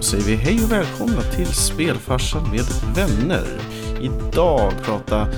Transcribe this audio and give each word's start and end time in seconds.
Då 0.00 0.04
säger 0.04 0.24
vi 0.24 0.34
hej 0.34 0.64
och 0.64 0.72
välkomna 0.72 1.22
till 1.22 1.46
Spelfarsan 1.46 2.50
med 2.50 2.64
vänner. 2.94 3.46
Idag 4.00 4.72
prata 4.82 5.28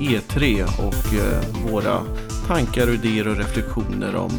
E3 0.00 0.62
och 0.62 1.14
eh, 1.14 1.70
våra 1.70 2.02
tankar, 2.46 2.94
idéer 2.94 3.28
och 3.28 3.36
reflektioner 3.36 4.16
om 4.16 4.30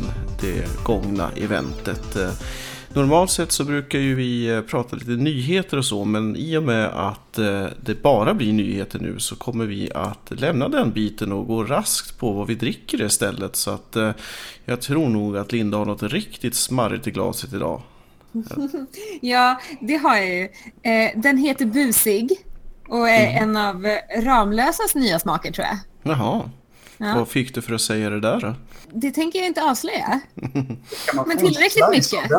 det 0.42 0.84
gångna 0.84 1.32
eventet. 1.36 2.16
Eh, 2.16 2.30
normalt 2.94 3.32
sett 3.32 3.52
så 3.52 3.64
brukar 3.64 4.00
ju 4.00 4.16
vi 4.16 4.48
eh, 4.48 4.62
prata 4.62 4.96
lite 4.96 5.12
nyheter 5.12 5.78
och 5.78 5.86
så, 5.86 6.06
men 6.06 6.36
i 6.36 6.58
och 6.58 6.64
med 6.64 6.86
att 6.86 7.40
eh, 7.40 7.66
det 7.86 8.04
bara 8.04 8.34
blir 8.34 8.54
nyheter 8.54 9.00
nu 9.00 9.20
så 9.20 9.36
kommer 9.36 9.66
vi 9.66 9.92
att 9.96 10.32
lämna 10.32 10.70
den 10.70 10.92
biten 10.92 11.32
och 11.32 11.48
gå 11.48 11.64
raskt 11.64 12.20
på 12.20 12.32
vad 12.32 12.48
vi 12.48 12.56
dricker 12.56 13.02
istället. 13.02 13.56
Så 13.56 13.72
att 13.72 13.98
jag 14.66 14.82
tror 14.82 15.10
nog 15.10 15.38
att 15.38 15.52
Linda 15.52 15.78
har 15.78 15.86
något 15.86 16.04
riktigt 16.04 16.56
smarrigt 16.56 17.08
i 17.08 17.12
glaset 17.12 17.54
idag. 17.54 17.82
Ja, 19.22 19.62
det 19.82 19.96
har 19.96 20.18
jag 20.18 20.28
ju. 20.28 20.50
Den 21.16 21.38
heter 21.38 21.66
Busig 21.66 22.46
och 22.88 23.10
är 23.10 23.28
mm. 23.28 23.44
en 23.44 23.58
av 23.58 23.98
Ramlösas 24.24 24.96
nya 24.96 25.20
smaker 25.20 25.52
tror 25.52 25.68
jag. 25.68 25.78
Jaha. 26.04 26.50
Ja. 26.98 27.16
Vad 27.16 27.28
fick 27.28 27.56
du 27.56 27.62
för 27.62 27.74
att 27.74 27.82
säga 27.82 28.10
det 28.10 28.20
där 28.20 28.40
då? 28.40 28.56
Det 28.94 29.12
tänker 29.12 29.40
jag 29.40 29.48
inte 29.48 29.64
avslöja. 29.64 30.22
Men 31.28 31.38
tillräckligt 31.38 31.90
mycket. 31.92 32.32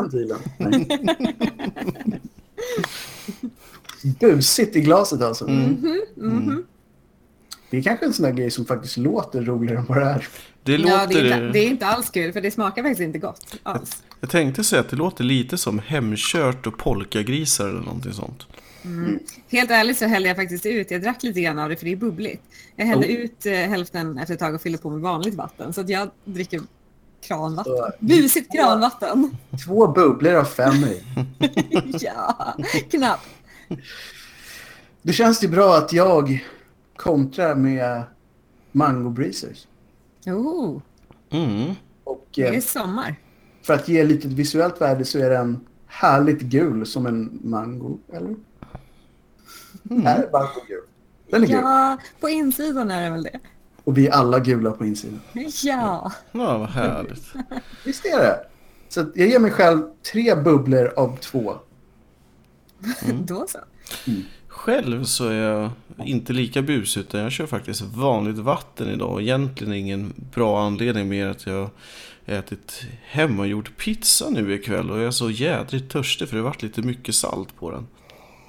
Busigt 4.20 4.76
i 4.76 4.80
glaset 4.80 5.22
alltså. 5.22 5.48
Mm 5.48 5.76
-hmm, 5.76 5.98
mm 6.16 6.48
-hmm. 6.48 6.64
Det 7.70 7.78
är 7.78 7.82
kanske 7.82 8.06
en 8.06 8.12
sån 8.12 8.24
där 8.24 8.32
grej 8.32 8.50
som 8.50 8.64
faktiskt 8.64 8.96
låter 8.96 9.42
roligare 9.42 9.78
än 9.78 9.86
vad 9.86 9.98
det 9.98 10.04
är. 10.04 10.28
Det, 10.64 10.78
låter... 10.78 10.94
ja, 10.94 11.06
det, 11.06 11.14
är 11.14 11.24
inte, 11.24 11.40
det 11.40 11.58
är 11.58 11.68
inte 11.68 11.86
alls 11.86 12.10
kul, 12.10 12.32
för 12.32 12.40
det 12.40 12.50
smakar 12.50 12.82
faktiskt 12.82 13.00
inte 13.00 13.18
gott 13.18 13.56
alls. 13.62 14.02
Jag, 14.08 14.16
jag 14.20 14.30
tänkte 14.30 14.64
säga 14.64 14.80
att 14.80 14.88
det 14.88 14.96
låter 14.96 15.24
lite 15.24 15.58
som 15.58 15.78
hemkört 15.78 16.66
och 16.66 16.78
polkagrisar 16.78 17.68
eller 17.68 17.80
någonting 17.80 18.12
sånt. 18.12 18.46
Mm. 18.84 19.18
Helt 19.48 19.70
ärligt 19.70 19.98
så 19.98 20.06
hällde 20.06 20.28
jag 20.28 20.36
faktiskt 20.36 20.66
ut, 20.66 20.90
jag 20.90 21.02
drack 21.02 21.22
lite 21.22 21.40
grann 21.40 21.58
av 21.58 21.68
det 21.68 21.76
för 21.76 21.84
det 21.84 21.92
är 21.92 21.96
bubbligt. 21.96 22.42
Jag 22.76 22.86
hällde 22.86 23.06
oh. 23.06 23.12
ut 23.12 23.46
eh, 23.46 23.52
hälften 23.52 24.18
efter 24.18 24.34
ett 24.34 24.40
tag 24.40 24.54
och 24.54 24.62
fyllde 24.62 24.78
på 24.78 24.90
med 24.90 25.00
vanligt 25.00 25.34
vatten. 25.34 25.72
Så 25.72 25.80
att 25.80 25.88
jag 25.88 26.10
dricker 26.24 26.60
kranvatten. 27.22 27.76
Så, 27.76 27.92
Busigt 27.98 28.52
kranvatten. 28.52 29.36
Två 29.66 29.86
bubblor 29.86 30.34
av 30.34 30.44
fem 30.44 30.74
i. 30.74 31.02
ja, 32.00 32.56
knappt. 32.90 33.28
Det 35.02 35.12
känns 35.12 35.44
ju 35.44 35.48
bra 35.48 35.76
att 35.76 35.92
jag 35.92 36.44
kontrar 36.96 37.54
med 37.54 38.02
Mango 38.72 39.10
Breezers. 39.10 39.66
Oh. 40.26 40.80
Mm. 41.30 41.74
Och, 42.04 42.26
det 42.34 42.42
är 42.42 42.52
eh, 42.52 42.60
sommar. 42.60 43.16
För 43.62 43.74
att 43.74 43.88
ge 43.88 44.04
lite 44.04 44.28
visuellt 44.28 44.80
värde 44.80 45.04
så 45.04 45.18
är 45.18 45.30
den 45.30 45.60
härligt 45.86 46.40
gul 46.40 46.86
som 46.86 47.06
en 47.06 47.38
mango, 47.42 47.98
eller? 48.12 48.34
Mm. 49.90 50.06
Är 50.06 50.28
mango 50.32 50.60
gul? 50.68 50.82
Den 51.30 51.42
är 51.42 51.46
gul. 51.46 51.56
Ja, 51.56 51.98
på 52.20 52.28
insidan 52.28 52.90
är 52.90 53.02
den 53.02 53.12
väl 53.12 53.22
det. 53.22 53.40
Och 53.84 53.98
vi 53.98 54.06
är 54.06 54.12
alla 54.12 54.38
gula 54.38 54.70
på 54.70 54.84
insidan. 54.84 55.20
Ja. 55.62 56.12
Ja, 56.32 56.58
vad 56.58 56.68
härligt. 56.68 57.24
Visst 57.84 58.04
är 58.04 58.18
det. 58.18 58.46
Så 58.88 59.00
jag 59.14 59.28
ger 59.28 59.38
mig 59.38 59.50
själv 59.50 59.82
tre 60.12 60.34
bubblor 60.34 60.92
av 60.96 61.16
två. 61.16 61.54
Mm. 63.04 63.26
Då 63.26 63.46
så. 63.48 63.58
Mm. 64.06 64.22
Själv 64.54 65.04
så 65.04 65.28
är 65.28 65.34
jag 65.34 65.70
inte 66.04 66.32
lika 66.32 66.62
busig 66.62 67.00
utan 67.00 67.20
jag 67.20 67.32
kör 67.32 67.46
faktiskt 67.46 67.82
vanligt 67.82 68.38
vatten 68.38 68.88
idag. 68.88 69.22
Egentligen 69.22 69.74
ingen 69.74 70.12
bra 70.34 70.66
anledning 70.66 71.08
mer 71.08 71.26
att 71.26 71.46
jag 71.46 71.70
ätit 72.26 72.82
hemmagjord 73.02 73.76
pizza 73.76 74.30
nu 74.30 74.54
ikväll 74.54 74.90
och 74.90 74.98
jag 74.98 75.06
är 75.06 75.10
så 75.10 75.30
jädrigt 75.30 75.92
törstig 75.92 76.28
för 76.28 76.36
det 76.36 76.42
har 76.42 76.48
varit 76.48 76.62
lite 76.62 76.82
mycket 76.82 77.14
salt 77.14 77.56
på 77.56 77.70
den. 77.70 77.86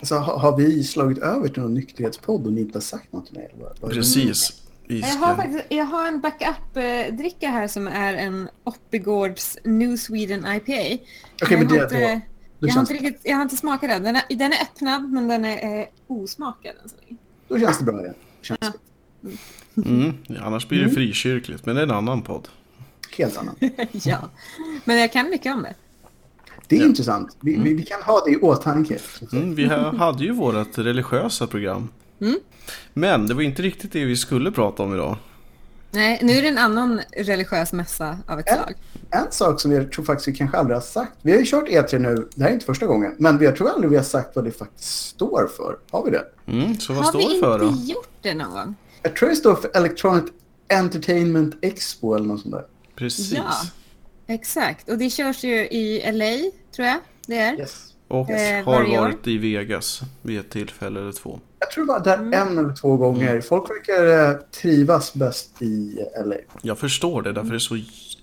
Så 0.02 0.16
har 0.16 0.58
vi 0.58 0.84
slagit 0.84 1.18
över 1.18 1.48
till 1.48 1.62
någon 1.62 1.74
nykterhetspodd 1.74 2.46
och 2.46 2.54
ni 2.54 2.62
inte 2.62 2.76
har 2.76 2.82
sagt 2.82 3.14
något 3.14 3.32
mig? 3.32 3.52
Precis. 3.82 4.62
Jag 4.88 5.08
har, 5.08 5.36
faktiskt, 5.36 5.66
jag 5.70 5.86
har 5.86 6.08
en 6.08 6.22
backup-dricka 6.22 7.50
här 7.50 7.68
som 7.68 7.88
är 7.88 8.14
en 8.14 8.50
Oppigårds 8.64 9.58
New 9.64 9.98
Sweden 9.98 10.40
IPA. 10.40 10.62
Okej, 10.62 11.06
okay, 11.42 11.58
men 11.58 11.68
det, 11.68 11.84
inte, 11.84 12.22
det, 12.66 12.70
jag, 12.70 12.76
har 12.76 12.82
inte 12.82 12.94
riktigt, 12.94 13.22
jag 13.24 13.36
har 13.36 13.44
inte 13.44 13.58
smakat 13.58 13.90
den. 13.90 14.04
Den 14.04 14.16
är, 14.16 14.24
den 14.30 14.54
är 14.54 14.62
öppnad 14.62 15.12
men 15.12 15.28
den 15.28 15.46
är 15.46 15.80
eh, 15.80 15.88
osmakad 16.08 16.76
än 16.84 16.90
så 16.90 16.96
länge. 17.02 17.18
Då 17.48 17.60
känns 17.60 17.80
det 17.80 17.86
bra 17.86 18.02
igen. 18.02 18.14
Känns 18.42 18.60
ja. 18.62 18.72
Mm. 19.86 20.14
Annars 20.42 20.68
blir 20.68 20.80
det 20.80 20.86
mm. 20.86 20.96
frikyrkligt, 20.96 21.66
men 21.66 21.76
det 21.76 21.82
är 21.82 21.86
en 21.86 21.92
annan 21.92 22.22
podd. 22.22 22.48
Helt 23.18 23.38
annan. 23.38 23.56
ja, 23.92 24.30
men 24.86 24.98
jag 24.98 25.12
kan 25.12 25.30
mycket 25.30 25.56
om 25.56 25.64
det. 25.64 25.74
Det 26.68 26.76
är 26.76 26.80
ja. 26.80 26.86
intressant. 26.86 27.38
Vi, 27.42 27.54
mm. 27.54 27.64
vi, 27.64 27.74
vi, 27.74 27.84
kan 27.84 28.02
ha 28.02 28.24
det 28.26 28.32
i 28.32 28.38
åtanke. 28.38 29.00
Mm, 29.32 29.56
vi 29.56 29.66
hade 29.98 30.24
ju 30.24 30.32
vårt 30.32 30.78
religiösa 30.78 31.48
program. 31.48 31.90
Mm. 32.22 32.36
Men 32.94 33.28
det 33.28 33.34
var 33.34 33.42
inte 33.42 33.62
riktigt 33.62 33.92
det 33.92 34.06
vi 34.06 34.16
skulle 34.16 34.52
prata 34.52 34.84
om 34.84 34.94
idag. 34.94 35.18
Nej, 35.92 36.20
nu 36.22 36.34
är 36.34 36.42
det 36.42 36.48
en 36.48 36.58
annan 36.58 37.02
religiös 37.18 37.74
mässa 37.74 38.18
av 38.28 38.40
ett 38.40 38.48
slag. 38.48 38.74
En 39.10 39.32
sak 39.32 39.60
som 39.62 39.72
jag 39.72 39.92
tror 39.92 40.06
faktiskt 40.06 40.28
vi 40.28 40.34
kanske 40.34 40.58
aldrig 40.58 40.76
har 40.76 40.82
sagt. 40.82 41.14
Vi 41.22 41.32
har 41.32 41.40
ju 41.40 41.46
kört 41.46 41.68
E3 41.68 42.00
nu, 42.00 42.28
det 42.36 42.44
här 42.44 42.50
är 42.50 42.54
inte 42.54 42.66
första 42.66 42.86
gången. 42.86 43.16
Men 43.18 43.42
jag 43.42 43.56
tror 43.56 43.70
aldrig 43.70 43.90
vi 43.92 43.98
har 43.98 44.04
sagt 44.04 44.36
vad 44.36 44.46
det 44.46 44.52
faktiskt 44.52 45.08
står 45.08 45.50
för. 45.58 45.78
Har 45.92 46.06
vi 46.06 46.12
det? 46.12 46.26
Mm, 46.48 46.80
så 46.80 46.94
vad 46.94 47.04
har 47.04 47.12
står 47.12 47.34
det 47.34 47.40
för 47.40 47.60
då? 47.60 47.66
Har 47.66 47.72
vi 47.72 47.78
inte 47.78 47.92
gjort 47.92 48.10
det 48.22 48.34
någon 48.34 48.52
gång? 48.52 48.76
Jag 49.02 49.16
tror 49.16 49.30
det 49.30 49.36
står 49.36 49.56
för 49.56 49.78
Electronic 49.78 50.24
Entertainment 50.74 51.56
Expo 51.62 52.14
eller 52.14 52.26
något 52.26 52.42
sånt 52.42 52.54
där. 52.54 52.66
Precis. 52.96 53.32
Ja, 53.32 53.54
exakt. 54.28 54.90
Och 54.90 54.98
det 54.98 55.10
körs 55.10 55.44
ju 55.44 55.56
i 55.56 56.12
LA, 56.12 56.52
tror 56.76 56.88
jag 56.88 56.98
det 57.28 57.38
är. 57.38 57.60
Yes. 57.60 57.92
Och 58.08 58.30
eh, 58.30 58.66
har 58.66 58.98
varit 59.02 59.28
i 59.28 59.38
Vegas 59.38 60.02
vid 60.22 60.40
ett 60.40 60.50
tillfälle 60.50 61.00
eller 61.00 61.12
två. 61.12 61.40
Jag 61.60 61.72
tror 61.72 61.86
bara 61.86 62.00
där 62.00 62.18
mm. 62.18 62.34
en 62.34 62.58
eller 62.58 62.76
två 62.76 62.98
gånger. 62.98 63.30
Mm. 63.30 63.42
Folk 63.42 63.70
verkar 63.70 64.30
eh, 64.30 64.38
trivas 64.62 65.14
bäst 65.14 65.62
i 65.62 66.00
LA. 66.26 66.36
Jag 66.62 66.80
förstår 66.80 67.22
det, 67.22 67.32
därför 67.32 67.50
är 67.50 67.54
det 67.54 67.60
så... 67.60 67.78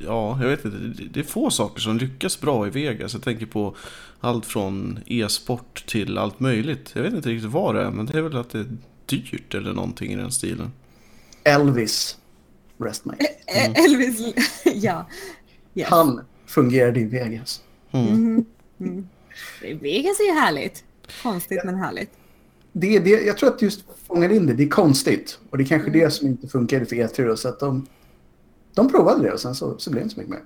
Ja, 0.05 0.39
jag 0.43 0.49
vet 0.49 0.65
inte. 0.65 1.05
Det 1.11 1.21
är 1.21 1.25
få 1.25 1.51
saker 1.51 1.81
som 1.81 1.99
lyckas 1.99 2.41
bra 2.41 2.67
i 2.67 2.71
Vegas. 2.71 3.15
Jag 3.15 3.23
tänker 3.23 3.47
på 3.47 3.77
allt 4.21 4.47
från 4.47 4.99
e-sport 5.07 5.87
till 5.87 6.19
allt 6.19 6.41
möjligt. 6.41 6.91
Jag 6.95 7.03
vet 7.03 7.15
inte 7.15 7.29
riktigt 7.29 7.51
vad 7.51 7.75
det 7.75 7.83
är, 7.83 7.91
men 7.91 8.07
det 8.07 8.19
är 8.19 8.23
väl 8.23 8.37
att 8.37 8.51
det 8.51 8.59
är 8.59 8.67
dyrt 9.07 9.55
eller 9.55 9.73
någonting 9.73 10.13
i 10.13 10.17
den 10.17 10.33
stilen. 10.33 10.73
Elvis. 11.45 12.19
Rest 12.79 13.05
my 13.05 13.13
mm. 13.47 13.75
Elvis, 13.85 14.35
ja. 14.75 15.07
Yes. 15.75 15.89
Han 15.89 16.21
fungerade 16.47 17.01
i 17.01 17.05
Vegas. 17.05 17.63
Mm. 17.91 18.07
Mm. 18.09 18.45
mm. 18.81 19.09
Vegas 19.61 20.21
är 20.21 20.25
ju 20.25 20.41
härligt. 20.41 20.85
Konstigt 21.23 21.59
ja. 21.65 21.71
men 21.71 21.75
härligt. 21.75 22.11
Det, 22.73 22.99
det, 22.99 23.11
jag 23.11 23.39
tror 23.39 23.49
att 23.49 23.63
just 23.63 23.85
fångar 24.07 24.33
in 24.33 24.47
det, 24.47 24.55
det 24.55 24.63
är 24.63 24.69
konstigt. 24.69 25.39
Och 25.51 25.59
det 25.59 25.65
är 25.65 25.67
kanske 25.67 25.89
mm. 25.89 26.01
det 26.01 26.11
som 26.11 26.27
inte 26.27 26.49
funkade 26.49 26.87
för 26.87 26.97
E3 26.97 27.27
då, 27.27 27.37
så 27.37 27.49
att 27.49 27.61
de, 27.61 27.87
de 28.75 28.89
provade 28.89 29.23
det 29.23 29.33
och 29.33 29.41
sen 29.41 29.55
så, 29.55 29.79
så 29.79 29.91
blev 29.91 30.01
det 30.01 30.05
inte 30.05 30.15
så 30.15 30.21
mycket 30.21 30.35
mer. 30.35 30.43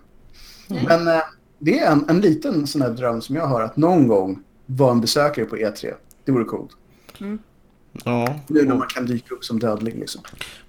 Mm. 0.70 0.84
Men 0.84 1.16
äh, 1.16 1.22
det 1.58 1.78
är 1.78 1.92
en, 1.92 2.04
en 2.08 2.20
liten 2.20 2.66
sån 2.66 2.82
här 2.82 2.90
dröm 2.90 3.20
som 3.20 3.36
jag 3.36 3.46
har 3.46 3.60
att 3.60 3.76
någon 3.76 4.08
gång 4.08 4.42
vara 4.66 4.92
en 4.92 5.00
besökare 5.00 5.44
på 5.44 5.56
E3. 5.56 5.94
Det 6.24 6.32
vore 6.32 6.44
coolt. 6.44 6.70
Mm. 7.20 7.38
Ja. 8.04 8.40
Nu 8.46 8.62
när 8.62 8.74
man 8.74 8.88
kan 8.88 9.06
dyka 9.06 9.34
upp 9.34 9.44
som 9.44 9.58
dödlig 9.58 9.98
liksom. 9.98 10.22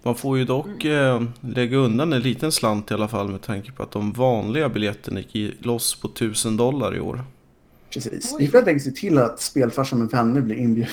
Man 0.03 0.15
får 0.15 0.37
ju 0.37 0.45
dock 0.45 0.85
eh, 0.85 1.23
lägga 1.41 1.77
undan 1.77 2.13
en 2.13 2.21
liten 2.21 2.51
slant 2.51 2.91
i 2.91 2.93
alla 2.93 3.07
fall 3.07 3.29
med 3.29 3.41
tanke 3.41 3.71
på 3.71 3.83
att 3.83 3.91
de 3.91 4.11
vanliga 4.11 4.69
biljetterna 4.69 5.19
gick 5.31 5.65
loss 5.65 5.95
på 5.95 6.07
1000 6.07 6.57
dollar 6.57 6.95
i 6.95 6.99
år. 6.99 7.23
Precis. 7.89 8.35
Ni 8.39 8.47
får 8.47 8.57
helt 8.57 8.67
enkelt 8.67 8.83
se 8.83 9.01
till 9.01 9.17
att 9.17 9.41
spelfarsan 9.41 9.99
med 9.99 10.09
vänner 10.09 10.41
blir 10.41 10.55
inbjuden. 10.55 10.91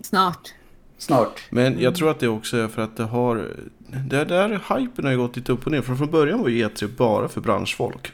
Snart. 0.00 0.54
Snart. 0.98 1.42
Men 1.50 1.80
jag 1.80 1.94
tror 1.94 2.10
att 2.10 2.20
det 2.20 2.28
också 2.28 2.56
är 2.56 2.68
för 2.68 2.82
att 2.82 2.96
det 2.96 3.04
har... 3.04 3.56
Det 3.92 4.24
där 4.24 4.48
hypen 4.48 5.04
har 5.04 5.12
ju 5.12 5.18
gått 5.18 5.36
lite 5.36 5.52
upp 5.52 5.66
och 5.66 5.72
ner. 5.72 5.82
För 5.82 5.94
från 5.94 6.10
början 6.10 6.40
var 6.40 6.48
ju 6.48 6.68
E3 6.68 6.88
bara 6.96 7.28
för 7.28 7.40
branschfolk. 7.40 8.12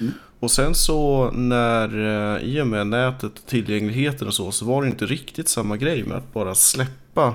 Mm. 0.00 0.12
Och 0.40 0.50
sen 0.50 0.74
så 0.74 1.30
när, 1.30 1.88
eh, 2.36 2.42
i 2.42 2.60
och 2.60 2.66
med 2.66 2.86
nätet 2.86 3.38
och 3.38 3.46
tillgängligheten 3.46 4.28
och 4.28 4.34
så, 4.34 4.52
så 4.52 4.64
var 4.64 4.82
det 4.82 4.88
inte 4.88 5.06
riktigt 5.06 5.48
samma 5.48 5.76
grej 5.76 6.04
med 6.04 6.16
att 6.16 6.32
bara 6.32 6.54
släppa 6.54 7.34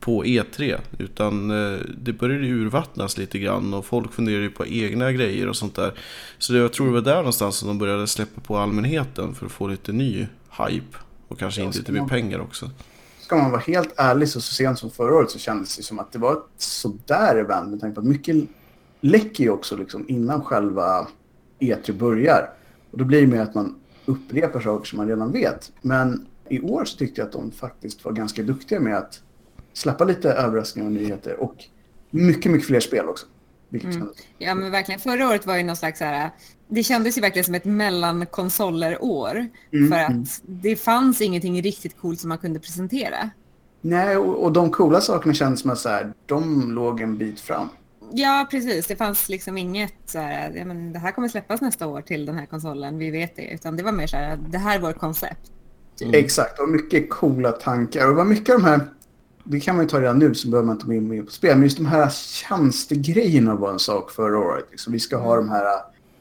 på 0.00 0.24
E3. 0.24 0.78
Utan 0.98 1.50
eh, 1.50 1.78
det 1.98 2.12
började 2.12 2.46
urvattnas 2.46 3.18
lite 3.18 3.38
grann 3.38 3.74
och 3.74 3.86
folk 3.86 4.12
funderade 4.12 4.48
på 4.48 4.66
egna 4.66 5.12
grejer 5.12 5.48
och 5.48 5.56
sånt 5.56 5.74
där. 5.74 5.92
Så 6.38 6.52
det, 6.52 6.58
jag 6.58 6.72
tror 6.72 6.86
det 6.86 6.92
var 6.92 7.00
där 7.00 7.16
någonstans 7.16 7.56
som 7.56 7.68
de 7.68 7.78
började 7.78 8.06
släppa 8.06 8.40
på 8.40 8.58
allmänheten 8.58 9.34
för 9.34 9.46
att 9.46 9.52
få 9.52 9.68
lite 9.68 9.92
ny 9.92 10.26
hype. 10.58 10.98
Och 11.28 11.38
kanske 11.38 11.62
in 11.62 11.70
lite 11.70 11.92
mer 11.92 12.06
pengar 12.08 12.38
också. 12.38 12.70
Ska 13.28 13.36
man 13.36 13.50
vara 13.50 13.60
helt 13.60 13.94
ärlig 13.96 14.28
så, 14.28 14.40
så 14.40 14.54
sent 14.54 14.78
som 14.78 14.90
förra 14.90 15.14
året 15.14 15.30
så 15.30 15.38
kändes 15.38 15.76
det 15.76 15.82
som 15.82 15.98
att 15.98 16.12
det 16.12 16.18
var 16.18 16.32
ett 16.32 16.44
sådär 16.56 17.36
event 17.36 17.70
med 17.70 17.80
tanke 17.80 17.94
på 17.94 18.00
att 18.00 18.06
mycket 18.06 18.36
läcker 19.00 19.44
ju 19.44 19.50
också 19.50 19.76
liksom 19.76 20.04
innan 20.08 20.44
själva 20.44 21.08
E3 21.60 21.92
börjar. 21.92 22.50
Och 22.90 22.98
då 22.98 23.04
blir 23.04 23.20
det 23.20 23.26
mer 23.26 23.40
att 23.40 23.54
man 23.54 23.74
upprepar 24.06 24.60
saker 24.60 24.86
som 24.86 24.96
man 24.96 25.08
redan 25.08 25.32
vet. 25.32 25.72
Men 25.80 26.26
i 26.48 26.60
år 26.60 26.84
så 26.84 26.96
tyckte 26.96 27.20
jag 27.20 27.26
att 27.26 27.32
de 27.32 27.50
faktiskt 27.50 28.04
var 28.04 28.12
ganska 28.12 28.42
duktiga 28.42 28.80
med 28.80 28.96
att 28.96 29.20
släppa 29.72 30.04
lite 30.04 30.32
överraskningar 30.32 30.88
och 30.88 30.92
nyheter. 30.92 31.40
Och 31.40 31.64
mycket, 32.10 32.52
mycket 32.52 32.66
fler 32.66 32.80
spel 32.80 33.08
också. 33.08 33.26
Vilket 33.68 33.94
Mm. 33.94 34.08
Ja 34.38 34.54
men 34.54 34.70
verkligen. 34.70 35.00
Förra 35.00 35.28
året 35.28 35.46
var 35.46 35.56
ju 35.56 35.62
någon 35.62 35.76
slags 35.76 35.98
så 35.98 36.04
här, 36.04 36.30
det 36.68 36.82
kändes 36.82 37.16
ju 37.18 37.20
verkligen 37.20 37.44
som 37.44 37.54
ett 37.54 37.64
mellankonsoler-år. 37.64 39.46
Mm, 39.72 39.90
För 39.90 39.98
mm. 39.98 40.22
att 40.22 40.42
det 40.42 40.76
fanns 40.76 41.20
ingenting 41.20 41.62
riktigt 41.62 41.98
coolt 42.00 42.20
som 42.20 42.28
man 42.28 42.38
kunde 42.38 42.60
presentera. 42.60 43.30
Nej, 43.80 44.16
och, 44.16 44.44
och 44.44 44.52
de 44.52 44.70
coola 44.70 45.00
sakerna 45.00 45.34
kändes 45.34 45.60
som 45.60 45.70
att 45.70 45.78
så 45.78 45.88
här, 45.88 46.12
de 46.26 46.72
låg 46.72 47.00
en 47.00 47.18
bit 47.18 47.40
fram. 47.40 47.68
Ja, 48.12 48.46
precis. 48.50 48.86
Det 48.86 48.96
fanns 48.96 49.28
liksom 49.28 49.58
inget 49.58 49.94
så 50.06 50.18
här, 50.18 50.52
ja, 50.56 50.64
men 50.64 50.92
det 50.92 50.98
här 50.98 51.12
kommer 51.12 51.28
släppas 51.28 51.60
nästa 51.60 51.86
år 51.86 52.00
till 52.00 52.26
den 52.26 52.38
här 52.38 52.46
konsolen, 52.46 52.98
vi 52.98 53.10
vet 53.10 53.36
det. 53.36 53.50
Utan 53.54 53.76
det 53.76 53.82
var 53.82 53.92
mer 53.92 54.06
så 54.06 54.16
här, 54.16 54.38
det 54.48 54.58
här 54.58 54.76
är 54.76 54.80
vårt 54.80 54.98
koncept. 54.98 55.52
Mm. 56.02 56.14
Exakt, 56.14 56.58
och 56.58 56.68
mycket 56.68 57.10
coola 57.10 57.52
tankar. 57.52 58.04
Och 58.04 58.10
det 58.10 58.16
var 58.16 58.24
mycket 58.24 58.54
av 58.54 58.60
de 58.60 58.66
här, 58.66 58.80
det 59.50 59.60
kan 59.60 59.76
man 59.76 59.84
ju 59.84 59.88
ta 59.88 60.00
redan 60.00 60.18
nu 60.18 60.34
så 60.34 60.48
behöver 60.48 60.66
man 60.66 60.76
inte 60.76 60.86
gå 60.86 60.92
in 60.92 61.26
på 61.26 61.32
spel, 61.32 61.56
men 61.56 61.62
just 61.62 61.76
de 61.76 61.86
här 61.86 62.10
tjänstegrejerna 62.10 63.54
var 63.54 63.72
en 63.72 63.78
sak 63.78 64.10
förra 64.10 64.38
året. 64.38 64.64
Liksom, 64.70 64.92
vi 64.92 65.00
ska 65.00 65.16
ha 65.16 65.36
de 65.36 65.48
här, 65.48 65.64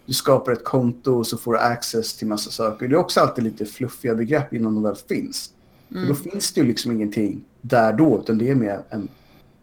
du 0.05 0.13
skapar 0.13 0.51
ett 0.51 0.63
konto 0.63 1.13
och 1.13 1.27
så 1.27 1.37
får 1.37 1.53
du 1.53 1.59
access 1.59 2.17
till 2.17 2.27
massa 2.27 2.51
saker. 2.51 2.87
Det 2.87 2.95
är 2.95 2.99
också 2.99 3.19
alltid 3.19 3.43
lite 3.43 3.65
fluffiga 3.65 4.15
begrepp 4.15 4.53
innan 4.53 4.73
de 4.73 4.83
väl 4.83 4.95
finns. 4.95 5.49
Och 5.89 6.07
då 6.07 6.15
finns 6.15 6.53
det 6.53 6.61
ju 6.61 6.67
liksom 6.67 6.91
ingenting 6.91 7.43
där 7.61 7.93
då, 7.93 8.19
utan 8.19 8.37
det 8.37 8.49
är 8.49 8.55
mer 8.55 8.79
en, 8.89 9.07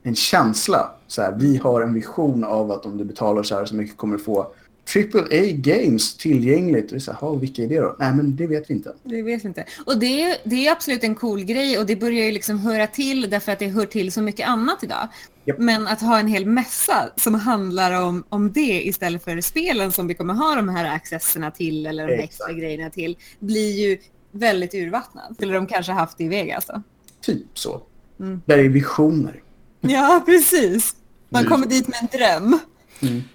en 0.02 0.14
känsla. 0.14 0.90
Så 1.06 1.22
här, 1.22 1.36
vi 1.38 1.56
har 1.56 1.80
en 1.80 1.94
vision 1.94 2.44
av 2.44 2.70
att 2.70 2.86
om 2.86 2.96
du 2.96 3.04
betalar 3.04 3.42
så 3.42 3.54
här 3.54 3.64
så 3.64 3.76
mycket 3.76 3.96
kommer 3.96 4.16
du 4.16 4.22
få 4.22 4.52
AAA 4.96 5.52
games 5.52 6.16
tillgängligt. 6.16 6.92
Och 6.92 7.02
så 7.02 7.12
här, 7.12 7.18
"Ha, 7.18 7.34
vilka 7.34 7.62
är 7.62 7.68
det 7.68 7.80
då? 7.80 7.96
Nej, 7.98 8.14
men 8.14 8.36
det 8.36 8.46
vet 8.46 8.70
vi 8.70 8.74
inte. 8.74 8.94
Det 9.02 9.22
vet 9.22 9.44
vi 9.44 9.48
inte. 9.48 9.64
Och 9.86 9.98
det, 9.98 10.22
är- 10.22 10.36
det 10.44 10.66
är 10.66 10.72
absolut 10.72 11.04
en 11.04 11.14
cool 11.14 11.44
grej 11.44 11.78
och 11.78 11.86
det 11.86 11.96
börjar 11.96 12.24
ju 12.24 12.32
liksom 12.32 12.58
höra 12.58 12.86
till 12.86 13.30
därför 13.30 13.52
att 13.52 13.58
det 13.58 13.68
hör 13.68 13.86
till 13.86 14.12
så 14.12 14.22
mycket 14.22 14.48
annat 14.48 14.84
idag. 14.84 15.08
Japp. 15.44 15.58
Men 15.58 15.86
att 15.86 16.00
ha 16.00 16.18
en 16.18 16.26
hel 16.28 16.46
mässa 16.46 17.10
som 17.16 17.34
handlar 17.34 18.02
om, 18.02 18.24
om 18.28 18.52
det 18.52 18.86
istället 18.86 19.24
för 19.24 19.40
spelen 19.40 19.92
som 19.92 20.06
vi 20.06 20.14
kommer 20.14 20.34
ha 20.34 20.54
de 20.54 20.68
här 20.68 20.94
accesserna 20.96 21.50
till 21.50 21.86
eller 21.86 22.06
de 22.08 22.12
Exakt. 22.14 22.30
extra 22.30 22.52
grejerna 22.52 22.90
till 22.90 23.16
blir 23.38 23.72
ju 23.88 23.98
väldigt 24.32 24.74
urvattnat. 24.74 25.42
Eller 25.42 25.54
de 25.54 25.66
kanske 25.66 25.92
haft 25.92 26.18
det 26.18 26.24
i 26.24 26.28
Vegas 26.28 26.66
då. 26.66 26.82
Typ 27.22 27.58
så. 27.58 27.82
Mm. 28.20 28.40
Där 28.46 28.58
är 28.58 28.68
visioner. 28.68 29.42
Ja, 29.80 30.22
precis. 30.26 30.96
Man 31.28 31.44
kommer 31.44 31.66
dit 31.66 31.88
med 31.88 31.96
en 32.00 32.18
dröm. 32.18 32.58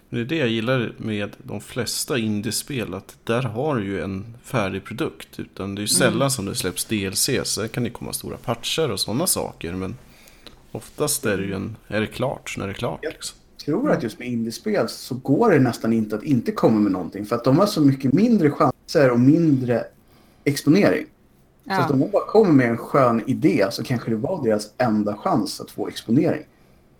Det 0.09 0.19
är 0.19 0.25
det 0.25 0.35
jag 0.35 0.47
gillar 0.47 0.93
med 0.97 1.35
de 1.37 1.61
flesta 1.61 2.17
indiespel, 2.17 2.93
att 2.93 3.17
där 3.23 3.41
har 3.41 3.75
du 3.75 3.83
ju 3.85 4.01
en 4.01 4.37
färdig 4.43 4.83
produkt. 4.83 5.39
Utan 5.39 5.75
det 5.75 5.79
är 5.79 5.83
ju 5.83 5.87
sällan 5.87 6.31
som 6.31 6.45
det 6.45 6.55
släpps 6.55 6.85
DLC, 6.85 7.29
sen 7.43 7.69
kan 7.69 7.83
det 7.83 7.89
komma 7.89 8.13
stora 8.13 8.37
patcher 8.37 8.91
och 8.91 8.99
sådana 8.99 9.27
saker. 9.27 9.73
Men 9.73 9.95
oftast 10.71 11.25
är 11.25 11.37
det 11.37 11.43
ju 11.43 11.53
en, 11.53 11.75
är 11.87 12.01
det 12.01 12.07
klart 12.07 12.55
när 12.57 12.65
det 12.67 12.71
är 12.71 12.75
klart. 12.75 12.99
Ja. 13.01 13.09
Liksom. 13.09 13.37
Jag 13.57 13.65
tror 13.65 13.91
att 13.91 14.03
just 14.03 14.19
med 14.19 14.27
indiespel 14.27 14.89
så 14.89 15.15
går 15.15 15.51
det 15.51 15.59
nästan 15.59 15.93
inte 15.93 16.15
att 16.15 16.23
inte 16.23 16.51
komma 16.51 16.79
med 16.79 16.91
någonting. 16.91 17.25
För 17.25 17.35
att 17.35 17.43
de 17.43 17.59
har 17.59 17.65
så 17.65 17.81
mycket 17.81 18.13
mindre 18.13 18.51
chanser 18.51 19.11
och 19.11 19.19
mindre 19.19 19.83
exponering. 20.43 21.05
Så 21.65 21.71
att 21.71 21.79
Ja. 21.79 21.93
om 21.93 21.99
de 21.99 22.11
bara 22.11 22.25
kommer 22.25 22.51
med 22.51 22.69
en 22.69 22.77
skön 22.77 23.23
idé 23.27 23.67
så 23.71 23.83
kanske 23.83 24.09
det 24.09 24.15
var 24.15 24.43
deras 24.43 24.73
enda 24.77 25.17
chans 25.17 25.61
att 25.61 25.71
få 25.71 25.87
exponering. 25.87 26.43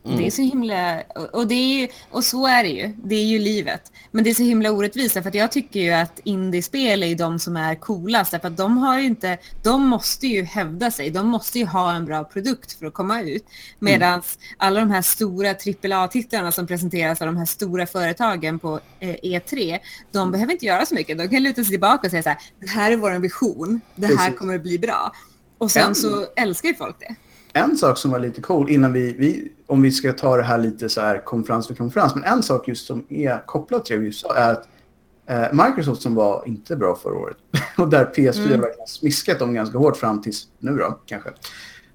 Det 0.03 0.27
är 0.27 0.31
så 0.31 0.41
himla, 0.41 1.01
och- 1.33 1.47
det 1.47 1.55
är 1.55 1.79
ju, 1.81 1.87
och 2.11 2.23
så 2.23 2.47
är 2.47 2.63
det 2.63 2.69
ju, 2.69 2.93
det 3.03 3.15
är 3.15 3.23
ju 3.25 3.39
livet. 3.39 3.91
Men 4.11 4.23
det 4.23 4.29
är 4.29 4.33
så 4.33 4.43
himla 4.43 4.71
orättvist 4.71 5.13
för 5.13 5.35
jag 5.35 5.51
tycker 5.51 5.79
ju 5.79 5.91
att 5.91 6.19
indiespel 6.23 7.03
är 7.03 7.15
de 7.15 7.39
som 7.39 7.57
är 7.57 7.75
coolast 7.75 8.33
att 8.33 8.57
de 8.57 8.77
har 8.77 8.99
inte, 8.99 9.37
de 9.63 9.87
måste 9.87 10.27
ju 10.27 10.43
hävda 10.43 10.91
sig, 10.91 11.09
de 11.09 11.27
måste 11.27 11.59
ju 11.59 11.65
ha 11.65 11.93
en 11.93 12.05
bra 12.05 12.23
produkt 12.23 12.71
för 12.71 12.85
att 12.85 12.93
komma 12.93 13.21
ut. 13.21 13.45
Medan 13.79 14.21
alla 14.57 14.79
de 14.79 14.91
här 14.91 15.01
stora 15.01 15.49
AAA-titlarna 15.49 16.51
som 16.51 16.67
presenteras 16.67 17.21
av 17.21 17.25
de 17.27 17.37
här 17.37 17.45
stora 17.45 17.85
företagen 17.85 18.59
på 18.59 18.79
eh, 18.99 19.09
E3, 19.23 19.79
de 20.11 20.31
behöver 20.31 20.53
inte 20.53 20.65
göra 20.65 20.85
så 20.85 20.95
mycket. 20.95 21.17
De 21.17 21.27
kan 21.27 21.43
luta 21.43 21.63
sig 21.63 21.71
tillbaka 21.71 22.07
och 22.07 22.11
säga 22.11 22.23
så 22.23 22.29
här, 22.29 22.37
det 22.59 22.69
här 22.69 22.91
är 22.91 22.97
vår 22.97 23.11
vision, 23.19 23.81
det 23.95 24.07
här 24.07 24.15
Precis. 24.15 24.39
kommer 24.39 24.55
att 24.55 24.61
bli 24.63 24.79
bra. 24.79 25.11
Och 25.57 25.71
sen 25.71 25.95
så 25.95 26.25
älskar 26.35 26.69
ju 26.69 26.75
folk 26.75 26.95
det. 26.99 27.15
En 27.53 27.77
sak 27.77 27.97
som 27.97 28.11
var 28.11 28.19
lite 28.19 28.41
cool 28.41 28.69
innan 28.69 28.93
vi, 28.93 29.13
vi 29.13 29.51
om 29.69 29.81
vi 29.81 29.91
ska 29.91 30.13
ta 30.13 30.37
det 30.37 30.43
här 30.43 30.57
lite 30.57 30.89
så 30.89 31.01
här 31.01 31.25
konferens 31.25 31.67
för 31.67 31.75
konferens, 31.75 32.15
men 32.15 32.23
en 32.23 32.43
sak 32.43 32.67
just 32.67 32.87
som 32.87 33.05
är 33.09 33.45
kopplad 33.45 33.85
till 33.85 33.95
det 33.95 34.01
vi 34.01 34.11
sa 34.11 34.35
är 34.35 34.51
att 34.51 34.67
eh, 35.25 35.65
Microsoft 35.65 36.01
som 36.01 36.15
var 36.15 36.43
inte 36.45 36.75
bra 36.75 36.95
förra 36.95 37.13
året 37.13 37.37
och 37.77 37.89
där 37.89 38.05
PS4 38.15 38.45
Mm. 38.45 38.61
verkligen 38.61 38.87
smiskat 38.87 39.39
dem 39.39 39.53
ganska 39.53 39.77
hårt 39.77 39.97
fram 39.97 40.21
tills 40.21 40.47
nu 40.59 40.77
då 40.77 40.99
kanske, 41.05 41.29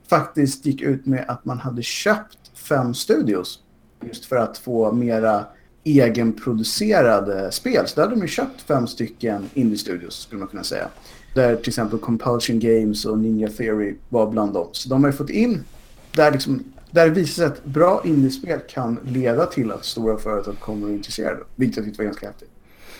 faktiskt 0.08 0.66
gick 0.66 0.82
ut 0.82 1.06
med 1.06 1.24
att 1.28 1.44
man 1.44 1.58
hade 1.58 1.82
köpt 1.82 2.38
fem 2.54 2.94
studios 2.94 3.58
just 4.00 4.24
för 4.24 4.36
att 4.36 4.58
få 4.58 4.92
mera 4.92 5.44
egenproducerade 5.84 7.52
spel. 7.52 7.86
Så 7.86 7.94
där 7.94 8.02
hade 8.02 8.14
de 8.14 8.22
ju 8.22 8.28
köpt 8.28 8.60
fem 8.60 8.86
stycken 8.86 9.50
indie-studios 9.54 10.22
skulle 10.22 10.38
man 10.38 10.48
kunna 10.48 10.64
säga. 10.64 10.88
Där 11.34 11.56
till 11.56 11.68
exempel 11.68 11.98
Compulsion 11.98 12.60
Games 12.60 13.04
och 13.04 13.18
Ninja 13.18 13.48
Theory 13.48 13.94
var 14.08 14.30
bland 14.30 14.52
dem. 14.52 14.68
Så 14.72 14.88
de 14.88 15.04
har 15.04 15.10
ju 15.10 15.16
fått 15.16 15.30
in, 15.30 15.64
där, 16.12 16.32
liksom, 16.32 16.64
där 16.94 17.04
det 17.04 17.10
visar 17.10 17.34
sig 17.34 17.46
att 17.46 17.64
bra 17.64 18.02
indiespel 18.04 18.60
kan 18.68 18.98
leda 19.04 19.46
till 19.46 19.70
att 19.70 19.84
stora 19.84 20.18
företag 20.18 20.60
kommer 20.60 20.78
att 20.78 20.82
vara 20.82 20.92
intresserade. 20.92 21.40
Vilket 21.56 21.76
jag 21.76 21.86
tyckte 21.86 21.98
var 21.98 22.04
ganska 22.04 22.26
häftigt. 22.26 22.50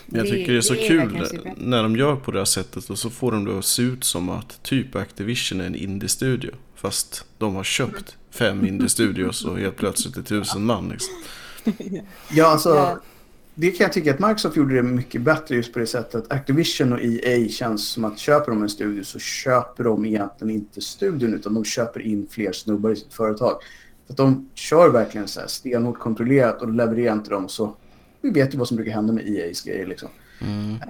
Jag 0.07 0.27
tycker 0.27 0.53
det 0.53 0.59
är 0.59 0.61
så 0.61 0.75
det 0.75 0.87
är 0.87 0.89
kul 0.89 1.29
när 1.57 1.83
de 1.83 1.97
gör 1.97 2.17
på 2.17 2.31
det 2.31 2.39
här 2.39 2.45
sättet 2.45 2.91
och 2.91 2.99
så 2.99 3.11
får 3.11 3.33
de 3.33 3.45
det 3.45 3.59
att 3.59 3.65
se 3.65 3.83
ut 3.83 4.05
som 4.05 4.29
att 4.29 4.63
typ 4.63 4.97
Activision 4.97 5.61
är 5.61 5.67
en 5.67 5.75
indie-studio. 5.75 6.51
Fast 6.75 7.25
de 7.39 7.55
har 7.55 7.65
köpt 7.65 8.17
fem 8.31 8.67
indie-studios 8.67 9.45
och 9.45 9.59
helt 9.59 9.77
plötsligt 9.77 10.17
är 10.17 10.23
tusen 10.23 10.65
man. 10.65 10.89
Liksom. 10.89 11.15
Ja, 12.31 12.47
alltså, 12.47 12.99
det 13.55 13.71
kan 13.71 13.85
jag 13.85 13.93
tycka 13.93 14.15
att 14.15 14.21
Microsoft 14.21 14.57
gjorde 14.57 14.75
det 14.75 14.83
mycket 14.83 15.21
bättre 15.21 15.57
just 15.57 15.73
på 15.73 15.79
det 15.79 15.87
sättet 15.87 16.15
att 16.15 16.33
Activision 16.33 16.93
och 16.93 17.01
EA 17.03 17.49
känns 17.49 17.89
som 17.89 18.05
att 18.05 18.19
köper 18.19 18.53
de 18.53 18.63
en 18.63 18.69
studio 18.69 19.05
så 19.05 19.19
köper 19.19 19.85
de 19.85 20.05
egentligen 20.05 20.55
inte 20.55 20.81
studion 20.81 21.35
utan 21.35 21.55
de 21.55 21.65
köper 21.65 22.01
in 22.01 22.27
fler 22.31 22.53
snubbar 22.53 22.91
i 22.91 22.97
sitt 22.97 23.15
företag. 23.15 23.57
För 24.07 24.13
att 24.13 24.17
de 24.17 24.49
kör 24.55 24.89
verkligen 24.89 25.29
så 25.29 25.41
här 25.41 25.47
stenhårt 25.47 25.99
kontrollerat 25.99 26.63
och 26.63 26.73
levererar 26.73 27.13
inte 27.13 27.31
dem 27.31 27.49
så 27.49 27.77
vi 28.21 28.31
vet 28.31 28.55
ju 28.55 28.59
vad 28.59 28.69
som 28.69 28.77
brukar 28.77 28.93
hända 28.93 29.13
med 29.13 29.25
EA's 29.25 29.67
grejer 29.67 29.87
liksom. 29.87 30.09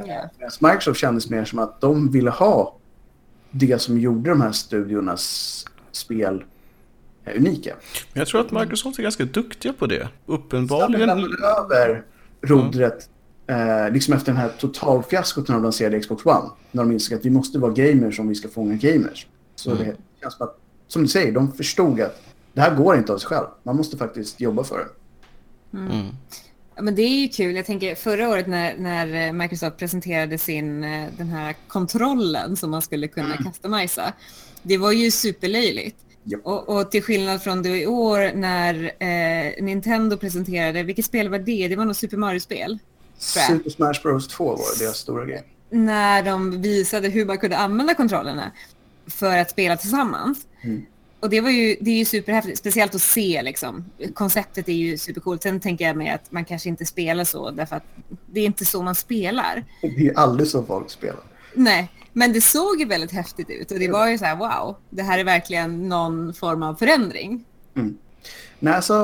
Ja. 0.06 0.30
Medan 0.38 0.50
Microsoft 0.60 1.00
kändes 1.00 1.30
mer 1.30 1.44
som 1.44 1.58
att 1.58 1.80
de 1.80 2.10
ville 2.10 2.30
ha 2.30 2.76
det 3.50 3.78
som 3.78 3.98
gjorde 3.98 4.30
de 4.30 4.40
här 4.40 4.52
studiornas 4.52 5.64
spel 5.92 6.44
eh, 7.24 7.36
unika. 7.36 7.74
Men 8.12 8.20
jag 8.20 8.28
tror 8.28 8.40
att 8.40 8.50
Microsoft 8.52 8.98
är 8.98 9.02
ganska 9.02 9.24
duktiga 9.24 9.72
på 9.72 9.86
det. 9.86 10.08
De 10.26 10.32
Uppenbarligen. 10.32 11.06
lämnade 11.08 11.36
över 11.60 12.02
rodret 12.42 13.08
eh, 13.46 13.90
liksom 13.92 14.14
efter 14.14 14.32
den 14.32 14.40
här 14.40 14.48
totalfiaskot 14.58 15.48
när 15.48 15.54
de 15.54 15.62
lanserade 15.62 16.00
Xbox 16.00 16.26
One. 16.26 16.50
När 16.72 16.82
de 16.82 16.92
insåg 16.92 17.18
att 17.18 17.24
vi 17.24 17.30
måste 17.30 17.58
vara 17.58 17.72
gamers 17.72 18.18
om 18.20 18.28
vi 18.28 18.34
ska 18.34 18.48
fånga 18.48 18.74
gamers. 18.74 19.26
Så 19.56 19.70
Mm. 19.70 19.84
det 19.84 19.96
känns 20.22 20.34
som 20.34 20.46
att, 20.46 20.58
som 20.88 21.02
du 21.02 21.08
säger, 21.08 21.32
de 21.32 21.52
förstod 21.52 22.00
att 22.00 22.20
det 22.54 22.60
här 22.60 22.74
går 22.74 22.96
inte 22.96 23.12
av 23.12 23.18
sig 23.18 23.28
själv. 23.28 23.46
Man 23.62 23.76
måste 23.76 23.96
faktiskt 23.96 24.40
jobba 24.40 24.64
för 24.64 24.78
det. 24.78 24.88
Mm. 25.78 26.06
Ja, 26.76 26.82
men 26.82 26.94
det 26.94 27.02
är 27.02 27.20
ju 27.20 27.28
kul. 27.28 27.56
Jag 27.56 27.66
tänker 27.66 27.94
förra 27.94 28.28
året 28.28 28.46
när, 28.46 28.76
när 28.76 29.32
Microsoft 29.32 29.76
presenterade 29.76 30.38
sin, 30.38 30.84
eh, 30.84 31.08
den 31.16 31.28
här 31.28 31.54
kontrollen 31.68 32.56
som 32.56 32.70
man 32.70 32.82
skulle 32.82 33.08
kunna 33.08 33.36
customisa. 33.36 34.12
Det 34.62 34.78
var 34.78 34.92
ju 34.92 35.10
superlöjligt. 35.10 35.96
Japp. 36.24 36.40
Och, 36.44 36.68
och 36.68 36.90
till 36.90 37.02
skillnad 37.02 37.42
från 37.42 37.62
det 37.62 37.82
i 37.82 37.86
år 37.86 38.32
när 38.34 38.84
eh, 38.84 39.64
Nintendo 39.64 40.16
presenterade, 40.16 40.82
vilket 40.82 41.04
spel 41.04 41.28
var 41.28 41.38
det? 41.38 41.68
Det 41.68 41.76
var 41.76 41.84
nog 41.84 41.96
Super 41.96 42.16
Mario-spel. 42.16 42.78
Super 43.18 43.70
Smash 43.70 44.02
Bros 44.02 44.28
2 44.28 44.44
var 44.44 44.78
deras 44.78 44.96
stora 44.96 45.24
grej. 45.24 45.42
När 45.70 46.22
de 46.22 46.62
visade 46.62 47.08
hur 47.08 47.26
man 47.26 47.38
kunde 47.38 47.58
använda 47.58 47.94
kontrollerna 47.94 48.52
för 49.06 49.38
att 49.38 49.50
spela 49.50 49.76
tillsammans. 49.76 50.46
Mm. 50.62 50.86
Och 51.24 51.30
det 51.30 51.40
var 51.40 51.50
ju, 51.50 51.76
det 51.80 51.90
är 51.90 51.98
ju 51.98 52.04
superhäftigt, 52.04 52.58
speciellt 52.58 52.94
att 52.94 53.02
se 53.02 53.42
liksom. 53.42 53.84
Konceptet 54.14 54.68
är 54.68 54.72
ju 54.72 54.98
supercoolt. 54.98 55.42
Sen 55.42 55.60
tänker 55.60 55.86
jag 55.86 55.96
mig 55.96 56.10
att 56.10 56.32
man 56.32 56.44
kanske 56.44 56.68
inte 56.68 56.84
spelar 56.84 57.24
så 57.24 57.50
därför 57.50 57.76
att 57.76 57.84
det 58.26 58.40
är 58.40 58.44
inte 58.44 58.64
så 58.64 58.82
man 58.82 58.94
spelar. 58.94 59.64
Det 59.80 60.08
är 60.08 60.18
aldrig 60.18 60.48
så 60.48 60.62
folk 60.62 60.90
spelar. 60.90 61.20
Nej, 61.54 61.90
men 62.12 62.32
det 62.32 62.40
såg 62.40 62.80
ju 62.80 62.84
väldigt 62.84 63.12
häftigt 63.12 63.50
ut 63.50 63.70
och 63.70 63.78
det 63.78 63.90
var 63.90 64.08
ju 64.08 64.18
så 64.18 64.24
här 64.24 64.36
wow, 64.36 64.76
det 64.90 65.02
här 65.02 65.18
är 65.18 65.24
verkligen 65.24 65.88
någon 65.88 66.34
form 66.34 66.62
av 66.62 66.74
förändring. 66.74 67.44
Nej, 68.58 68.74
alltså, 68.74 68.94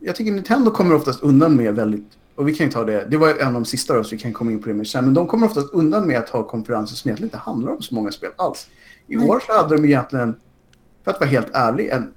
jag 0.00 0.16
tycker 0.16 0.32
Nintendo 0.32 0.70
kommer 0.70 0.94
oftast 0.94 1.22
undan 1.22 1.56
med 1.56 1.74
väldigt... 1.74 2.08
Och 2.34 2.48
vi 2.48 2.54
kan 2.54 2.66
ju 2.66 2.72
ta 2.72 2.84
det, 2.84 3.06
det 3.10 3.16
var 3.16 3.28
en 3.28 3.46
av 3.46 3.52
de 3.52 3.64
sista 3.64 3.94
då, 3.94 4.04
så 4.04 4.10
vi 4.10 4.18
kan 4.18 4.32
komma 4.32 4.52
in 4.52 4.62
på 4.62 4.68
det 4.68 4.74
mer 4.74 4.84
sen. 4.84 5.04
Men 5.04 5.14
de 5.14 5.26
kommer 5.26 5.46
oftast 5.46 5.72
undan 5.72 6.06
med 6.06 6.18
att 6.18 6.28
ha 6.28 6.42
konferenser 6.42 6.96
som 6.96 7.08
egentligen 7.08 7.26
inte 7.26 7.38
handlar 7.38 7.72
om 7.72 7.82
så 7.82 7.94
många 7.94 8.12
spel 8.12 8.30
alls. 8.36 8.68
I 9.06 9.16
år 9.16 9.42
så 9.46 9.52
hade 9.52 9.76
de 9.76 9.84
egentligen, 9.84 10.36
för 11.04 11.10
att 11.10 11.20
vara 11.20 11.30
helt 11.30 11.50
ärlig, 11.52 11.88
en, 11.88 12.12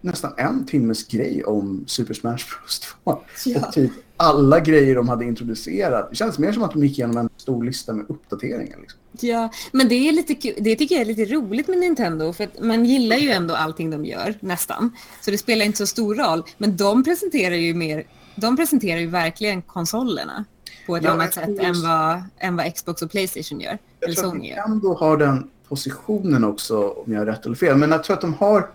nästan 0.00 0.32
en 0.36 0.66
timmes 0.66 1.08
grej 1.08 1.44
om 1.44 1.84
Super 1.86 2.14
Smash 2.14 2.36
Bros 2.60 2.80
2. 3.04 3.22
Ja. 3.44 3.66
Och 3.66 3.72
typ 3.72 3.90
alla 4.16 4.60
grejer 4.60 4.94
de 4.94 5.08
hade 5.08 5.24
introducerat. 5.24 6.10
Det 6.10 6.16
känns 6.16 6.38
mer 6.38 6.52
som 6.52 6.62
att 6.62 6.72
de 6.72 6.84
gick 6.84 6.98
igenom 6.98 7.16
en 7.16 7.28
stor 7.36 7.64
lista 7.64 7.92
med 7.92 8.06
uppdateringar. 8.08 8.78
Liksom. 8.80 9.00
Ja, 9.20 9.50
men 9.72 9.88
det, 9.88 9.94
är 9.94 10.12
lite 10.12 10.34
kul. 10.34 10.54
det 10.58 10.76
tycker 10.76 10.94
jag 10.94 11.02
är 11.02 11.06
lite 11.06 11.24
roligt 11.24 11.68
med 11.68 11.78
Nintendo 11.78 12.32
för 12.32 12.44
att 12.44 12.60
man 12.60 12.84
gillar 12.84 13.16
ju 13.16 13.30
ändå 13.30 13.54
allting 13.54 13.90
de 13.90 14.04
gör, 14.04 14.34
nästan. 14.40 14.90
Så 15.20 15.30
det 15.30 15.38
spelar 15.38 15.64
inte 15.66 15.78
så 15.78 15.86
stor 15.86 16.14
roll. 16.14 16.42
Men 16.58 16.76
de 16.76 17.04
presenterar 17.04 17.54
ju 17.54 17.74
mer 17.74 18.04
de 18.34 18.56
presenterar 18.56 19.00
ju 19.00 19.06
verkligen 19.06 19.62
konsolerna 19.62 20.44
på 20.86 20.96
ett 20.96 21.04
Ja, 21.04 21.10
annat 21.10 21.34
sätt 21.34 21.58
än 21.58 21.82
vad, 21.82 22.22
än 22.38 22.56
vad 22.56 22.74
Xbox 22.74 23.02
och 23.02 23.10
Playstation 23.10 23.60
gör. 23.60 23.78
Jag 24.00 24.08
Eller 24.08 24.14
tror 24.14 24.26
att 24.26 24.32
Sony 24.32 24.48
gör. 24.48 24.56
Nintendo 24.56 24.94
har 24.94 25.16
den 25.16 25.50
positionen 25.72 26.44
också, 26.44 26.88
om 26.88 27.12
jag 27.12 27.18
har 27.20 27.26
rätt 27.26 27.46
eller 27.46 27.56
fel. 27.56 27.76
Men 27.76 27.90
jag 27.90 28.04
tror 28.04 28.14
att 28.14 28.20
de 28.20 28.34
har... 28.34 28.70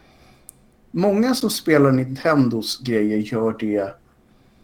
Många 0.91 1.35
som 1.35 1.49
spelar 1.49 1.91
Nintendos 1.91 2.79
grejer 2.79 3.17
gör 3.17 3.55
det 3.59 3.95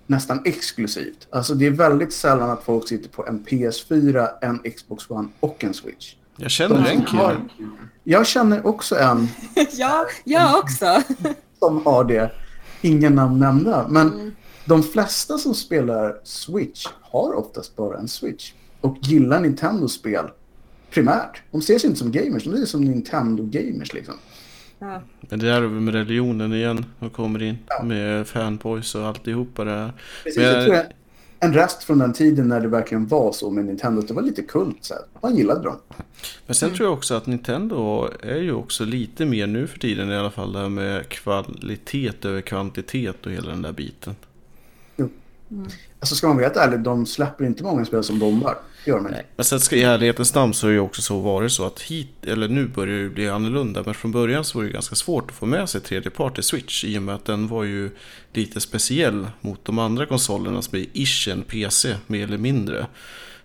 nästan 0.08 0.42
exklusivt. 0.46 1.28
Alltså 1.30 1.54
det 1.56 1.66
är 1.66 1.72
väldigt 1.72 2.14
sällan 2.14 2.50
att 2.50 2.64
folk 2.64 2.88
sitter 2.88 3.10
på 3.10 3.28
en 3.28 3.46
PS4, 3.46 4.28
en 4.42 4.60
Xbox 4.72 5.10
One 5.10 5.28
och 5.40 5.64
en 5.64 5.74
Switch. 5.74 6.16
Jag 6.38 6.52
känner 6.52 6.76
en 6.92 6.98
har, 7.08 7.32
kille. 7.36 7.76
jag 8.04 8.28
känner 8.28 8.68
också 8.68 8.96
en 8.96 9.28
ja, 9.74 10.06
jag 10.24 10.60
också. 10.60 11.02
som 11.60 11.86
har 11.86 12.04
det. 12.04 12.32
Ingen 12.82 13.16
namn 13.16 13.40
nämnda. 13.40 13.88
Men 13.90 14.08
Mm. 14.14 14.32
de 14.66 14.84
flesta 14.84 15.38
som 15.38 15.54
spelar 15.56 16.16
Switch 16.24 16.86
har 17.02 17.34
oftast 17.34 17.76
bara 17.76 17.98
en 17.98 18.08
Switch. 18.08 18.54
Och 18.82 18.98
gillar 19.02 19.40
Nintendo-spel 19.40 20.26
primärt. 20.94 21.42
De 21.52 21.62
ser 21.62 21.80
sig 21.80 21.88
inte 21.88 22.00
som 22.00 22.12
gamers, 22.12 22.44
de 22.44 22.58
sig 22.58 22.68
som 22.68 22.82
Nintendo-gamers 22.86 23.94
liksom. 23.94 24.14
Ja. 24.80 25.02
Men 25.22 25.40
det 25.40 25.46
där 25.46 25.56
är 25.56 25.62
väl 25.62 25.70
med 25.82 25.94
religionen 25.94 26.54
igen. 26.54 26.86
De 27.00 27.10
kommer 27.10 27.42
in 27.44 27.58
Ja. 27.68 27.84
med 27.84 28.28
fanboys 28.28 28.96
och 28.96 29.06
alltihopa 29.08 29.64
det 29.64 29.72
här. 29.72 29.94
Precis, 30.24 30.38
Men- 30.42 30.46
jag 30.56 30.64
tror 30.66 30.76
jag, 30.76 30.86
en 31.40 31.54
rest 31.54 31.84
från 31.84 32.00
den 32.00 32.14
tiden 32.14 32.48
när 32.48 32.62
det 32.62 32.68
verkligen 32.68 33.08
var 33.08 33.32
så 33.32 33.50
med 33.52 33.66
Nintendo. 33.66 34.02
Det 34.02 34.14
var 34.14 34.22
lite 34.22 34.42
kult. 34.42 34.78
Så 34.82 34.94
här. 34.94 35.04
Man 35.22 35.36
gillade 35.36 35.64
dem. 35.64 35.76
Men 36.46 36.56
sen 36.56 36.68
Mm. 36.70 36.78
tror 36.78 36.88
jag 36.90 36.98
också 36.98 37.14
att 37.16 37.28
Nintendo 37.28 38.10
är 38.24 38.38
ju 38.38 38.54
också 38.54 38.86
lite 38.86 39.26
mer 39.26 39.48
nu 39.48 39.68
för 39.68 39.80
tiden 39.80 40.12
i 40.12 40.16
alla 40.16 40.32
fall. 40.32 40.54
Det 40.54 40.60
här 40.60 40.70
med 40.70 41.10
kvalitet 41.10 42.12
över 42.24 42.42
kvantitet 42.42 43.26
och 43.26 43.32
hela 43.32 43.50
den 43.50 43.62
där 43.62 43.72
biten. 43.72 44.16
Alltså 46.00 46.16
ska 46.16 46.28
man 46.28 46.36
vara 46.36 46.46
helt 46.46 46.58
ärlig, 46.58 46.80
de 46.80 47.06
släpper 47.06 47.46
inte 47.46 47.64
många 47.64 47.86
spel 47.86 48.04
som 48.04 48.20
bombar. 48.20 48.58
Det 48.86 48.92
gör 48.92 48.98
de 48.98 49.08
inte. 49.08 49.24
Men 49.36 49.46
sen 49.46 49.60
ska 49.60 49.76
i 49.76 49.84
ärlighetens 49.84 50.36
namn 50.36 50.54
så 50.54 50.66
har 50.66 50.72
det 50.72 50.76
ju 50.76 50.80
också 50.80 51.02
så 51.02 51.20
varit 51.20 51.52
så 51.52 51.66
att 51.66 51.82
hit, 51.82 52.26
eller 52.28 52.48
nu 52.48 52.68
börjar 52.68 52.96
det 52.96 53.02
ju 53.02 53.10
bli 53.10 53.30
annorlunda. 53.30 53.84
Men 53.86 53.94
från 53.94 54.12
början 54.12 54.44
så 54.44 54.58
var 54.58 54.64
det 54.64 54.68
ju 54.68 54.74
ganska 54.74 54.96
svårt 54.96 55.32
att 55.32 55.38
få 55.38 55.46
med 55.46 55.70
sig 55.70 55.82
tredjepart 55.82 56.40
i 56.40 56.44
Switch. 56.44 56.84
I 56.84 56.98
och 56.98 57.04
med 57.04 57.16
att 57.16 57.26
den 57.26 57.48
var 57.48 57.64
ju 57.64 57.90
lite 58.34 58.60
speciell 58.60 59.28
mot 59.42 59.66
de 59.66 59.80
andra 59.80 60.06
konsolerna 60.06 60.62
som 60.62 60.78
är 60.78 60.86
ish 60.94 61.28
en 61.28 61.42
PC 61.42 61.96
mer 62.08 62.24
eller 62.24 62.38
mindre. 62.38 62.88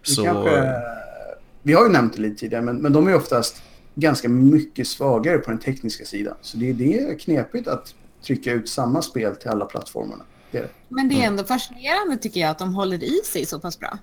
Vi, 0.03 0.15
Så 0.15 0.25
kanske, 0.25 0.73
vi 1.63 1.73
har 1.73 1.85
ju 1.85 1.93
nämnt 1.93 2.17
det 2.17 2.23
lite 2.23 2.41
tidigare, 2.41 2.63
men, 2.65 2.77
men 2.77 2.93
de 2.93 3.09
är 3.09 3.15
oftast 3.15 3.63
ganska 3.95 4.29
mycket 4.29 4.89
svagare 4.89 5.39
på 5.39 5.51
den 5.51 5.61
tekniska 5.61 6.05
sidan. 6.05 6.35
Så 6.41 6.57
det, 6.57 6.73
det 6.73 6.99
är 6.99 7.19
knepigt 7.19 7.69
att 7.69 7.95
trycka 8.27 8.53
ut 8.53 8.69
samma 8.69 9.03
spel 9.03 9.37
till 9.37 9.49
alla 9.49 9.65
plattformarna. 9.65 10.25
Det 10.51 10.61
det. 10.61 10.69
Men 10.89 11.09
det 11.09 11.23
är 11.23 11.27
ändå 11.27 11.45
fascinerande 11.45 12.17
tycker 12.17 12.41
jag 12.41 12.51
att 12.51 12.59
de 12.59 12.75
håller 12.75 13.05
i 13.05 13.21
sig 13.25 13.47
så 13.47 13.61
pass 13.61 13.79
bra. 13.79 13.99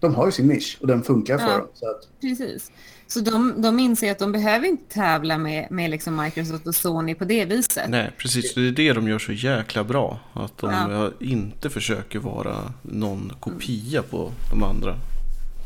De 0.00 0.14
har 0.14 0.26
ju 0.26 0.32
sin 0.32 0.46
nisch 0.46 0.78
och 0.80 0.86
den 0.86 1.02
funkar 1.02 1.38
för 1.38 1.46
Ja. 1.50 1.58
dem. 1.58 1.66
Så 1.74 1.90
att, 1.90 2.20
Precis. 2.20 2.70
Så 3.06 3.20
de, 3.20 3.62
de 3.62 3.78
inser 3.78 4.12
att 4.12 4.18
de 4.18 4.32
behöver 4.32 4.66
inte 4.66 4.94
tävla 4.94 5.38
med, 5.38 5.66
med 5.70 5.90
liksom 5.90 6.16
Microsoft 6.16 6.66
och 6.66 6.74
Sony 6.74 7.14
på 7.14 7.24
det 7.24 7.44
viset. 7.44 7.88
Nej, 7.90 8.10
precis. 8.18 8.54
Det 8.54 8.60
är 8.68 8.72
det 8.72 8.92
de 8.92 9.08
gör 9.08 9.18
så 9.18 9.32
jäkla 9.32 9.84
bra. 9.84 10.18
Att 10.32 10.58
de 10.58 10.70
Ja. 10.70 11.10
inte 11.20 11.70
försöker 11.70 12.18
vara 12.18 12.72
någon 12.82 13.32
kopia 13.40 14.02
på 14.02 14.32
de 14.50 14.62
andra. 14.62 14.96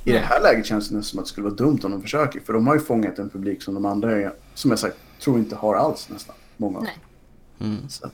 I 0.05 0.13
det 0.13 0.19
här 0.19 0.43
läget 0.43 0.67
känns 0.67 0.89
det 0.89 0.97
nästan 0.97 1.11
som 1.11 1.19
att 1.19 1.25
det 1.25 1.29
skulle 1.29 1.45
vara 1.45 1.55
dumt 1.55 1.81
om 1.83 1.91
de 1.91 2.03
försöker. 2.03 2.41
För 2.41 2.53
de 2.53 2.67
har 2.67 2.75
ju 2.75 2.81
fångat 2.81 3.19
en 3.19 3.31
publik 3.31 3.63
som 3.63 3.75
de 3.75 3.85
andra, 3.87 4.31
som 4.55 4.71
jag 4.71 4.79
sagt, 4.81 4.97
tror 5.21 5.39
inte 5.39 5.57
har 5.57 5.75
alls 5.75 6.09
nästan. 6.09 6.35
Många. 6.57 6.81
Nej. 6.81 6.99
Mm. 7.61 7.89
Så. 7.89 8.11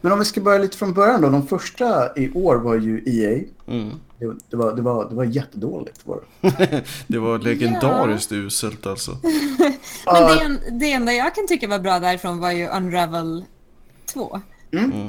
Men 0.00 0.12
om 0.12 0.18
vi 0.18 0.24
ska 0.24 0.40
börja 0.40 0.58
lite 0.58 0.76
från 0.76 0.92
början 0.94 1.20
då. 1.20 1.28
De 1.30 1.46
första 1.46 2.16
i 2.16 2.30
år 2.32 2.56
var 2.56 2.74
ju 2.74 3.02
EA. 3.06 3.40
Mm. 3.68 3.90
Det, 4.18 4.36
det, 4.50 4.56
var, 4.56 4.76
det, 4.76 4.82
var, 4.82 5.08
det 5.08 5.14
var 5.14 5.24
jättedåligt. 5.24 6.00
Var 6.06 6.20
det. 6.40 6.84
Det 7.06 7.18
var 7.18 7.38
legendariskt 7.38 8.32
uselt 8.32 8.86
alltså. 8.86 9.10
Men 9.22 9.72
Ja, 10.06 10.34
det, 10.34 10.40
en, 10.44 10.78
det 10.78 10.92
enda 10.92 11.12
jag 11.12 11.34
kan 11.34 11.46
tycka 11.46 11.68
var 11.68 11.78
bra 11.78 11.98
därifrån 11.98 12.38
var 12.38 12.52
ju 12.52 12.68
Unravel 12.68 13.44
2. 14.12 14.40
Mm. 14.72 14.92
Mm. 14.92 15.08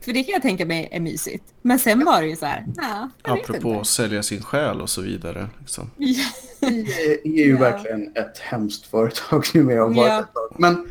För 0.00 0.12
det 0.12 0.22
kan 0.24 0.32
jag 0.32 0.42
tänka 0.42 0.66
mig 0.66 0.88
är 0.92 1.00
mysigt. 1.00 1.44
Men 1.62 1.78
sen 1.78 2.04
var 2.04 2.22
det 2.22 2.28
ju 2.28 2.36
så 2.36 2.46
här, 2.46 2.66
ja, 2.76 3.10
Apropå 3.22 3.68
inte. 3.68 3.80
att 3.80 3.86
sälja 3.86 4.22
sin 4.22 4.42
själ 4.42 4.80
och 4.80 4.90
så 4.90 5.02
vidare. 5.02 5.48
Liksom. 5.58 5.90
Ja. 5.98 6.24
EA 6.68 7.16
är 7.24 7.44
ju 7.44 7.50
Ja. 7.52 7.58
verkligen 7.58 8.16
ett 8.16 8.38
hemskt 8.38 8.86
företag 8.86 9.46
numera. 9.54 9.92
Ja. 9.94 10.24
Men 10.58 10.90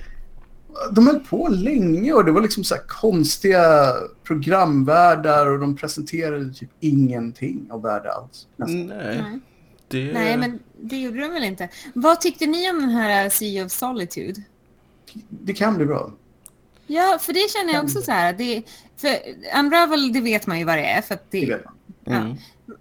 de 0.91 1.07
höll 1.07 1.19
på 1.19 1.47
länge 1.47 2.13
och 2.13 2.25
det 2.25 2.31
var 2.31 2.41
liksom 2.41 2.63
så 2.63 2.75
här 2.75 2.81
konstiga 2.87 3.93
programvärldar 4.23 5.45
och 5.45 5.59
de 5.59 5.75
presenterade 5.75 6.53
typ 6.53 6.69
ingenting 6.79 7.67
av 7.71 7.81
värde 7.81 8.11
alls. 8.13 8.47
nästan. 8.55 8.85
Nej, 8.87 9.21
Nej. 9.21 9.39
det... 9.87 10.13
Nej, 10.13 10.37
men 10.37 10.59
det 10.81 10.97
gjorde 10.97 11.19
de 11.21 11.27
väl 11.33 11.43
inte. 11.43 11.69
Vad 11.93 12.21
tyckte 12.21 12.45
ni 12.47 12.69
om 12.69 12.79
den 12.81 12.89
här 12.89 13.29
Sea 13.29 13.65
of 13.65 13.71
Solitude? 13.71 14.41
Det 15.29 15.53
kan 15.53 15.75
bli 15.75 15.85
bra. 15.85 16.11
Ja, 16.87 17.17
för 17.21 17.33
det 17.33 17.49
känner 17.49 17.73
jag 17.73 17.83
också 17.83 18.01
så 18.01 18.11
här. 18.11 18.33
Det, 18.33 18.63
för 18.97 19.09
Unravel, 19.59 20.13
det 20.13 20.21
vet 20.21 20.47
man 20.47 20.59
ju 20.59 20.65
vad 20.65 20.77
det 20.77 20.85
är. 20.85 21.01
För 21.01 21.15
att 21.15 21.31
Det 21.31 21.39
det, 21.45 21.45
vet 21.55 21.65
man. 22.05 22.15
Mm. 22.21 22.37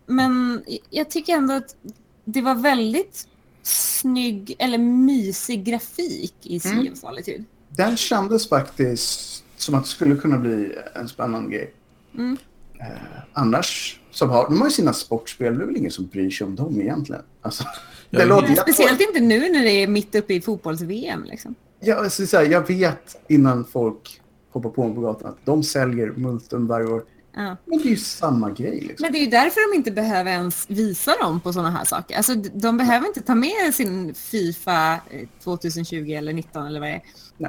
Men 0.06 0.62
jag 0.90 1.10
tycker 1.10 1.32
ändå 1.36 1.54
att 1.54 1.76
det 2.24 2.40
var 2.42 2.54
väldigt 2.54 3.28
snygg 3.62 4.56
eller 4.58 4.78
mysig 4.78 5.64
grafik 5.64 6.34
i 6.42 6.60
Sea 6.60 6.72
Mm. 6.72 6.92
of 6.92 6.98
Solitude. 6.98 7.44
Den 7.68 7.96
kändes 7.96 8.48
faktiskt 8.48 9.44
som 9.56 9.74
att 9.74 9.82
det 9.84 9.88
skulle 9.88 10.16
kunna 10.16 10.38
bli 10.38 10.72
en 10.94 11.08
spännande 11.08 11.50
grej. 11.56 11.74
Mm. 12.14 12.36
Eh, 12.80 12.86
annars, 13.32 14.00
som 14.10 14.30
har, 14.30 14.44
de 14.44 14.58
har 14.60 14.66
ju 14.66 14.70
sina 14.70 14.92
sportspel, 14.92 15.58
det 15.58 15.64
är 15.64 15.66
väl 15.66 15.76
ingen 15.76 15.90
som 15.90 16.06
bryr 16.06 16.30
sig 16.30 16.46
om 16.46 16.56
dem 16.56 16.80
egentligen. 16.80 17.22
Alltså, 17.42 17.64
Ja, 17.64 17.70
det 18.10 18.18
men- 18.18 18.28
låter, 18.28 18.48
jag, 18.48 18.58
speciellt 18.58 19.00
inte 19.00 19.20
nu 19.20 19.38
när 19.52 19.62
det 19.64 19.70
är 19.70 19.86
mitt 19.88 20.14
uppe 20.14 20.34
i 20.34 20.40
fotbolls-VM. 20.40 21.24
Liksom. 21.24 21.54
jag, 21.80 21.98
alltså, 21.98 22.26
så 22.26 22.36
här, 22.36 22.44
jag 22.44 22.66
vet 22.68 23.16
innan 23.28 23.64
folk 23.64 24.20
hoppar 24.50 24.70
på 24.70 24.86
mig 24.86 24.94
på 24.94 25.00
gatan 25.00 25.30
att 25.30 25.38
de 25.44 25.62
säljer 25.62 26.12
Multum 26.16 26.66
varje 26.66 26.86
år. 26.86 27.02
Ja. 27.38 27.56
Men 27.64 27.78
det 27.78 27.84
är 27.84 27.90
ju 27.90 27.96
samma 27.96 28.50
grej. 28.50 28.80
Liksom. 28.80 28.96
Men 29.04 29.12
det 29.12 29.18
är 29.18 29.24
ju 29.24 29.30
därför 29.30 29.72
de 29.72 29.76
inte 29.76 29.90
behöver 29.90 30.30
ens 30.30 30.64
visa 30.70 31.12
dem 31.20 31.40
på 31.40 31.52
sådana 31.52 31.70
här 31.70 31.84
saker. 31.84 32.16
Alltså, 32.16 32.34
de 32.34 32.76
behöver 32.76 33.06
inte 33.06 33.20
ta 33.20 33.34
med 33.34 33.74
sin 33.74 34.14
Fifa 34.14 34.92
eh, 34.94 35.28
2020 35.44 36.10
eller 36.12 36.32
19 36.32 36.66
eller 36.66 36.80
vad 36.80 36.88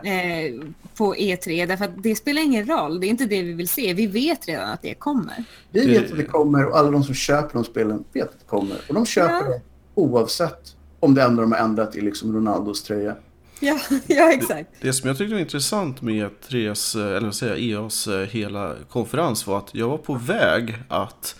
det 0.03 0.09
är 0.09 0.53
eh, 0.53 0.59
på 0.97 1.15
E3. 1.15 1.65
Därför 1.67 1.85
att 1.85 2.03
det 2.03 2.15
spelar 2.15 2.41
ingen 2.41 2.65
roll. 2.65 2.99
Det 2.99 3.07
är 3.07 3.09
inte 3.09 3.25
det 3.25 3.41
vi 3.43 3.53
vill 3.53 3.69
se. 3.69 3.93
Vi 3.93 4.07
vet 4.07 4.47
redan 4.47 4.69
att 4.69 4.81
det 4.81 4.93
kommer. 4.93 5.43
Vi 5.71 5.87
vet 5.87 6.11
att 6.11 6.17
det 6.17 6.25
kommer 6.25 6.65
och 6.65 6.77
alla 6.77 6.91
de 6.91 7.03
som 7.03 7.15
köper 7.15 7.53
de 7.53 7.63
spelen 7.63 8.03
vet 8.13 8.23
att 8.29 8.39
det 8.39 8.45
kommer. 8.45 8.77
Och 8.87 8.93
de 8.93 9.05
köper 9.05 9.33
Ja. 9.33 9.43
det 9.43 9.61
oavsett 9.95 10.75
om 10.99 11.13
det 11.13 11.23
enda 11.23 11.41
de 11.41 11.51
har 11.51 11.59
ändrat 11.59 11.95
är 11.95 12.01
liksom 12.01 12.33
Ronaldos 12.35 12.83
tröja. 12.83 13.15
Ja, 13.61 13.79
ja 14.07 14.31
exakt. 14.31 14.69
Det 14.81 14.93
som 14.93 15.07
jag 15.07 15.17
tyckte 15.17 15.33
var 15.33 15.41
intressant 15.41 16.01
med 16.01 16.41
Tres, 16.41 16.95
eller 16.95 17.21
vad 17.21 17.35
säger 17.35 17.55
EAs 17.55 18.07
eh, 18.07 18.27
hela 18.27 18.75
konferens 18.89 19.47
var 19.47 19.57
att 19.57 19.75
jag 19.75 19.89
var 19.89 19.97
på 19.97 20.13
väg 20.13 20.75
att 20.87 21.35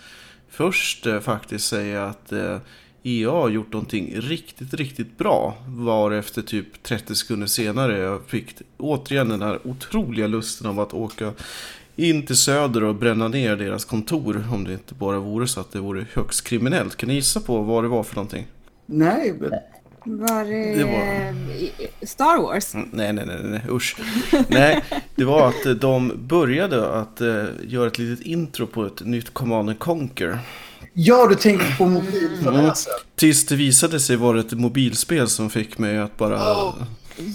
först 0.50 1.06
eh, 1.06 1.20
faktiskt 1.20 1.68
säga 1.68 2.06
att 2.06 2.32
eh, 2.32 2.58
EA 3.04 3.32
har 3.32 3.50
gjort 3.50 3.74
någonting 3.74 4.16
riktigt, 4.16 4.74
riktigt 4.74 5.18
bra. 5.18 5.58
Var 5.68 6.12
efter 6.12 6.42
typ 6.42 6.84
30 6.84 7.16
sekunder 7.16 7.48
senare 7.48 7.98
jag 7.98 8.22
fick 8.28 8.56
återigen 8.78 9.30
den 9.30 9.42
här 9.42 9.68
otroliga 9.68 10.28
lusten 10.28 10.68
av 10.68 10.80
att 10.80 10.94
åka 10.94 11.34
in 11.96 12.26
till 12.26 12.38
Söder 12.38 12.84
och 12.84 12.96
bränna 12.96 13.28
ner 13.28 13.56
deras 13.56 13.86
kontor. 13.86 14.48
Om 14.54 14.64
det 14.64 14.74
inte 14.74 14.94
bara 14.94 15.20
vore 15.20 15.48
så 15.48 15.60
att 15.60 15.72
det 15.72 15.80
vore 15.80 16.06
högst 16.14 16.44
kriminellt. 16.44 16.96
Kan 16.96 17.10
ni 17.10 17.16
gissa 17.16 17.40
på 17.40 17.62
vad 17.62 17.84
det 17.84 17.88
var 17.88 18.04
för 18.04 18.16
någonting? 18.16 18.48
Nej, 18.86 19.34
men 19.40 19.52
Var 20.04 20.46
det, 20.46 20.76
Det 20.78 20.84
var- 20.84 20.92
eh, 22.02 22.06
Star 22.08 22.42
Wars? 22.42 22.74
Mm, 22.76 22.90
Nej, 22.92 23.14
nej, 23.14 23.26
nej, 23.26 23.38
nej, 23.44 23.62
usch. 23.70 23.96
Nej, 24.48 24.84
det 25.16 25.26
var 25.26 25.48
att 25.48 25.66
eh, 25.66 25.72
de 25.72 26.12
började 26.28 26.90
att 26.94 27.22
eh, 27.22 27.44
göra 27.68 27.88
ett 27.88 27.98
litet 27.98 28.26
intro 28.26 28.68
på 28.68 28.86
ett 28.86 29.06
nytt 29.06 29.34
Command 29.34 29.70
and 29.70 29.80
Conquer. 29.80 30.40
ja, 30.94 31.28
du 31.28 31.36
tänker 31.36 31.78
på 31.78 31.86
mobilfadäsen. 31.86 32.94
Tills 33.16 33.46
det 33.46 33.56
visade 33.56 34.00
sig 34.00 34.16
vara 34.16 34.40
ett 34.40 34.52
mobilspel 34.52 35.28
som 35.28 35.50
fick 35.50 35.78
mig 35.78 35.98
att 35.98 36.18
bara... 36.18 36.36
Oh. 36.54 36.76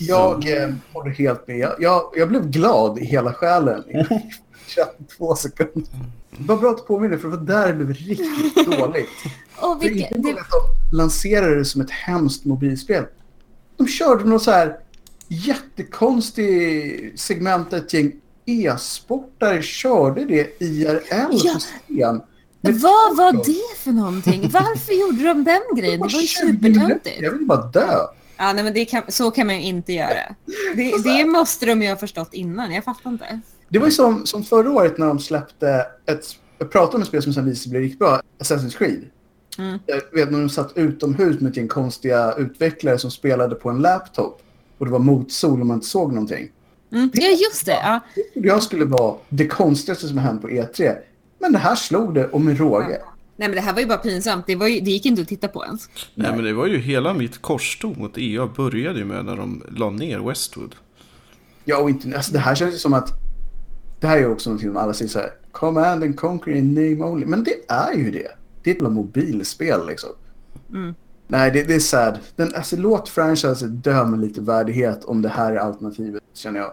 Jag 0.00 0.62
eh, 0.62 0.68
håller 0.92 1.10
helt 1.10 1.48
med. 1.48 1.58
Jag, 1.58 1.72
jag, 1.80 2.02
jag 2.16 2.28
blev 2.28 2.50
glad 2.50 2.98
i 2.98 3.04
hela 3.04 3.32
själen 3.32 3.80
i 3.90 4.04
32 5.08 5.36
sekunder. 5.36 5.82
Var 6.38 6.56
bra 6.56 6.70
att 6.70 6.76
du 6.78 6.82
påminner 6.82 7.16
för 7.18 7.28
det 7.30 7.36
var 7.36 7.44
där 7.44 7.66
det 7.68 7.74
blev 7.74 7.92
riktigt 7.92 8.66
dåligt. 8.78 9.08
Och 9.56 9.82
För 9.82 9.88
vilka, 9.88 10.06
inte 10.08 10.18
nog 10.18 10.34
det, 10.34 10.40
att 10.40 10.46
de 10.90 10.96
lanserade 10.96 11.54
det 11.58 11.64
som 11.64 11.80
ett 11.80 11.90
hemskt 11.90 12.44
mobilspel. 12.44 13.04
De 13.76 13.86
körde 13.88 14.24
något 14.24 14.42
så 14.42 14.50
här 14.50 14.76
jättekonstig 15.28 17.12
segment 17.20 17.70
där 17.70 17.78
ett 17.78 17.94
gäng 17.94 18.12
e-sportare 18.46 19.62
körde 19.62 20.24
det 20.24 20.62
IRL 20.62 20.98
Ja. 21.10 21.28
på 21.30 21.58
scen. 21.58 22.22
Med 22.60 22.74
vad 22.80 23.16
var 23.16 23.32
det 23.44 23.78
för 23.78 23.92
någonting? 23.92 24.48
Varför 24.52 24.92
gjorde 24.92 25.24
de 25.24 25.44
den 25.44 25.60
grejen? 25.76 26.00
Det 26.00 26.12
var 26.14 26.20
ju 26.20 26.26
20 26.26 26.46
minuter. 26.46 26.80
supertöntigt. 26.80 27.20
Jag 27.22 27.30
vill 27.30 27.46
bara 27.46 27.62
dö. 27.66 27.98
Ja, 28.36 28.52
nej, 28.52 28.64
men 28.64 28.74
det 28.74 28.84
kan, 28.84 29.02
så 29.08 29.30
kan 29.30 29.46
man 29.46 29.56
ju 29.56 29.62
inte 29.62 29.92
göra. 29.92 30.34
Det, 30.76 31.02
det 31.04 31.24
måste 31.24 31.66
de 31.66 31.82
ju 31.82 31.88
ha 31.88 31.96
förstått 31.96 32.34
innan. 32.34 32.72
Jag 32.72 32.84
fattar 32.84 33.10
inte. 33.10 33.40
Det 33.68 33.78
var 33.78 33.86
ju 33.86 33.92
som, 33.92 34.26
som 34.26 34.44
förra 34.44 34.70
året 34.70 34.98
när 34.98 35.06
de 35.06 35.18
släppte 35.18 35.86
ett 36.06 36.36
jag 36.58 36.70
pratar 36.70 36.94
om 36.94 37.02
ett 37.02 37.08
spel 37.08 37.22
som 37.22 37.32
sen 37.32 37.44
visade 37.44 37.56
sig 37.56 37.70
bli 37.70 37.80
riktigt 37.80 37.98
bra, 37.98 38.20
Assassin's 38.38 38.78
Creed. 38.78 39.04
Mm. 39.58 39.78
Jag 39.86 40.00
vet 40.12 40.30
när 40.30 40.40
de 40.40 40.48
satt 40.48 40.72
utomhus 40.76 41.40
med 41.40 41.56
gäng 41.56 41.68
konstiga 41.68 42.34
utvecklare 42.38 42.98
som 42.98 43.10
spelade 43.10 43.54
på 43.54 43.70
en 43.70 43.78
laptop 43.78 44.42
och 44.78 44.86
det 44.86 44.92
var 44.92 44.98
motsol 44.98 45.60
och 45.60 45.66
man 45.66 45.76
inte 45.76 45.86
såg 45.86 46.12
någonting. 46.12 46.50
Mm. 46.92 47.10
Ja, 47.14 47.28
just 47.28 47.66
det. 47.66 47.72
Ja. 47.82 48.00
Jag 48.34 48.62
skulle 48.62 48.84
vara 48.84 49.16
det 49.28 49.46
konstigaste 49.46 50.08
som 50.08 50.18
har 50.18 50.24
hänt 50.24 50.42
på 50.42 50.48
E3. 50.48 50.96
Men 51.38 51.52
det 51.52 51.58
här 51.58 51.74
slog 51.74 52.14
det 52.14 52.26
och 52.26 52.40
med 52.40 52.58
råge. 52.58 53.00
Nej, 53.36 53.48
men 53.48 53.52
det 53.52 53.60
här 53.60 53.72
var 53.72 53.80
ju 53.80 53.86
bara 53.86 53.98
pinsamt. 53.98 54.46
Det, 54.46 54.56
var 54.56 54.66
ju, 54.66 54.80
det 54.80 54.90
gick 54.90 55.06
inte 55.06 55.22
att 55.22 55.28
titta 55.28 55.48
på 55.48 55.64
ens. 55.64 55.88
Nej, 56.14 56.30
men 56.30 56.44
det 56.44 56.52
var 56.52 56.66
ju 56.66 56.78
hela 56.78 57.14
mitt 57.14 57.42
korståg 57.42 57.96
mot 57.96 58.18
EA 58.18 58.46
började 58.46 58.98
ju 58.98 59.04
med 59.04 59.24
när 59.24 59.36
de 59.36 59.62
la 59.76 59.90
ner 59.90 60.18
Westwood. 60.18 60.74
Ja, 61.64 61.78
och 61.78 61.90
inte, 61.90 62.16
alltså 62.16 62.32
det 62.32 62.38
här 62.38 62.54
känns 62.54 62.74
ju 62.74 62.78
som 62.78 62.94
att 62.94 63.23
det 64.00 64.06
här 64.06 64.18
är 64.18 64.30
också 64.30 64.50
någonting 64.50 64.68
som 64.68 64.76
alla 64.76 64.94
säger 64.94 65.08
så 65.08 65.18
här. 65.18 65.32
Command 65.52 66.02
and 66.02 66.16
Conquer 66.16 66.52
in 66.52 66.74
name 66.74 67.10
only. 67.10 67.26
Men 67.26 67.44
det 67.44 67.54
är 67.68 67.92
ju 67.92 68.10
det. 68.10 68.28
Det 68.62 68.70
är 68.70 68.74
ett 68.74 68.92
mobilspel 68.92 69.86
liksom. 69.86 70.10
Mm. 70.70 70.94
Nej, 71.26 71.50
det, 71.50 71.62
det 71.62 71.74
är 71.74 71.80
sad. 71.80 72.18
Den, 72.36 72.54
alltså, 72.54 72.76
låt 72.76 73.08
franchise 73.08 73.66
dö 73.66 74.04
med 74.04 74.20
lite 74.20 74.40
värdighet 74.40 75.04
om 75.04 75.22
det 75.22 75.28
här 75.28 75.52
är 75.52 75.56
alternativet, 75.56 76.22
känner 76.34 76.60
jag. 76.60 76.72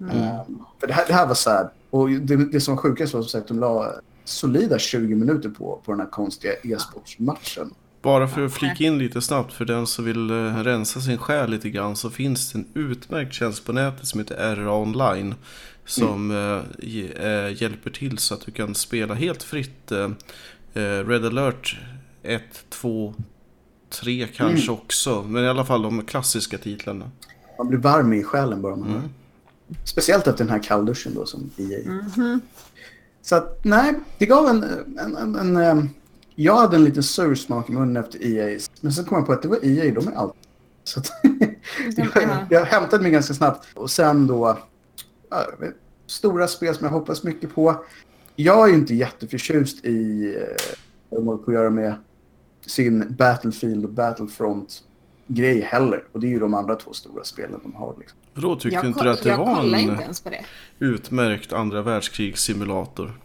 Ehm, 0.00 0.58
för 0.80 0.86
det 0.86 0.92
här, 0.92 1.04
det 1.06 1.14
här 1.14 1.26
var 1.26 1.34
sad. 1.34 1.70
Och 1.90 2.10
det, 2.10 2.36
det 2.36 2.60
som 2.60 2.74
var 2.74 2.82
sjukast 2.82 3.14
var 3.14 3.22
som 3.22 3.28
sagt, 3.28 3.48
de 3.48 3.58
la 3.58 3.92
solida 4.24 4.78
20 4.78 5.14
minuter 5.14 5.48
på, 5.48 5.80
på 5.84 5.92
den 5.92 6.00
här 6.00 6.10
konstiga 6.10 6.52
e-sportsmatchen. 6.62 7.74
Bara 8.02 8.28
för 8.28 8.46
att 8.46 8.54
flika 8.54 8.84
in 8.84 8.98
lite 8.98 9.20
snabbt 9.20 9.52
för 9.52 9.64
den 9.64 9.86
som 9.86 10.04
vill 10.04 10.30
eh, 10.30 10.56
rensa 10.56 11.00
sin 11.00 11.18
själ 11.18 11.50
lite 11.50 11.70
grann 11.70 11.96
så 11.96 12.10
finns 12.10 12.52
det 12.52 12.58
en 12.58 12.66
utmärkt 12.74 13.34
tjänst 13.34 13.64
på 13.64 13.72
nätet 13.72 14.06
som 14.06 14.20
heter 14.20 14.56
RA 14.56 14.72
Online. 14.72 15.34
Som 15.86 16.30
eh, 16.30 16.86
ge- 16.86 17.12
eh, 17.12 17.62
hjälper 17.62 17.90
till 17.90 18.18
så 18.18 18.34
att 18.34 18.40
du 18.40 18.52
kan 18.52 18.74
spela 18.74 19.14
helt 19.14 19.42
fritt 19.42 19.92
eh, 19.92 20.10
eh, 20.74 21.06
Red 21.08 21.24
alert 21.24 21.78
1, 22.22 22.42
2, 22.68 23.14
3 23.90 24.26
kanske 24.34 24.70
också. 24.72 25.22
Men 25.22 25.44
i 25.44 25.48
alla 25.48 25.64
fall 25.64 25.82
de 25.82 26.04
klassiska 26.04 26.58
titlarna. 26.58 27.10
Man 27.58 27.68
blir 27.68 27.78
varm 27.78 28.12
i 28.12 28.22
själen 28.22 28.62
bara 28.62 28.76
man 28.76 28.88
hör. 28.90 29.02
Speciellt 29.84 30.26
efter 30.26 30.44
den 30.44 30.52
här 30.52 30.62
kallduschen 30.62 31.14
då 31.14 31.26
som 31.26 31.50
EA. 31.56 32.00
Så 33.22 33.36
att 33.36 33.64
nej, 33.64 33.94
det 34.18 34.26
gav 34.26 34.46
en... 34.46 34.62
en, 34.98 35.16
en, 35.16 35.36
en 35.36 35.56
ehm, 35.56 35.88
jag 36.34 36.56
hade 36.56 36.76
en 36.76 36.84
liten 36.84 37.02
sur 37.02 37.34
smak 37.34 37.70
i 37.70 37.72
munnen 37.72 37.96
efter 37.96 38.26
EA. 38.26 38.58
Men 38.80 38.92
sen 38.92 39.04
kom 39.04 39.18
jag 39.18 39.26
på 39.26 39.32
att 39.32 39.42
det 39.42 39.48
var 39.48 39.58
EA, 39.62 39.94
de 39.94 40.08
är 40.08 40.12
allt. 40.12 40.34
Så 40.84 41.00
att 41.00 41.12
jag, 41.96 42.08
ja. 42.14 42.46
jag 42.50 42.64
hämtade 42.64 43.02
mig 43.02 43.12
ganska 43.12 43.34
snabbt. 43.34 43.66
Och 43.74 43.90
sen 43.90 44.26
då... 44.26 44.58
Stora 46.06 46.48
spel 46.48 46.74
som 46.74 46.84
jag 46.84 46.92
hoppas 46.92 47.24
mycket 47.24 47.54
på. 47.54 47.84
Jag 48.36 48.64
är 48.64 48.68
ju 48.68 48.74
inte 48.78 48.94
jätteförtjust 48.94 49.84
i 49.84 50.24
eh, 50.36 50.74
vad 51.08 51.24
håller 51.24 51.42
på 51.42 51.50
att 51.50 51.54
göra 51.54 51.70
med 51.70 51.94
sin 52.66 53.14
Battlefield 53.16 53.84
och 53.84 53.90
Battlefront 53.90 54.82
grej 55.26 55.60
heller. 55.60 56.04
Och 56.12 56.20
det 56.20 56.26
är 56.26 56.30
ju 56.30 56.38
de 56.38 56.54
andra 56.54 56.74
två 56.74 56.92
stora 56.92 57.24
spelen 57.24 57.60
de 57.62 57.74
har. 57.74 57.94
Liksom. 57.98 58.18
Då 58.34 58.56
tyckte 58.56 58.74
Jag, 58.74 58.84
inte 58.84 59.04
du 59.04 59.10
att 59.10 59.22
det 59.22 59.36
var 59.36 59.54
kollar 59.54 59.78
en 59.78 59.90
inte 59.90 60.02
ens 60.02 60.20
på 60.20 60.30
det. 60.30 60.44
utmärkt 60.78 61.52
andra 61.52 61.82
världskrigssimulator? 61.82 63.20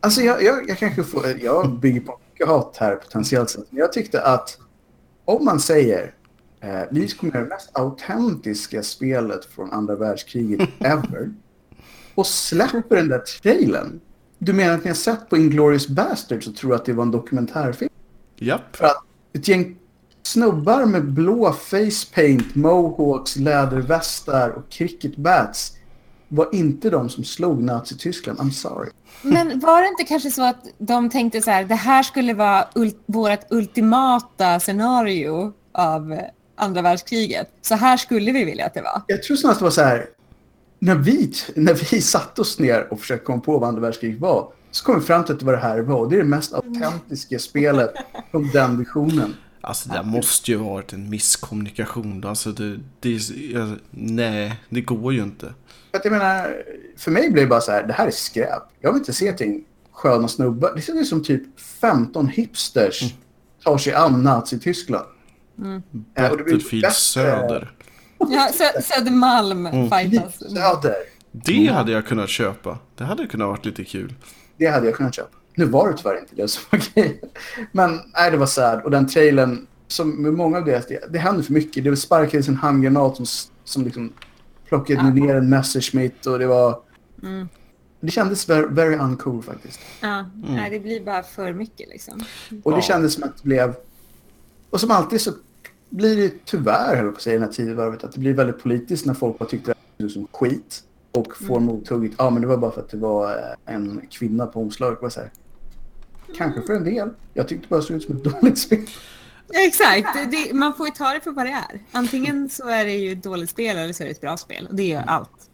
Alltså 0.00 0.20
jag, 0.20 0.42
jag, 0.42 0.68
jag 0.68 0.78
kanske 0.78 1.04
får, 1.04 1.26
jag 1.42 1.78
bygger 1.78 2.00
på 2.00 2.18
mycket 2.32 2.48
hat 2.48 2.76
här 2.80 2.96
potentiellt 2.96 3.50
sett. 3.50 3.72
Men 3.72 3.78
jag 3.80 3.92
tyckte 3.92 4.22
att 4.22 4.58
om 5.24 5.44
man 5.44 5.60
säger 5.60 6.14
eh, 6.60 6.80
vi 6.90 7.08
kommer 7.08 7.32
göra 7.32 7.44
det 7.44 7.48
mest 7.48 7.70
autentiska 7.78 8.82
spelet 8.82 9.44
från 9.44 9.70
andra 9.70 9.96
världskriget 9.96 10.68
ever 10.78 11.30
och 12.14 12.26
släpper 12.26 12.96
den 12.96 13.08
där 13.08 13.18
trailern. 13.18 14.00
Du 14.38 14.52
menar 14.52 14.74
att 14.74 14.84
ni 14.84 14.90
har 14.90 14.94
sett 14.94 15.30
på 15.30 15.36
Inglourious 15.36 15.88
Basterds 15.88 16.46
och 16.46 16.56
tror 16.56 16.74
att 16.74 16.84
det 16.84 16.92
var 16.92 17.02
en 17.02 17.10
dokumentärfilm? 17.10 17.90
Japp. 18.38 18.76
För 18.76 18.84
att 18.84 18.96
ett 19.32 19.48
gäng 19.48 19.76
snubbar 20.22 20.84
med 20.84 21.12
blå 21.12 21.52
facepaint, 21.52 22.54
mohawks, 22.54 23.36
lädervästar 23.36 24.50
och 24.50 24.70
cricket 24.70 25.16
bats 25.16 25.72
var 26.28 26.48
inte 26.54 26.90
de 26.90 27.08
som 27.08 27.24
slog 27.24 27.62
Nazityskland. 27.62 28.38
I'm 28.38 28.50
sorry. 28.50 28.90
Men 29.22 29.60
var 29.60 29.82
det 29.82 29.88
inte 29.88 30.04
kanske 30.04 30.30
så 30.30 30.42
att 30.42 30.66
de 30.78 31.10
tänkte 31.10 31.42
så 31.42 31.50
här, 31.50 31.64
det 31.64 31.74
här 31.74 32.02
skulle 32.02 32.34
vara 32.34 32.68
ul- 32.74 32.94
vårt 33.06 33.40
ultimata 33.50 34.60
scenario 34.60 35.52
av 35.72 36.18
andra 36.56 36.82
världskriget. 36.82 37.50
Så 37.62 37.74
här 37.74 37.96
skulle 37.96 38.32
vi 38.32 38.44
vilja 38.44 38.66
att 38.66 38.74
det 38.74 38.82
var. 38.82 39.02
Jag 39.06 39.22
tror 39.22 39.36
snarare 39.36 39.52
att 39.52 39.58
det 39.58 39.64
var 39.64 39.70
så 39.70 39.82
här. 39.82 40.06
När 40.84 40.94
vi, 40.94 41.32
när 41.54 41.74
vi 41.74 42.00
satte 42.00 42.40
oss 42.40 42.58
ner 42.58 42.92
och 42.92 43.00
försökte 43.00 43.24
komma 43.24 43.40
på 43.40 43.58
vad 43.58 43.68
andra 43.68 43.80
världskriget 43.80 44.20
var. 44.20 44.52
Så 44.70 44.84
kom 44.84 45.00
vi 45.00 45.06
fram 45.06 45.24
till 45.24 45.34
att 45.34 45.40
det 45.40 45.46
var 45.46 45.52
det 45.52 45.58
här 45.58 45.76
det 45.76 45.82
var. 45.82 46.10
Det 46.10 46.16
är 46.16 46.18
det 46.18 46.24
mest 46.24 46.54
autentiska 46.54 47.38
spelet 47.38 47.94
från 48.30 48.50
den 48.52 48.78
visionen. 48.78 49.34
Alltså 49.60 49.88
det 49.88 50.02
måste 50.02 50.50
ju 50.50 50.58
ha 50.58 50.70
varit 50.70 50.92
en 50.92 51.10
misskommunikation. 51.10 52.24
Alltså 52.24 52.52
det, 52.52 52.80
det, 53.00 53.20
nej, 53.90 54.60
det 54.68 54.80
går 54.80 55.12
ju 55.12 55.22
inte. 55.22 55.54
För 55.92 56.00
jag 56.04 56.12
menar, 56.12 56.62
för 56.96 57.10
mig 57.10 57.30
blev 57.30 57.44
det 57.44 57.48
bara 57.48 57.60
så 57.60 57.72
här, 57.72 57.86
det 57.86 57.92
här 57.92 58.06
är 58.06 58.10
skräp. 58.10 58.62
Jag 58.80 58.92
vill 58.92 58.98
inte 58.98 59.12
se 59.12 59.28
ett 59.28 59.40
gäng 59.40 59.64
sköna 59.92 60.28
snubbar. 60.28 60.72
Det 60.76 60.82
ser 60.82 61.00
ut 61.00 61.06
som 61.06 61.24
typ 61.24 61.60
15 61.60 62.28
hipsters 62.28 63.14
tar 63.64 63.78
sig 63.78 63.94
an 63.94 64.22
Nazityskland. 64.22 65.06
Eh, 65.58 66.30
det 66.30 66.44
blir 66.44 66.54
Battlefield 66.54 66.92
Söder. 66.92 67.73
Ja, 68.30 68.48
Sö- 68.52 68.80
Södermalm 68.82 69.68
fightas. 69.90 70.38
Söder. 70.38 70.94
Det 71.32 71.66
hade 71.66 71.92
jag 71.92 72.06
kunnat 72.06 72.28
köpa. 72.28 72.78
Det 72.96 73.04
hade 73.04 73.26
kunnat 73.26 73.48
varit 73.48 73.64
lite 73.66 73.84
kul. 73.84 74.14
Det 74.56 74.66
hade 74.66 74.86
jag 74.86 74.94
kunnat 74.94 75.14
köpa. 75.14 75.36
Nu 75.54 75.64
var 75.64 75.90
det 75.92 75.96
tyvärr 75.98 76.18
inte 76.20 76.34
det 76.34 76.48
som 76.48 76.62
var 76.70 76.94
grejen. 76.94 77.16
Men 77.72 78.00
nej, 78.14 78.30
det 78.30 78.36
var 78.36 78.46
sad. 78.46 78.82
Och 78.82 78.90
den 78.90 79.08
trailern, 79.08 79.66
som 79.88 80.22
med 80.22 80.32
många 80.32 80.58
av 80.58 80.64
deras, 80.64 80.86
det, 80.86 81.12
det 81.12 81.18
hände 81.18 81.42
för 81.42 81.52
mycket. 81.52 81.84
Det 81.84 81.96
sparkades 81.96 82.48
en 82.48 82.56
handgranat 82.56 83.16
som, 83.16 83.26
som 83.64 83.84
liksom 83.84 84.12
plockade 84.68 85.00
Ja. 85.00 85.10
ner 85.10 85.34
en 85.34 85.48
Messerschmitt 85.48 86.26
och 86.26 86.38
det 86.38 86.46
var... 86.46 86.80
Mm. 87.22 87.48
Det 88.00 88.10
kändes 88.10 88.48
very, 88.48 88.66
very 88.70 88.96
uncool 88.96 89.42
faktiskt. 89.42 89.80
Ja, 90.00 90.30
nej, 90.48 90.70
det 90.70 90.80
blir 90.80 91.04
bara 91.04 91.22
för 91.22 91.52
mycket 91.52 91.88
liksom. 91.88 92.24
Och 92.64 92.70
det 92.72 92.76
Ja. 92.78 92.82
kändes 92.82 93.14
som 93.14 93.22
att 93.24 93.36
det 93.36 93.42
blev... 93.48 93.74
Och 94.70 94.80
som 94.80 94.90
alltid 94.90 95.20
så 95.20 95.32
blir 95.94 96.16
det 96.16 96.44
tyvärr, 96.44 96.96
höll 96.96 97.10
på 97.10 97.16
att 97.16 97.22
säga, 97.22 97.34
i 97.34 97.38
den 97.38 97.48
här 97.48 97.54
tidevarvet, 97.54 98.04
att 98.04 98.12
det 98.12 98.20
blir 98.20 98.34
väldigt 98.34 98.62
politiskt 98.62 99.06
när 99.06 99.14
folk 99.14 99.38
bara 99.38 99.48
tyckte 99.48 99.70
att 99.70 99.78
det 99.96 100.04
var 100.04 100.10
som 100.10 100.26
skit. 100.32 100.84
Och 101.10 101.36
får 101.36 101.60
mothugget, 101.60 102.12
ja 102.18 102.30
men 102.30 102.42
det 102.42 102.48
var 102.48 102.56
bara 102.56 102.70
för 102.70 102.80
att 102.80 102.88
det 102.88 102.96
var 102.96 103.30
eh, 103.30 103.74
en 103.74 104.00
kvinna 104.10 104.46
på 104.46 104.60
omslaget. 104.60 104.98
Det 104.98 105.02
var 105.02 105.10
så 105.10 105.20
här, 105.20 105.30
Kanske 106.36 106.62
för 106.62 106.72
en 106.72 106.84
del. 106.84 107.10
Jag 107.34 107.48
tyckte 107.48 107.68
bara 107.68 107.80
det 107.80 107.86
såg 107.86 107.96
ut 107.96 108.02
som 108.02 108.16
ett 108.16 108.24
dåligt 108.40 108.58
spel. 108.58 108.86
Exakt, 109.66 110.08
det, 110.14 110.24
det, 110.24 110.54
man 110.54 110.74
får 110.74 110.86
ju 110.86 110.92
ta 110.92 111.12
det 111.12 111.20
för 111.20 111.30
vad 111.30 111.46
det 111.46 111.52
är. 111.52 111.82
Antingen 111.92 112.48
så 112.48 112.68
är 112.68 112.84
det 112.84 112.92
ju 112.92 113.12
ett 113.12 113.22
dåligt 113.22 113.50
spel 113.50 113.76
eller 113.76 113.92
så 113.92 114.02
är 114.02 114.06
det 114.06 114.12
ett 114.12 114.20
bra 114.20 114.36
spel. 114.36 114.66
Och 114.70 114.74
det 114.74 114.84
gör 114.84 115.02
allt. 115.06 115.50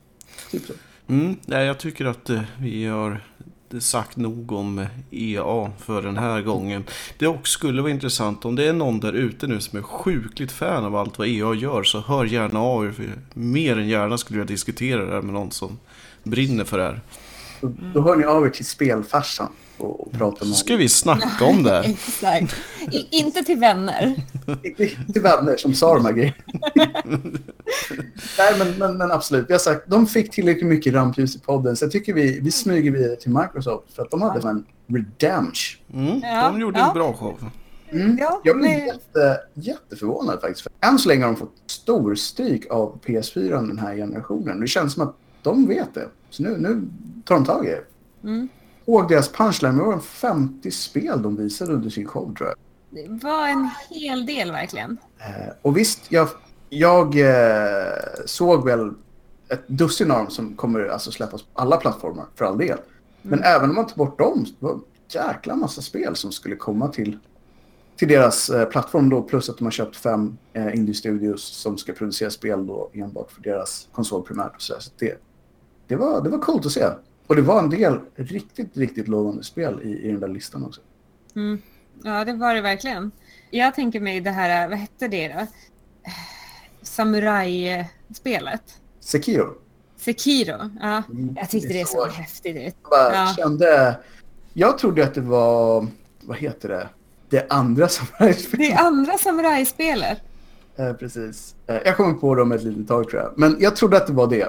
Typ 0.50 0.66
så. 0.66 0.72
Mm, 1.08 1.36
nej, 1.46 1.66
jag 1.66 1.78
tycker 1.78 2.04
att 2.04 2.30
eh, 2.30 2.42
vi 2.60 2.86
har 2.86 3.29
sagt 3.78 4.16
nog 4.16 4.52
om 4.52 4.86
EA 5.10 5.70
för 5.78 6.02
den 6.02 6.16
här 6.16 6.40
gången. 6.40 6.84
Det 7.18 7.26
också 7.26 7.52
skulle 7.52 7.82
vara 7.82 7.92
intressant 7.92 8.44
om 8.44 8.56
det 8.56 8.68
är 8.68 8.72
någon 8.72 9.00
där 9.00 9.12
ute 9.12 9.46
nu 9.46 9.60
som 9.60 9.78
är 9.78 9.82
sjukligt 9.82 10.52
fan 10.52 10.84
av 10.84 10.96
allt 10.96 11.18
vad 11.18 11.28
EA 11.28 11.54
gör 11.54 11.82
så 11.82 12.00
hör 12.00 12.24
gärna 12.24 12.60
av 12.60 12.84
er. 12.84 13.18
Mer 13.34 13.78
än 13.78 13.88
gärna 13.88 14.18
skulle 14.18 14.38
jag 14.38 14.46
diskutera 14.46 15.04
det 15.04 15.12
här 15.12 15.22
med 15.22 15.34
någon 15.34 15.50
som 15.50 15.78
brinner 16.22 16.64
för 16.64 16.78
det 16.78 16.84
här. 16.84 17.00
Då 17.94 18.02
hör 18.02 18.16
ni 18.16 18.24
av 18.24 18.46
er 18.46 18.50
till 18.50 18.66
spelfarsan 18.66 19.52
och, 19.82 20.06
och 20.06 20.12
pratar 20.12 20.38
Så 20.38 20.46
med 20.46 20.56
ska 20.56 20.76
vi 20.76 20.88
snacka 20.88 21.44
om 21.44 21.62
det. 21.62 21.78
Exakt. 21.84 22.54
I, 22.90 23.18
inte 23.18 23.42
till 23.42 23.58
vänner. 23.58 24.14
Inte 24.62 24.86
till 25.12 25.22
vänner 25.22 25.56
som 25.56 25.74
sa 25.74 25.94
de 25.94 26.04
här 26.04 26.12
grejerna. 26.12 26.34
Nej, 28.38 28.54
men, 28.58 28.78
men, 28.78 28.96
men 28.98 29.10
absolut. 29.12 29.50
Har 29.50 29.58
sagt, 29.58 29.82
de 29.86 30.06
fick 30.06 30.30
tillräckligt 30.30 30.66
mycket 30.66 30.94
rampljus 30.94 31.36
i 31.36 31.38
podden 31.40 31.76
så 31.76 31.84
jag 31.84 31.92
tycker 31.92 32.14
vi, 32.14 32.40
vi 32.40 32.52
smyger 32.52 32.90
vidare 32.90 33.16
till 33.16 33.30
Microsoft 33.30 33.92
för 33.94 34.02
att 34.02 34.10
de 34.10 34.22
hade 34.22 34.48
en 34.48 34.64
redemption. 34.86 35.80
Mm, 35.94 36.20
Ja, 36.22 36.48
de 36.52 36.60
gjorde 36.60 36.78
ja. 36.78 36.88
en 36.88 36.94
bra 36.94 37.12
show. 37.12 37.50
Mm. 37.92 38.18
Ja, 38.20 38.40
jag 38.44 38.56
blev 38.58 38.70
men- 38.78 38.86
jätte, 38.86 39.40
jätteförvånad 39.54 40.40
faktiskt. 40.40 40.60
För 40.62 40.72
än 40.88 40.98
så 40.98 41.08
länge 41.08 41.24
har 41.24 41.32
de 41.32 41.36
fått 41.38 41.54
stor 41.66 42.14
stryk 42.14 42.66
av 42.70 42.98
PS4 43.06 43.50
den 43.66 43.78
här 43.78 43.94
generationen. 43.96 44.60
Det 44.60 44.66
känns 44.66 44.92
som 44.94 45.02
att 45.02 45.16
de 45.42 45.66
vet 45.66 45.94
det. 45.94 46.08
Så 46.30 46.42
nu, 46.42 46.56
nu 46.58 46.82
tar 47.24 47.34
de 47.34 47.44
tag 47.44 47.66
i 47.66 47.68
det. 47.68 47.82
Mm. 48.28 48.48
Och 48.92 49.08
deras 49.08 49.28
punchline, 49.28 49.76
det 49.76 49.82
var 49.82 49.92
en 49.92 50.00
50 50.00 50.70
spel 50.70 51.22
de 51.22 51.36
visade 51.36 51.72
under 51.72 51.90
sin 51.90 52.06
show 52.06 52.34
tror 52.34 52.48
jag. 52.48 52.56
Det 52.90 53.24
var 53.24 53.48
en 53.48 53.70
hel 53.90 54.26
del 54.26 54.52
verkligen. 54.52 54.98
Eh, 55.18 55.52
och 55.62 55.76
visst, 55.76 56.00
jag, 56.08 56.28
jag 56.68 57.20
eh, 57.20 57.92
såg 58.26 58.64
väl 58.64 58.92
ett 59.48 59.68
dussin 59.68 60.10
av 60.10 60.18
dem 60.18 60.30
som 60.30 60.56
kommer 60.56 60.88
alltså 60.88 61.10
släppas 61.10 61.42
på 61.42 61.48
alla 61.52 61.76
plattformar 61.76 62.24
för 62.34 62.44
all 62.44 62.58
del. 62.58 62.78
Men 63.22 63.42
även 63.42 63.70
om 63.70 63.76
man 63.76 63.86
tar 63.86 63.96
bort 63.96 64.18
dem, 64.18 64.46
så 64.46 64.54
var 64.58 64.70
det 64.70 65.20
en 65.20 65.26
jäkla 65.26 65.56
massa 65.56 65.82
spel 65.82 66.16
som 66.16 66.32
skulle 66.32 66.56
komma 66.56 66.88
till, 66.88 67.18
till 67.96 68.08
deras 68.08 68.50
eh, 68.50 68.68
plattform 68.68 69.08
då. 69.08 69.22
Plus 69.22 69.48
att 69.48 69.58
de 69.58 69.64
har 69.64 69.72
köpt 69.72 69.96
fem 69.96 70.38
eh, 70.52 70.74
indie-studios 70.74 71.42
som 71.42 71.78
ska 71.78 71.92
producera 71.92 72.30
spel 72.30 72.66
då 72.66 72.90
enbart 72.92 73.30
för 73.32 73.42
deras 73.42 73.88
konsol 73.92 74.22
primärt. 74.22 74.60
Så 74.60 74.74
det, 74.98 75.22
det, 75.86 75.96
var, 75.96 76.20
det 76.20 76.30
var 76.30 76.38
coolt 76.38 76.66
att 76.66 76.72
se. 76.72 76.84
Och 77.30 77.36
det 77.36 77.42
var 77.42 77.58
en 77.62 77.70
del 77.70 77.98
riktigt, 78.16 78.76
riktigt 78.76 79.08
lovande 79.08 79.44
spel 79.44 79.80
i, 79.82 79.88
i 79.88 80.10
den 80.10 80.20
där 80.20 80.28
listan 80.28 80.64
också. 80.64 80.80
Mm. 81.36 81.62
Ja, 82.04 82.24
det 82.24 82.32
var 82.32 82.54
det 82.54 82.60
verkligen. 82.60 83.10
Jag 83.50 83.74
tänker 83.74 84.00
mig 84.00 84.20
det 84.20 84.30
här, 84.30 84.68
vad 84.68 84.78
hette 84.78 85.08
det 85.08 85.28
då? 85.28 85.46
Samurai-spelet. 86.82 88.62
Sekiro. 89.00 89.54
Sekiro, 89.96 90.70
ja. 90.80 91.02
Mm, 91.10 91.34
Jag 91.36 91.50
tyckte 91.50 91.68
det 91.68 91.78
det 91.78 91.88
såg 91.88 92.06
så- 92.06 92.12
häftigt 92.12 92.56
ut. 92.56 92.76
Jag 92.90 93.14
Ja. 93.14 93.34
kände... 93.36 93.96
Jag 94.52 94.78
trodde 94.78 95.04
att 95.04 95.14
det 95.14 95.20
var... 95.20 95.86
Vad 96.20 96.36
heter 96.36 96.68
det? 96.68 96.88
Det 97.28 97.46
andra 97.52 97.88
samurajspelet. 97.98 98.68
Det 98.70 98.74
andra 98.74 99.18
samurajspelet. 99.18 100.18
Eh, 100.76 100.92
precis. 100.92 101.54
Eh, 101.66 101.76
jag 101.84 101.96
kommer 101.96 102.14
på 102.14 102.34
det 102.34 102.42
om 102.42 102.52
ett 102.52 102.62
litet 102.62 102.88
tag 102.88 103.08
tror 103.10 103.22
jag. 103.22 103.32
Men 103.36 103.56
jag 103.60 103.76
trodde 103.76 103.96
att 103.96 104.06
det 104.06 104.12
var 104.12 104.26
det. 104.26 104.48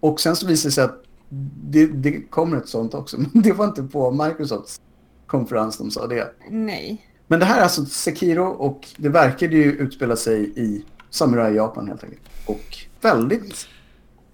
Och 0.00 0.20
sen 0.20 0.36
så 0.36 0.46
visade 0.46 0.68
det 0.68 0.72
sig 0.72 0.84
att 0.84 1.02
det, 1.28 1.86
det 1.86 2.20
kommer 2.30 2.56
ett 2.56 2.68
sånt 2.68 2.94
också. 2.94 3.16
Men 3.32 3.42
det 3.42 3.52
var 3.52 3.64
inte 3.64 3.82
på 3.82 4.10
Microsofts 4.10 4.80
konferens 5.26 5.78
de 5.78 5.90
sa 5.90 6.06
det. 6.06 6.34
Nej. 6.50 7.06
Men 7.26 7.40
det 7.40 7.46
här 7.46 7.58
är 7.58 7.62
alltså 7.62 7.84
Sekiro 7.84 8.44
och 8.46 8.88
det 8.96 9.08
verkade 9.08 9.56
ju 9.56 9.72
utspela 9.72 10.16
sig 10.16 10.52
i 10.56 10.84
Samurai-Japan 11.10 11.88
helt 11.88 12.04
enkelt. 12.04 12.22
Och 12.46 12.76
väldigt... 13.00 13.66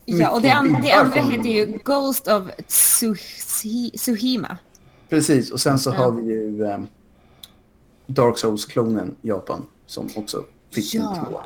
Ja, 0.05 0.31
och 0.31 0.43
det, 0.43 0.51
andra, 0.51 0.81
det 0.81 0.93
andra 0.93 1.21
heter 1.21 1.49
ju 1.51 1.79
Ghost 1.85 2.29
of 2.29 2.43
Tsuhi- 2.69 3.97
Tsuhima. 3.99 4.59
Precis, 5.09 5.51
och 5.51 5.61
sen 5.61 5.79
så 5.79 5.91
Ja. 5.91 5.95
har 5.95 6.11
vi 6.13 6.23
ju 6.33 6.65
ehm, 6.65 6.87
Dark 8.07 8.39
Souls-klonen 8.39 9.15
Japan 9.23 9.67
som 9.87 10.09
också 10.17 10.45
fick 10.75 10.95
en 10.95 11.01
Ja. 11.03 11.27
tvåa. 11.29 11.43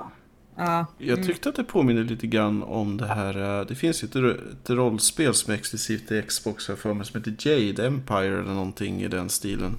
Ja. 0.57 0.87
Jag 0.99 1.25
tyckte 1.25 1.49
att 1.49 1.55
det 1.55 1.65
påminner 1.65 2.05
lite 2.05 2.27
grann 2.27 2.63
om 2.63 2.97
det 2.97 3.07
här. 3.07 3.61
eh, 3.61 3.67
Det 3.67 3.75
finns 3.75 4.03
ju 4.03 4.07
ett, 4.07 4.39
ett 4.63 4.71
rollspel 4.71 5.35
som 5.35 5.53
är 5.53 5.57
exklusivt 5.57 6.09
till 6.09 6.23
Xbox 6.23 6.67
för 6.67 6.95
mig 6.95 7.07
som 7.07 7.21
heter 7.21 7.49
Jade 7.49 7.87
Empire 7.87 8.27
eller 8.41 8.55
någonting 8.55 9.03
i 9.03 9.09
den 9.09 9.29
stilen. 9.29 9.77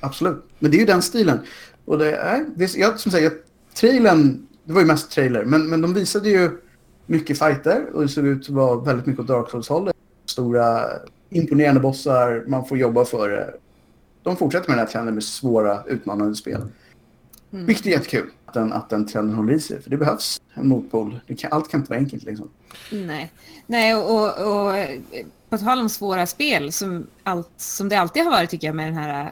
Absolut. 0.00 0.44
Men 0.58 0.70
det 0.70 0.76
är 0.76 0.78
ju 0.78 0.86
den 0.86 1.02
stilen. 1.02 1.38
Och 1.84 1.98
det 1.98 2.16
är, 2.16 2.44
det 2.56 2.64
är 2.64 2.78
jag, 2.80 3.00
som 3.00 3.12
säger, 3.12 3.32
trailern, 3.74 4.46
det 4.64 4.72
var 4.72 4.80
ju 4.80 4.86
mest 4.86 5.10
trailer, 5.10 5.44
men, 5.44 5.68
men 5.70 5.80
de 5.80 5.94
visade 5.94 6.28
ju 6.30 6.50
mycket 7.06 7.38
fighter 7.38 7.86
och 7.94 8.02
det 8.02 8.08
såg 8.08 8.26
ut 8.26 8.42
att 8.42 8.48
vara 8.48 8.80
väldigt 8.80 9.06
mycket 9.06 9.20
åt 9.20 9.26
Dark 9.28 9.50
Souls-hållet. 9.50 9.96
Stora, 10.26 10.84
imponerande 11.30 11.80
bossar, 11.80 12.44
man 12.48 12.66
får 12.66 12.78
jobba 12.78 13.04
för 13.04 13.28
det. 13.28 13.54
De 14.22 14.36
fortsätter 14.36 14.68
med 14.68 14.78
den 14.78 14.86
här 14.86 14.92
trenden 14.92 15.14
med 15.14 15.24
svåra, 15.24 15.84
utmanande 15.86 16.34
spel. 16.34 16.62
Mm. 17.52 17.66
Vilket 17.66 17.86
är 17.86 17.90
jättekul 17.90 18.30
den, 18.54 18.72
att 18.72 18.90
den 18.90 19.06
trenden 19.06 19.36
håller 19.36 19.52
i 19.52 19.60
sig, 19.60 19.82
för 19.82 19.90
det 19.90 19.96
behövs 19.96 20.40
en 20.54 20.68
motpol. 20.68 21.20
Det 21.26 21.34
kan, 21.34 21.52
allt 21.52 21.70
kan 21.70 21.80
inte 21.80 21.90
vara 21.90 22.00
enkelt 22.00 22.24
liksom. 22.24 22.48
Nej, 22.92 23.32
Nej 23.66 23.94
och, 23.94 24.10
och, 24.10 24.64
och 24.64 24.76
eh, 24.76 25.00
på 25.48 25.58
tal 25.58 25.80
om 25.80 25.88
svåra 25.88 26.26
spel 26.26 26.72
som, 26.72 27.06
allt, 27.22 27.50
som 27.56 27.88
det 27.88 27.96
alltid 27.96 28.24
har 28.24 28.30
varit 28.30 28.50
tycker 28.50 28.66
jag 28.66 28.76
med 28.76 28.86
den 28.86 28.96
här 28.96 29.24
eh, 29.24 29.30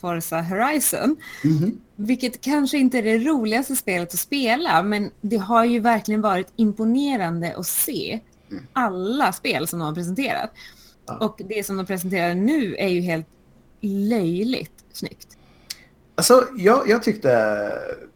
Forza 0.00 0.40
Horizon. 0.42 1.16
Mhm. 1.44 1.80
Vilket 1.96 2.40
kanske 2.40 2.78
inte 2.78 2.98
är 2.98 3.02
det 3.02 3.18
roligaste 3.18 3.76
spelet 3.76 4.14
att 4.14 4.20
spela 4.20 4.82
men 4.82 5.10
det 5.20 5.36
har 5.36 5.64
ju 5.64 5.80
verkligen 5.80 6.20
varit 6.20 6.48
imponerande 6.56 7.54
att 7.56 7.66
se 7.66 8.20
Mm. 8.50 8.66
alla 8.72 9.32
spel 9.32 9.68
som 9.68 9.78
de 9.78 9.84
har 9.84 9.94
presenterat. 9.94 10.50
Ja. 11.06 11.16
Och 11.18 11.40
det 11.48 11.66
som 11.66 11.76
de 11.76 11.86
presenterar 11.86 12.34
nu 12.34 12.74
är 12.76 12.88
ju 12.88 13.00
helt 13.00 13.26
löjligt 13.80 14.84
snyggt. 14.92 15.36
Alltså, 16.14 16.48
jag, 16.56 16.88
jag 16.88 17.02
tyckte... 17.02 17.72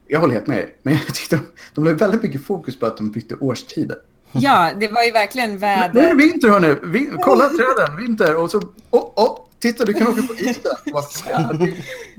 Jag 0.08 0.20
håller 0.20 0.34
helt 0.34 0.46
med 0.46 0.56
dig, 0.56 0.76
men 0.82 0.94
jag 0.94 1.14
tyckte 1.14 1.36
de, 1.36 1.42
de 1.74 1.84
la 1.84 1.92
väldigt 1.92 2.22
mycket 2.22 2.44
fokus 2.44 2.78
på 2.78 2.86
att 2.86 2.96
de 2.96 3.10
bytte 3.10 3.34
årstider. 3.34 3.96
Ja, 4.32 4.70
det 4.80 4.88
var 4.88 5.02
ju 5.02 5.10
verkligen 5.10 5.50
Nu 5.50 5.66
är 5.66 5.88
det 5.88 6.00
väder. 6.00 6.14
vinter 6.14 6.48
hörni! 6.48 6.76
Vin, 6.82 7.18
kolla 7.22 7.48
träden, 7.48 7.96
vinter! 7.96 8.36
Och 8.36 8.50
så... 8.50 8.62
Åh, 8.90 9.12
åh! 9.16 9.44
Titta, 9.58 9.84
du 9.84 9.92
kan 9.94 10.08
åka 10.08 10.22
på 10.22 10.34
isen! 10.34 10.72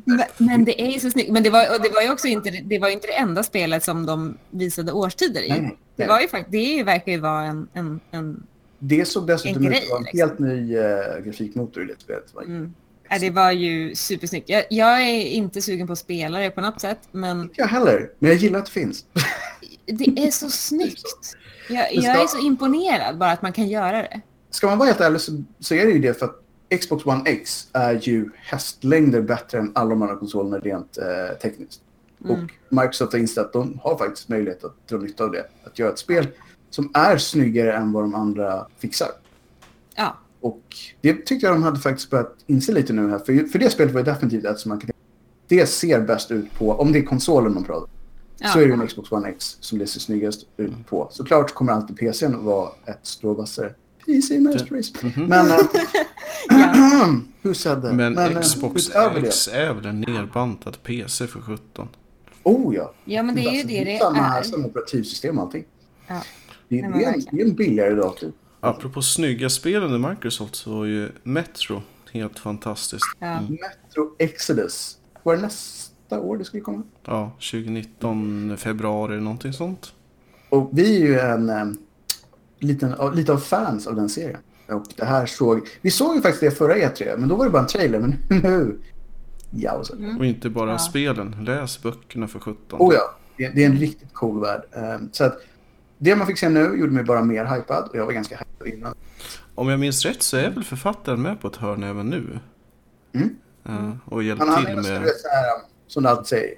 Men- 0.06 0.24
Men 0.38 0.66
det 0.66 0.82
är 0.82 0.92
ju 0.92 1.00
så 1.00 1.10
snyggt. 1.10 1.32
Men 1.32 1.44
det 1.44 1.50
var, 1.50 1.76
och 1.76 1.84
det 1.84 1.90
var 1.90 2.02
ju 2.02 2.12
också 2.12 2.28
inte, 2.28 2.50
det 2.50 2.80
var 2.80 2.90
inte 2.90 3.08
det 3.08 3.14
enda 3.14 3.44
spelet 3.44 3.84
som 3.84 4.06
de 4.06 4.38
visade 4.50 4.92
årstider 4.92 5.42
i. 5.42 5.50
Nej. 5.50 5.78
Det 5.96 6.08
var 6.08 6.20
ju 6.20 6.28
det 6.50 6.84
verkar 6.84 7.12
ju 7.12 7.20
vara 7.20 7.44
en, 7.44 7.68
en, 7.74 8.00
en 8.12 8.44
Det 8.80 9.08
såg 9.08 9.28
dessutom 9.28 9.68
ut 9.68 9.78
att 9.78 9.90
vara 9.90 9.98
en 10.00 10.04
liksom. 10.04 10.20
helt 10.20 10.40
ny 10.40 10.78
uh, 10.78 11.26
grafikmotor 11.26 11.84
i 11.84 11.86
det 11.86 12.00
spelet. 12.00 12.24
Det 12.28 12.36
var 12.36 12.44
mm. 12.44 12.74
Det 13.20 13.30
var 13.30 13.52
ju 13.52 13.96
supersnyggt. 13.96 14.50
Jag, 14.50 14.64
jag 14.70 15.02
är 15.02 15.24
inte 15.26 15.62
sugen 15.62 15.88
på 15.88 15.94
att 15.94 16.00
spela 16.00 16.40
det 16.40 16.50
på 16.50 16.62
något 16.62 16.82
sätt, 16.82 17.00
men 17.12 17.42
Inte 17.42 17.54
jag 17.58 17.68
heller, 17.68 18.12
men 18.20 18.30
jag 18.30 18.40
gillar 18.40 18.60
att 18.60 18.66
det 18.66 18.72
finns. 18.72 19.06
det 19.86 20.28
är 20.28 20.32
så 20.32 20.50
snyggt. 20.50 21.02
Jag, 21.70 21.86
ska- 21.86 21.96
jag 22.02 22.24
är 22.24 22.28
så 22.28 22.40
imponerad 22.40 23.18
bara 23.18 23.32
att 23.32 23.42
man 23.42 23.54
kan 23.54 23.68
göra 23.68 23.98
det. 24.02 24.22
Ska 24.50 24.68
man 24.68 24.78
vara 24.78 24.88
helt 24.88 25.02
ärlig 25.02 25.22
så, 25.22 25.44
så 25.60 25.76
är 25.76 25.86
det 25.86 25.92
ju 25.92 26.00
det 26.00 26.14
för 26.20 26.26
att 26.26 26.36
Xbox 26.82 27.06
One 27.06 27.22
X 27.26 27.68
är 27.74 28.00
ju 28.02 28.30
hästlängder 28.36 29.22
bättre 29.22 29.58
än 29.60 29.72
alla 29.76 29.90
de 29.90 30.02
andra 30.02 30.16
konsolerna 30.16 30.58
rent 30.58 30.98
eh, 30.98 31.38
tekniskt. 31.42 31.82
Mm. 32.26 32.32
Och 32.32 32.40
Microsoft 32.70 33.14
har 33.14 33.20
insett 33.20 33.46
att 33.46 33.54
de 33.54 33.80
har 33.84 33.98
faktiskt 33.98 34.30
möjlighet 34.30 34.64
att 34.64 34.88
dra 34.88 34.98
nytta 34.98 35.24
av 35.24 35.32
det. 35.32 35.46
Att 35.64 35.80
göra 35.80 35.92
ett 35.92 36.00
spel 36.00 36.28
som 36.70 36.92
är 36.94 37.18
snyggare 37.18 37.74
än 37.74 37.92
vad 37.92 38.04
de 38.04 38.16
andra 38.16 38.68
fixar. 38.78 39.08
Ja, 39.96 40.18
Och 40.42 40.64
det 41.02 41.14
tyckte 41.14 41.46
jag 41.46 41.56
de 41.56 41.64
hade 41.64 41.80
faktiskt 41.80 42.10
börjat 42.10 42.36
inse 42.48 42.72
lite 42.72 42.94
nu 42.94 43.10
här. 43.10 43.20
För, 43.20 43.48
för 43.48 43.60
det 43.60 43.70
spelet 43.70 43.94
var 43.94 44.00
ju 44.02 44.06
definitivt 44.06 44.46
ett 44.46 44.60
som 44.60 44.70
man 44.70 44.80
kan 44.80 44.90
Det 45.48 45.66
ser 45.66 46.02
bäst 46.02 46.32
ut 46.32 46.54
på, 46.54 46.72
om 46.72 46.92
det 46.92 47.00
är 47.00 47.04
konsolen 47.04 47.54
man 47.54 47.64
pratar 47.64 47.90
ja. 48.40 48.50
så 48.50 48.60
är 48.60 48.68
det 48.68 48.74
en 48.74 48.88
Xbox 48.88 49.12
One 49.12 49.30
X 49.30 49.58
som 49.60 49.80
det 49.80 49.88
ser 49.88 50.00
snyggast 50.00 50.46
ut 50.58 50.88
på. 50.88 51.08
Såklart 51.12 51.54
kommer 51.54 51.74
alltid 51.74 51.98
PCn 51.98 52.36
att 52.36 52.42
vara 52.42 52.70
ett 52.86 53.00
strå 53.04 53.34
vassare. 53.34 53.74
PC 54.06 54.40
Master 54.40 54.76
Race. 54.76 54.94
Mhm. 55.02 55.26
Men... 55.26 55.48
Ja. 56.50 57.16
hur 57.42 57.54
said 57.54 57.82
that? 57.82 57.96
Men, 57.96 58.18
äh, 58.18 58.40
Xbox 58.40 58.90
X 59.16 59.48
är 59.54 59.74
väl 59.74 59.86
en 59.86 60.02
nerbantad 60.02 60.84
PC 60.84 61.28
för 61.28 61.42
17? 61.42 61.88
Oh 62.44 62.76
ja. 62.76 62.94
ja, 63.06 63.24
men 63.24 63.36
det 63.36 63.42
är 63.42 63.52
ju 63.52 63.64
det 63.64 63.84
det 63.84 64.00
samma, 64.00 64.38
är. 64.38 64.44
Samma 64.44 64.66
operativsystem 64.66 65.38
och 65.38 65.44
allting. 65.44 65.66
Ja. 66.08 66.22
Det, 66.68 66.76
det, 66.76 66.82
är 66.82 67.14
en, 67.14 67.24
det 67.32 67.42
är 67.42 67.46
en 67.46 67.56
billigare 67.56 67.96
dator. 67.96 68.32
Apropå 68.60 69.02
snygga 69.02 69.50
spel 69.50 69.84
under 69.84 70.10
Microsoft 70.10 70.56
så 70.56 70.78
var 70.78 70.86
ju 70.86 71.10
Metro 71.24 71.82
helt 72.12 72.40
fantastiskt. 72.40 73.04
Ja. 73.20 73.42
Metro 73.42 74.16
Exodus. 74.20 74.98
Var 75.24 75.36
det 75.36 75.42
nästa 75.42 76.20
år 76.20 76.38
det 76.38 76.46
skulle 76.46 76.62
komma? 76.64 76.84
Ja, 77.06 77.32
2019 77.52 78.58
februari 78.58 79.14
eller 79.14 79.24
någonting 79.24 79.54
sånt. 79.54 79.94
Och 80.50 80.70
vi 80.74 80.96
är 80.96 81.08
ju 81.08 81.20
en 81.20 81.50
um, 81.50 81.78
liten, 82.60 82.96
lite 83.16 83.34
av 83.34 83.38
fans 83.38 83.88
av 83.88 83.96
den 83.96 84.10
serien. 84.10 84.40
Och 84.68 84.84
det 84.96 85.06
här 85.06 85.26
såg... 85.26 85.68
Vi 85.82 85.92
såg 85.92 86.16
ju 86.16 86.22
faktiskt 86.22 86.42
det 86.42 86.52
förra 86.52 86.76
E3, 86.76 87.18
men 87.18 87.30
då 87.30 87.36
var 87.36 87.46
det 87.46 87.52
bara 87.52 87.62
en 87.62 87.68
trailer. 87.68 88.00
Men 88.00 88.16
nu... 88.30 88.80
Ja, 89.52 89.84
så. 89.84 89.94
Och 90.20 90.26
inte 90.26 90.50
bara 90.50 90.72
Ja. 90.72 90.78
spelen. 90.78 91.36
Läs 91.42 91.82
böckerna 91.82 92.28
för 92.28 92.40
17. 92.40 92.80
Oh 92.82 92.94
ja, 92.94 93.16
det, 93.38 93.50
det 93.50 93.64
är 93.64 93.66
en 93.70 93.78
riktigt 93.78 94.14
cool 94.14 94.42
värld. 94.42 94.62
Um, 94.72 95.10
så 95.12 95.24
att 95.24 95.38
det 96.02 96.16
man 96.16 96.28
fick 96.28 96.38
se 96.38 96.50
nu 96.50 96.60
gjorde 96.80 96.92
mig 96.92 97.04
bara 97.04 97.24
mer 97.24 97.46
hypad 97.46 97.88
och 97.90 97.96
jag 97.96 98.06
var 98.06 98.14
ganska 98.14 98.38
hypad 98.38 98.68
innan. 98.68 98.96
Om 99.56 99.70
jag 99.70 99.80
minns 99.80 100.06
rätt 100.06 100.22
så 100.24 100.38
är 100.38 100.50
väl 100.50 100.64
författaren 100.64 101.22
med 101.22 101.42
på 101.42 101.48
ett 101.48 101.56
hörn 101.56 101.84
även 101.84 102.10
nu. 102.10 102.40
Mm. 103.14 103.36
Ja, 103.64 103.98
och 104.06 104.24
hjälpt 104.24 104.40
Han, 104.40 104.50
han 104.50 104.66
till 104.66 104.72
är 104.72 104.76
med... 104.76 104.84
så 104.84 105.28
här, 105.30 105.56
um, 105.56 105.62
som 105.88 106.04
du 106.04 106.10
alltid 106.10 106.26
säger, 106.28 106.54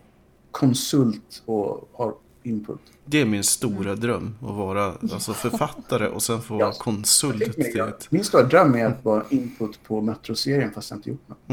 konsult 0.52 1.44
och 1.46 1.90
har 1.94 2.14
input. 2.44 2.80
Det 3.06 3.22
är 3.22 3.26
min 3.26 3.44
stora 3.44 3.96
dröm. 3.96 4.36
Att 4.42 4.56
vara 4.56 4.86
alltså, 4.86 5.34
författare 5.34 6.08
och 6.08 6.24
sen 6.24 6.42
få 6.42 6.60
Ja. 6.60 6.66
vara 6.66 6.76
konsult 6.76 7.54
till 7.56 7.80
ett... 7.80 8.08
Min 8.12 8.24
stora 8.24 8.44
dröm 8.44 8.76
är 8.76 8.86
att 8.86 9.06
vara 9.06 9.24
input 9.30 9.84
på 9.84 10.02
Metro-serien 10.02 10.72
fast 10.74 10.90
jag 10.90 10.98
inte 10.98 11.10
gjort 11.10 11.28
något. 11.28 11.38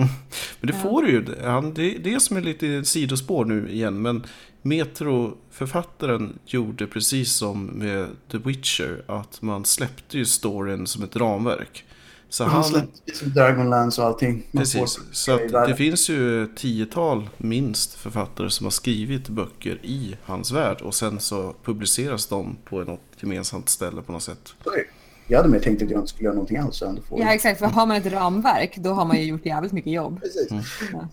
Men 0.60 0.66
det 0.66 0.72
får 0.72 1.02
du 1.02 1.10
ju. 1.10 1.42
Han, 1.44 1.74
det 1.74 1.94
är 1.94 1.98
det 1.98 2.20
som 2.20 2.36
är 2.36 2.40
lite 2.40 2.84
sidospår 2.84 3.44
nu 3.44 3.70
igen. 3.70 4.02
Men 4.02 4.24
Metro-författaren 4.68 6.38
gjorde 6.46 6.86
precis 6.86 7.32
som 7.32 7.64
med 7.66 8.08
The 8.30 8.38
Witcher. 8.38 9.04
Att 9.06 9.42
man 9.42 9.64
släppte 9.64 10.18
ju 10.18 10.24
storyn 10.24 10.86
som 10.86 11.04
ett 11.04 11.16
ramverk. 11.16 11.84
Så 12.28 12.44
Han 12.44 12.52
han... 12.52 12.64
släppte 12.64 13.00
liksom 13.06 13.32
Dragonlance 13.32 14.00
och 14.00 14.06
allting. 14.06 14.46
Man 14.50 14.62
Precis, 14.62 14.98
så 15.12 15.36
det 15.66 15.76
finns 15.76 16.10
ju 16.10 16.46
tiotal 16.46 17.28
minst 17.36 17.94
författare 17.94 18.50
som 18.50 18.66
har 18.66 18.70
skrivit 18.70 19.28
böcker 19.28 19.78
i 19.82 20.16
hans 20.24 20.50
värld 20.50 20.80
och 20.80 20.94
sen 20.94 21.20
så 21.20 21.54
publiceras 21.64 22.26
de 22.26 22.56
på 22.64 22.84
något 22.84 23.00
gemensamt 23.20 23.68
ställe 23.68 24.02
på 24.02 24.12
något 24.12 24.22
sätt. 24.22 24.54
Det. 24.64 24.84
Jag 25.28 25.38
hade 25.38 25.48
mer 25.48 25.58
tänkt 25.58 25.82
att 25.82 25.90
jag 25.90 26.00
inte 26.00 26.08
skulle 26.08 26.24
göra 26.24 26.34
någonting 26.34 26.56
alls. 26.56 26.76
så 26.76 26.86
ändå 26.86 27.02
får 27.02 27.20
ja, 27.20 27.34
exakt. 27.34 27.58
För 27.58 27.66
har 27.66 27.86
man 27.86 27.96
ett 27.96 28.12
ramverk, 28.12 28.76
då 28.78 28.90
har 28.90 29.04
man 29.04 29.16
ju 29.16 29.24
gjort 29.24 29.46
jävligt 29.46 29.72
mycket 29.72 29.92
jobb. 29.92 30.20
Precis. 30.22 30.48
Ja. 30.92 31.08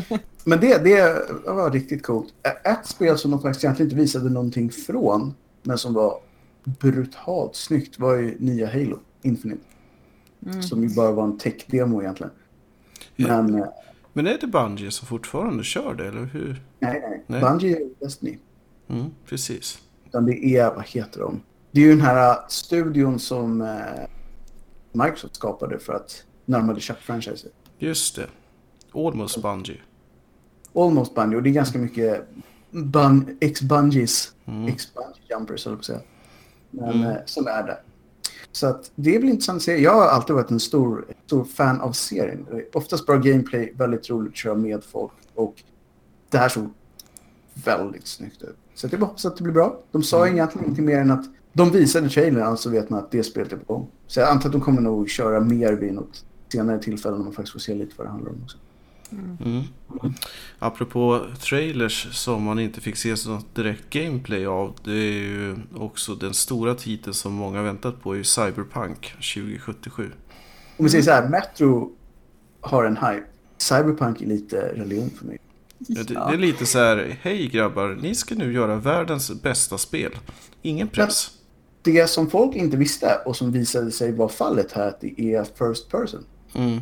Men 0.44 0.60
det, 0.60 0.84
det 0.84 1.26
var 1.46 1.70
riktigt 1.70 2.02
coolt. 2.02 2.34
Ett 2.64 2.86
spel 2.86 3.18
som 3.18 3.30
de 3.30 3.42
faktiskt 3.42 3.64
egentligen 3.64 3.90
inte 3.90 4.00
visade 4.00 4.30
någonting 4.30 4.70
från, 4.70 5.34
men 5.62 5.78
som 5.78 5.94
var 5.94 6.20
brutalt 6.64 7.56
snyggt, 7.56 7.98
var 7.98 8.14
ju 8.14 8.36
nya 8.38 8.66
Halo 8.66 8.98
Infinite. 9.22 9.62
Mm. 10.46 10.62
Som 10.62 10.82
ju 10.82 10.94
bara 10.94 11.12
var 11.12 11.24
en 11.24 11.38
tech-demo 11.38 12.02
egentligen. 12.02 12.32
Ja. 13.16 13.42
Men 13.42 13.54
eh, 13.54 13.66
Men 14.12 14.26
är 14.26 14.38
det 14.40 14.46
Bungie 14.46 14.90
som 14.90 15.06
fortfarande 15.06 15.64
kör 15.64 15.94
det, 15.94 16.06
eller 16.06 16.24
hur? 16.24 16.62
nej, 16.78 17.00
nej. 17.08 17.24
Nej. 17.26 17.40
Bungie 17.40 17.76
är 17.76 18.04
Destiny. 18.04 18.38
Mm, 18.88 19.10
precis. 19.26 19.78
Utan 20.06 20.26
det 20.26 20.44
är, 20.56 20.74
vad 20.74 20.84
heter 20.86 21.20
de? 21.20 21.40
Det 21.72 21.80
är 21.80 21.84
ju 21.84 21.90
den 21.90 22.00
här 22.00 22.38
studion 22.48 23.18
som... 23.18 23.60
Eh, 23.60 23.76
Microsoft 24.94 25.34
skapade 25.36 25.78
för 25.78 25.92
att 25.92 26.24
när 26.44 26.58
de 26.58 26.68
hade 26.68 26.80
köpt 26.80 27.02
franchiser. 27.02 27.50
Just 27.78 28.16
det. 28.16 28.26
Almost 28.94 29.42
Bungie. 29.42 29.80
Almost 30.74 31.14
Bungie 31.14 31.36
och 31.36 31.42
det 31.42 31.50
är 31.50 31.52
ganska 31.52 31.78
mycket 31.78 32.28
bun, 32.70 33.36
ex-bungies, 33.40 34.32
Mm. 34.46 34.68
ex-bungee 34.68 35.22
jumpers 35.30 35.64
på 35.64 35.70
att 35.72 35.84
säga. 35.84 36.00
Men 36.70 36.90
Mm. 36.90 37.10
eh, 37.10 37.16
som 37.26 37.46
är 37.46 37.62
där. 37.62 37.82
Så 38.52 38.66
att 38.66 38.90
det 38.94 39.18
blir 39.18 39.30
intressant 39.30 39.56
att 39.56 39.62
se. 39.62 39.76
Jag 39.82 39.94
har 39.94 40.06
alltid 40.06 40.36
varit 40.36 40.50
en 40.50 40.60
stor, 40.60 41.04
stor 41.26 41.44
fan 41.44 41.80
av 41.80 41.92
serien. 41.92 42.46
Oftast 42.72 43.06
bra 43.06 43.16
gameplay, 43.16 43.72
väldigt 43.76 44.10
roligt 44.10 44.30
att 44.32 44.36
köra 44.36 44.54
med 44.54 44.84
folk 44.84 45.12
och 45.34 45.62
det 46.30 46.38
här 46.38 46.48
såg 46.48 46.70
väldigt 47.54 48.06
snyggt 48.06 48.42
ut. 48.42 48.56
Så 48.74 48.88
jag 48.90 48.98
hoppas 48.98 49.24
att 49.26 49.36
det 49.36 49.42
blir 49.42 49.54
bra. 49.54 49.78
De 49.90 50.02
sa 50.02 50.22
Mm. 50.26 50.34
egentligen 50.34 50.68
inte 50.68 50.82
mer 50.82 50.98
än 50.98 51.10
att 51.10 51.24
de 51.52 51.70
visade 51.70 52.08
trailern, 52.08 52.42
alltså 52.42 52.70
vet 52.70 52.90
man 52.90 52.98
att 52.98 53.10
det 53.10 53.24
spelet 53.24 53.52
är 53.52 53.56
på 53.56 53.74
gång. 53.74 53.88
Så 54.06 54.20
jag 54.20 54.28
antar 54.28 54.48
att 54.48 54.52
de 54.52 54.60
kommer 54.60 54.80
nog 54.80 55.10
köra 55.10 55.40
mer 55.40 55.72
vid 55.72 55.94
något 55.94 56.24
senare 56.48 56.78
tillfälle 56.78 57.16
när 57.16 57.24
man 57.24 57.32
faktiskt 57.32 57.52
får 57.52 57.60
se 57.60 57.74
lite 57.74 57.92
vad 57.96 58.06
det 58.06 58.10
handlar 58.10 58.30
om 58.30 58.42
också. 58.44 58.58
Mm. 59.44 59.62
Apropå 60.58 61.26
trailers 61.40 62.08
som 62.12 62.42
man 62.42 62.58
inte 62.58 62.80
fick 62.80 62.96
se 62.96 63.14
något 63.26 63.54
direkt 63.54 63.90
gameplay 63.90 64.46
av. 64.46 64.76
Det 64.84 64.92
är 64.92 65.12
ju 65.12 65.56
också 65.74 66.14
den 66.14 66.34
stora 66.34 66.74
titeln 66.74 67.14
som 67.14 67.32
många 67.32 67.62
väntat 67.62 68.02
på 68.02 68.12
är 68.12 68.16
ju 68.16 68.24
Cyberpunk 68.24 69.14
2077. 69.34 70.10
Om 70.76 70.84
vi 70.84 70.90
säger 70.90 71.04
så 71.04 71.10
här, 71.10 71.28
Metro 71.28 71.92
har 72.60 72.84
en 72.84 72.96
hype. 72.96 73.26
Cyberpunk 73.58 74.20
är 74.22 74.26
lite 74.26 74.56
religion 74.56 75.10
för 75.18 75.26
mig. 75.26 75.38
Det, 75.78 76.02
det 76.02 76.14
är 76.14 76.38
lite 76.38 76.66
så 76.66 76.78
här, 76.78 77.18
hej 77.22 77.48
grabbar, 77.48 77.98
ni 78.02 78.14
ska 78.14 78.34
nu 78.34 78.52
göra 78.52 78.76
världens 78.76 79.42
bästa 79.42 79.78
spel. 79.78 80.12
Ingen 80.62 80.88
press. 80.88 81.30
Det 81.82 82.10
som 82.10 82.30
folk 82.30 82.56
inte 82.56 82.76
visste 82.76 83.18
och 83.24 83.36
som 83.36 83.52
visade 83.52 83.90
sig 83.90 84.12
vara 84.12 84.28
fallet 84.28 84.72
här, 84.72 84.88
att 84.88 85.00
det 85.00 85.20
är 85.20 85.44
first 85.44 85.90
person. 85.90 86.24
Mm. 86.54 86.80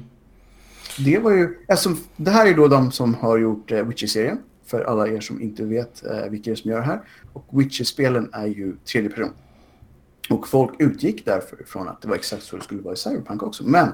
Det 0.98 1.18
var 1.18 1.30
ju, 1.30 1.58
alltså, 1.68 1.96
det 2.16 2.30
här 2.30 2.46
är 2.46 2.54
då 2.54 2.68
de 2.68 2.92
som 2.92 3.14
har 3.14 3.38
gjort 3.38 3.72
eh, 3.72 3.86
Witcher-serien. 3.86 4.38
För 4.66 4.84
alla 4.84 5.08
er 5.08 5.20
som 5.20 5.42
inte 5.42 5.64
vet 5.64 6.04
eh, 6.04 6.30
vilka 6.30 6.50
det 6.50 6.54
är 6.54 6.56
som 6.56 6.70
gör 6.70 6.78
det 6.78 6.86
här. 6.86 7.00
Och 7.32 7.46
Witcher-spelen 7.50 8.30
är 8.32 8.46
ju 8.46 8.76
tredje 8.76 9.10
person. 9.10 9.32
Och 10.30 10.48
folk 10.48 10.70
utgick 10.78 11.24
därför 11.24 11.64
från 11.66 11.88
att 11.88 12.02
det 12.02 12.08
var 12.08 12.14
exakt 12.14 12.42
så 12.42 12.56
det 12.56 12.62
skulle 12.62 12.82
vara 12.82 12.94
i 12.94 12.96
Cyberpunk 12.96 13.42
också. 13.42 13.64
Men 13.66 13.88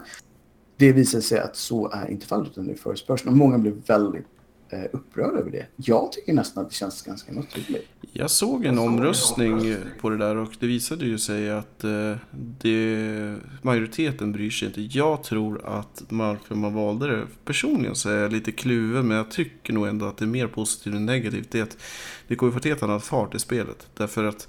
det 0.76 0.92
visade 0.92 1.22
sig 1.22 1.38
att 1.38 1.56
så 1.56 1.90
är 1.90 2.10
inte 2.10 2.26
fallet 2.26 2.50
utan 2.50 2.66
det 2.66 2.72
är 2.72 2.90
first 2.90 3.06
person. 3.06 3.28
Och 3.28 3.36
många 3.36 3.58
blev 3.58 3.74
väldigt 3.86 4.26
eh, 4.70 4.82
upprörda 4.92 5.38
över 5.38 5.50
det. 5.50 5.66
Jag 5.76 6.12
tycker 6.12 6.32
nästan 6.32 6.64
att 6.64 6.70
det 6.70 6.76
känns 6.76 7.02
ganska 7.02 7.32
naturligt. 7.32 7.88
Jag 8.12 8.30
såg 8.30 8.64
en 8.64 8.78
omröstning 8.78 9.76
på 10.00 10.10
det 10.10 10.16
där 10.16 10.36
och 10.36 10.52
det 10.60 10.66
visade 10.66 11.04
ju 11.04 11.18
sig 11.18 11.50
att 11.50 11.84
eh, 11.84 12.16
det, 12.60 13.36
majoriteten 13.62 14.32
bryr 14.32 14.50
sig 14.50 14.68
inte. 14.68 14.80
Jag 14.98 15.22
tror 15.22 15.64
att 15.64 16.02
varför 16.08 16.54
man 16.54 16.74
valde 16.74 17.06
det, 17.06 17.26
personligen 17.44 17.94
så 17.94 18.10
är 18.10 18.16
jag 18.16 18.32
lite 18.32 18.52
kluven 18.52 19.08
men 19.08 19.16
jag 19.16 19.30
tycker 19.30 19.72
nog 19.72 19.86
ändå 19.86 20.06
att 20.06 20.16
det 20.16 20.24
är 20.24 20.26
mer 20.26 20.46
positivt 20.46 20.94
än 20.94 21.06
negativt. 21.06 21.50
Det 21.50 21.58
är 21.58 21.62
att 21.62 21.78
det 22.28 22.36
kommer 22.36 22.52
få 22.52 22.58
ett 22.58 22.64
helt 22.64 22.82
annat 22.82 23.04
fart 23.04 23.34
i 23.34 23.38
spelet. 23.38 23.88
Därför 23.94 24.24
att 24.24 24.48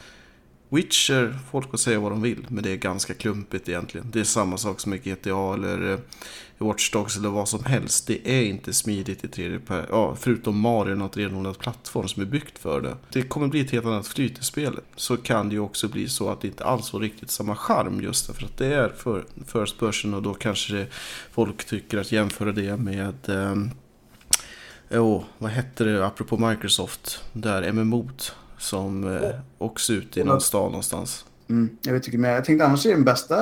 Witcher, 0.69 1.39
folk 1.51 1.69
får 1.69 1.77
säga 1.77 1.99
vad 1.99 2.11
de 2.11 2.21
vill, 2.21 2.45
men 2.49 2.63
det 2.63 2.71
är 2.71 2.75
ganska 2.75 3.13
klumpigt 3.13 3.69
egentligen. 3.69 4.07
Det 4.11 4.19
är 4.19 4.23
samma 4.23 4.57
sak 4.57 4.79
som 4.79 4.93
i 4.93 4.97
GTA 4.97 5.53
eller 5.53 5.99
eh, 6.59 6.67
Watch 6.67 6.91
Dogs 6.91 7.17
eller 7.17 7.29
vad 7.29 7.49
som 7.49 7.65
helst. 7.65 8.07
Det 8.07 8.29
är 8.29 8.43
inte 8.43 8.73
smidigt 8.73 9.23
i 9.23 9.27
tredje 9.27 9.59
per... 9.59 9.85
Ja, 9.89 10.15
förutom 10.19 10.59
Mario, 10.59 10.95
något 10.95 11.17
renodlat 11.17 11.59
plattform 11.59 12.07
som 12.07 12.21
är 12.21 12.25
byggt 12.25 12.59
för 12.59 12.81
det. 12.81 12.95
Det 13.11 13.21
kommer 13.21 13.47
bli 13.47 13.61
ett 13.61 13.71
helt 13.71 13.85
annat 13.85 14.07
flyt 14.07 14.39
i 14.39 14.43
spelet. 14.43 14.83
Så 14.95 15.17
kan 15.17 15.49
det 15.49 15.55
ju 15.55 15.61
också 15.61 15.87
bli 15.87 16.09
så 16.09 16.29
att 16.29 16.41
det 16.41 16.47
inte 16.47 16.63
alls 16.63 16.89
får 16.89 16.99
riktigt 16.99 17.31
samma 17.31 17.55
charm 17.55 18.01
just 18.01 18.27
därför 18.27 18.45
att 18.45 18.57
det 18.57 18.73
är 18.73 18.89
för 18.89 19.25
first 19.45 19.79
person 19.79 20.13
och 20.13 20.21
då 20.21 20.33
kanske 20.33 20.87
folk 21.31 21.65
tycker 21.65 21.97
att 21.97 22.11
jämföra 22.11 22.51
det 22.51 22.77
med... 22.77 23.29
ehm, 23.29 23.71
Åh, 24.91 25.23
vad 25.37 25.51
hette 25.51 25.83
det 25.83 26.05
apropå 26.05 26.37
Microsoft? 26.37 27.21
Där 27.33 27.63
MMO't 27.63 28.31
som 28.57 29.15
eh, 29.15 29.29
också 29.57 29.93
ute 29.93 30.19
i 30.19 30.23
någon 30.23 30.41
stad 30.41 30.71
någonstans. 30.71 31.25
Mm, 31.49 31.77
jag 31.81 31.93
vet 31.93 32.07
inte, 32.07 32.17
men 32.17 32.31
jag 32.31 32.45
tänkte 32.45 32.65
annars 32.65 32.85
är 32.85 32.89
den 32.89 33.03
bästa 33.03 33.35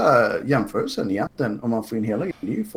jämförelsen 0.46 1.12
egentligen 1.12 1.60
om 1.60 1.70
man 1.70 1.84
får 1.84 1.98
in 1.98 2.04
hela 2.04 2.26
grejen. 2.26 2.68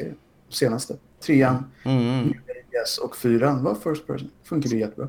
Ju. 0.00 0.14
Senaste. 0.48 0.96
Trean, 1.20 1.64
Mm. 1.84 2.28
yes, 2.74 2.98
och 2.98 3.16
fyran 3.16 3.64
var 3.64 3.74
first 3.74 4.06
person. 4.06 4.30
Funkar 4.44 4.70
det 4.70 4.76
jättebra. 4.76 5.08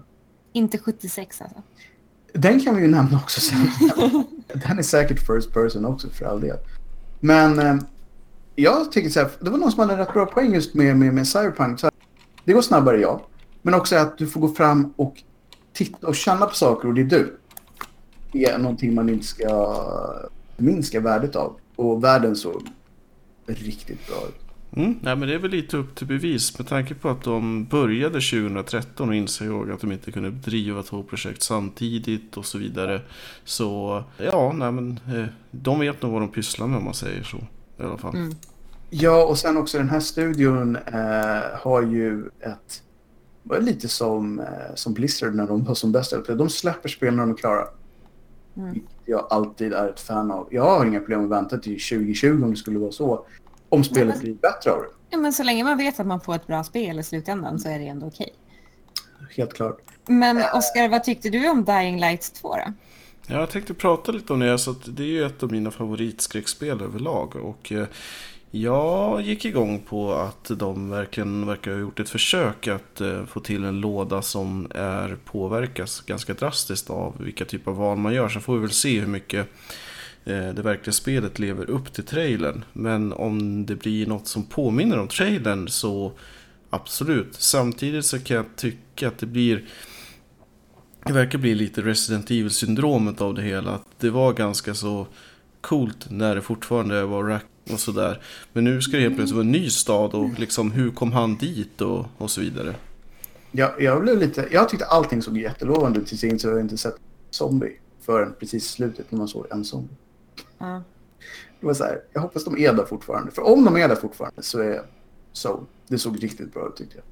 Inte 0.54 0.78
76 0.78 1.42
alltså. 1.42 1.62
Den 2.34 2.60
kan 2.60 2.76
vi 2.76 2.82
ju 2.82 2.88
nämna 2.88 3.18
också 3.18 3.42
sen. 3.42 3.70
Den 4.48 4.80
är 4.80 4.84
säkert 4.84 5.20
first 5.20 5.54
person 5.54 5.86
också 5.86 6.10
för 6.10 6.26
all 6.26 6.42
del. 6.42 6.58
Men 7.20 7.60
eh, 7.60 7.76
jag 8.56 8.92
tycker 8.92 9.10
så 9.10 9.20
här, 9.20 9.30
det 9.40 9.50
var 9.50 9.58
någon 9.58 9.72
som 9.72 9.80
hade 9.80 9.94
en 9.94 10.00
rätt 10.00 10.14
bra 10.14 10.26
poäng 10.26 10.54
just 10.54 10.74
med, 10.74 10.98
med, 10.98 11.14
med 11.14 11.28
Cyberpunk. 11.28 11.80
Så 11.80 11.86
här, 11.86 11.94
det 12.46 12.54
går 12.54 12.62
snabbare 12.62 13.00
ja. 13.00 13.22
Men 13.62 13.74
också 13.74 13.96
att 13.96 14.18
du 14.18 14.28
får 14.28 14.42
gå 14.42 14.48
fram 14.50 14.94
och 14.96 15.24
titta 15.74 16.08
och 16.08 16.16
känna 16.16 16.46
på 16.46 16.56
saker 16.56 16.88
och 16.88 16.94
det 16.94 17.02
är 17.02 17.06
du. 17.06 17.38
Det 18.32 18.46
är 18.46 18.58
någonting 18.58 18.96
man 18.96 19.10
inte 19.10 19.26
ska 19.26 19.76
minska 20.58 21.00
värdet 21.00 21.36
av. 21.36 21.60
Och 21.76 22.04
världen 22.04 22.36
såg 22.36 22.62
riktigt 23.46 24.08
bra 24.08 24.18
ut. 24.28 24.47
Mm, 24.72 25.00
nej, 25.02 25.16
men 25.16 25.28
det 25.28 25.34
är 25.34 25.40
väl 25.40 25.52
lite 25.52 25.78
upp 25.78 25.96
till 25.96 26.08
bevis 26.08 26.60
med 26.60 26.68
tanke 26.68 26.96
på 26.96 27.10
att 27.10 27.24
de 27.24 27.66
började 27.66 28.22
2013 28.22 29.10
och 29.10 29.16
insåg 29.16 29.72
att 29.72 29.82
de 29.82 29.92
inte 29.92 30.12
kunde 30.12 30.30
driva 30.30 30.84
två 30.84 31.04
projekt 31.04 31.42
samtidigt 31.42 32.38
och 32.38 32.46
så 32.46 32.58
vidare. 32.58 33.02
Så 33.44 34.04
ja, 34.18 34.54
nej, 34.56 34.72
men 34.72 35.00
eh, 35.08 35.26
de 35.52 35.80
vet 35.80 36.02
nog 36.02 36.12
vad 36.12 36.22
de 36.22 36.32
pysslar 36.32 36.68
med 36.68 36.78
om 36.78 36.84
man 36.84 36.94
säger 36.94 37.24
så. 37.24 37.38
I 37.80 37.84
alla 37.84 37.98
fall. 37.98 38.16
Mm. 38.16 38.36
Ja, 38.90 39.26
och 39.26 39.38
sen 39.38 39.58
också 39.58 39.78
den 39.78 39.90
här 39.90 40.00
studion 40.00 40.76
eh, 40.76 41.60
har 41.62 41.82
ju 41.82 42.26
ett... 42.40 42.84
Var 43.44 43.60
lite 43.60 43.88
som, 43.88 44.40
eh, 44.40 44.46
som 44.76 44.94
Blizzard 44.94 45.36
när 45.36 45.48
de 45.48 45.64
var 45.64 45.76
som 45.76 45.92
bäst. 45.92 46.14
De 46.28 46.50
släpper 46.50 46.90
spel 46.90 47.16
när 47.16 47.24
de 47.24 47.32
är 47.32 47.38
klara. 47.38 47.68
Mm. 48.58 48.74
Vilket 48.74 48.92
jag 49.06 49.28
alltid 49.30 49.74
är 49.74 49.90
ett 49.90 50.00
fan 50.00 50.32
av. 50.32 50.48
Jag 50.52 50.64
har 50.64 50.86
inga 50.86 51.00
problem 51.00 51.20
med 51.20 51.38
att 51.38 51.44
vänta 51.44 51.58
till 51.58 51.80
2020 51.80 52.44
om 52.44 52.52
det 52.52 52.58
skulle 52.58 52.80
vara 52.80 52.92
så. 52.92 53.26
Om 53.70 53.84
spelet 53.84 54.16
men- 54.16 54.20
blir 54.20 54.34
bättre 54.34 54.72
av 54.72 54.82
det. 54.82 54.88
Ja, 55.10 55.18
men 55.18 55.34
så 55.34 55.44
länge 55.44 55.64
man 55.64 55.78
vet 55.78 56.00
att 56.00 56.08
man 56.08 56.22
får 56.22 56.36
ett 56.36 56.48
bra 56.48 56.64
spel 56.64 57.00
i 57.00 57.04
slutändan 57.04 57.60
så 57.60 57.70
är 57.70 57.80
det 57.80 57.88
ändå 57.88 58.08
okej. 58.08 58.34
Helt 59.38 59.54
klart. 59.54 59.78
Men 60.06 60.38
Oskar, 60.38 60.90
vad 60.90 61.04
tyckte 61.04 61.30
du 61.30 61.50
om 61.50 61.66
Dying 61.66 62.00
Light 62.00 62.34
2 62.34 62.56
då? 62.56 62.74
Ja, 63.28 63.40
jag 63.40 63.50
tänkte 63.50 63.74
prata 63.74 64.12
lite 64.12 64.34
om 64.34 64.40
det. 64.40 64.58
Så 64.58 64.72
att 64.72 64.96
det 64.98 65.04
är 65.04 65.08
ju 65.08 65.26
ett 65.26 65.44
av 65.44 65.52
mina 65.52 65.72
favoritskräckspel 65.72 66.82
överlag. 66.82 67.36
Och 67.36 67.72
eh, 67.72 67.88
jag 68.52 69.22
gick 69.22 69.46
igång 69.46 69.80
på 69.80 70.14
att 70.14 70.52
de 70.60 70.90
verkligen 70.90 71.46
verkar 71.48 71.72
ha 71.72 71.80
gjort 71.80 72.00
ett 72.00 72.10
försök 72.10 72.68
att 72.68 73.02
eh, 73.02 73.26
få 73.26 73.40
till 73.40 73.64
en 73.64 73.80
låda 73.82 74.22
som 74.22 74.72
är 74.76 75.18
påverkas 75.26 76.02
ganska 76.02 76.34
drastiskt 76.34 76.90
av 76.90 77.16
vilka 77.20 77.46
typer 77.46 77.72
av 77.72 77.78
val 77.78 77.98
man 77.98 78.14
gör. 78.14 78.30
Så 78.30 78.40
får 78.40 78.54
vi 78.56 78.60
väl 78.60 78.72
se 78.72 79.00
hur 79.00 79.08
mycket 79.08 79.48
Eh, 80.28 80.54
det 80.54 80.62
verkliga 80.62 80.94
spelet 80.94 81.40
lever 81.40 81.70
upp 81.70 81.94
till 81.94 82.04
trailern. 82.04 82.66
Men 82.74 83.14
om 83.14 83.66
det 83.66 83.76
blir 83.76 84.08
något 84.08 84.28
som 84.28 84.44
påminner 84.44 85.00
om 85.00 85.08
trailern 85.08 85.68
så 85.68 86.12
absolut. 86.70 87.36
Samtidigt 87.36 88.06
så 88.06 88.20
kan 88.20 88.38
jag 88.38 88.46
tycka 88.56 89.08
att 89.08 89.18
det 89.18 89.26
blir 89.26 89.66
det 91.06 91.14
verkar 91.14 91.40
bli 91.40 91.56
lite 91.56 91.82
Resident 91.82 92.32
Evil-syndromet 92.32 93.22
av 93.22 93.34
det 93.34 93.42
hela. 93.42 93.72
Att 93.72 93.86
det 94.00 94.10
var 94.10 94.34
ganska 94.34 94.74
så 94.74 95.08
coolt 95.62 96.10
när 96.10 96.36
det 96.36 96.42
fortfarande 96.42 97.06
var 97.06 97.24
Rack 97.24 97.46
och 97.72 97.80
sådär. 97.80 98.22
Men 98.54 98.64
nu 98.64 98.82
ska 98.82 98.98
det 98.98 99.04
helt 99.04 99.16
plötsligt 99.16 99.36
vara 99.36 99.46
en 99.46 99.52
ny 99.52 99.70
stad 99.70 100.14
och 100.14 100.40
liksom 100.40 100.72
hur 100.72 100.92
kom 100.92 101.12
han 101.12 101.38
dit 101.38 101.82
och, 101.82 102.06
och 102.18 102.32
så 102.32 102.42
vidare. 102.42 102.76
Jag, 103.52 103.82
jag 103.82 104.02
blev 104.02 104.20
lite... 104.20 104.48
Jag 104.52 104.70
tyckte 104.70 104.86
allting 104.86 105.22
såg 105.22 105.38
jättelovande 105.38 106.00
ut 106.00 106.08
tills 106.08 106.24
jag 106.24 106.32
insåg 106.32 106.52
att 106.52 106.58
jag 106.58 106.66
inte 106.66 106.78
sett 106.78 106.96
zombie 107.30 107.74
förrän 108.02 108.34
precis 108.40 108.66
i 108.66 108.68
slutet 108.68 109.12
när 109.12 109.18
man 109.18 109.28
såg 109.28 109.46
en 109.52 109.66
zombie. 109.66 109.96
Ja. 110.58 110.82
Det 111.60 111.66
var 111.66 111.74
så 111.74 111.84
här, 111.84 112.02
jag 112.14 112.22
hoppas 112.22 112.44
de 112.44 112.58
är 112.58 112.74
där 112.74 112.86
fortfarande. 112.86 113.32
För 113.32 113.42
om 113.42 113.66
de 113.66 113.78
är 113.78 113.88
där 113.88 113.96
fortfarande 113.96 114.44
så 114.44 114.60
är 114.60 114.82
så. 115.34 115.60
Det 115.88 115.98
såg 115.98 116.24
riktigt 116.24 116.54
bra 116.54 116.68
ut 116.68 116.76
tyckte 116.76 116.96
jag. 116.96 117.04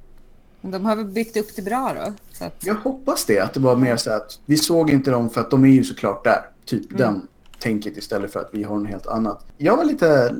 Men 0.61 0.71
De 0.71 0.85
har 0.85 0.95
väl 0.95 1.05
byggt 1.05 1.38
upp 1.38 1.55
det 1.55 1.61
bra 1.61 1.93
då? 1.95 2.13
Att, 2.45 2.65
Jag 2.65 2.75
hoppas 2.75 3.25
det, 3.25 3.39
att 3.39 3.53
det 3.53 3.59
var 3.59 3.75
mer 3.75 3.97
så 3.97 4.11
att 4.11 4.39
vi 4.45 4.57
såg 4.57 4.89
inte 4.89 5.11
dem 5.11 5.29
för 5.29 5.41
att 5.41 5.51
de 5.51 5.63
är 5.65 5.69
ju 5.69 5.83
såklart 5.83 6.23
där. 6.23 6.49
Typ 6.65 6.97
den 6.97 7.27
tänket 7.59 7.97
istället 7.97 8.33
för 8.33 8.39
att 8.39 8.49
vi 8.51 8.63
har 8.63 8.79
något 8.79 8.89
helt 8.89 9.07
annat. 9.07 9.45
Jag 9.57 9.77
var 9.77 9.83
lite, 9.83 10.35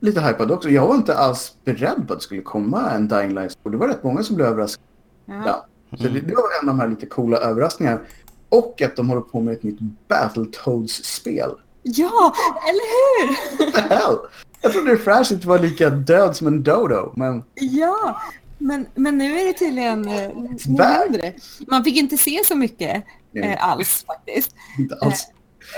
lite 0.00 0.20
hypad 0.20 0.50
också. 0.50 0.68
Jag 0.68 0.86
var 0.86 0.94
inte 0.94 1.16
alls 1.16 1.56
beredd 1.64 2.04
på 2.06 2.12
att 2.12 2.18
det 2.18 2.24
skulle 2.24 2.42
komma 2.42 2.90
en 2.90 3.08
Dying 3.08 3.34
Light. 3.34 3.58
Och 3.62 3.70
det 3.70 3.76
var 3.76 3.88
rätt 3.88 4.02
många 4.02 4.22
som 4.22 4.36
blev 4.36 4.48
överraskade. 4.48 4.86
Ja. 5.26 5.66
Så 5.90 6.02
det, 6.02 6.20
det 6.20 6.34
var 6.34 6.62
en 6.62 6.68
av 6.68 6.76
de 6.76 6.80
här 6.80 6.88
lite 6.88 7.06
coola 7.06 7.36
överraskningarna. 7.36 8.00
Och 8.48 8.82
att 8.82 8.96
de 8.96 9.08
håller 9.08 9.22
på 9.22 9.40
med 9.40 9.54
ett 9.54 9.62
nytt 9.62 9.78
Battletoads-spel. 10.08 11.50
Ja, 11.94 12.34
eller 12.68 12.86
hur? 13.26 13.36
Jag 14.60 14.72
trodde 14.72 14.92
Refresh 14.92 15.32
inte 15.32 15.48
var 15.48 15.58
lika 15.58 15.90
död 15.90 16.36
som 16.36 16.46
en 16.46 16.62
dodo, 16.62 17.12
men 17.16 17.44
Ja, 17.54 18.20
men, 18.58 18.86
men 18.94 19.18
nu 19.18 19.40
är 19.40 19.44
det 19.46 19.52
tydligen 19.52 20.08
eh, 20.08 20.30
mindre. 20.66 21.32
Man 21.66 21.84
fick 21.84 21.96
inte 21.96 22.16
se 22.16 22.40
så 22.46 22.54
mycket 22.54 23.04
Nej. 23.32 23.44
eh, 23.52 23.68
alls 23.68 24.04
faktiskt. 24.06 24.54
inte 24.78 24.94
alls. 25.00 25.26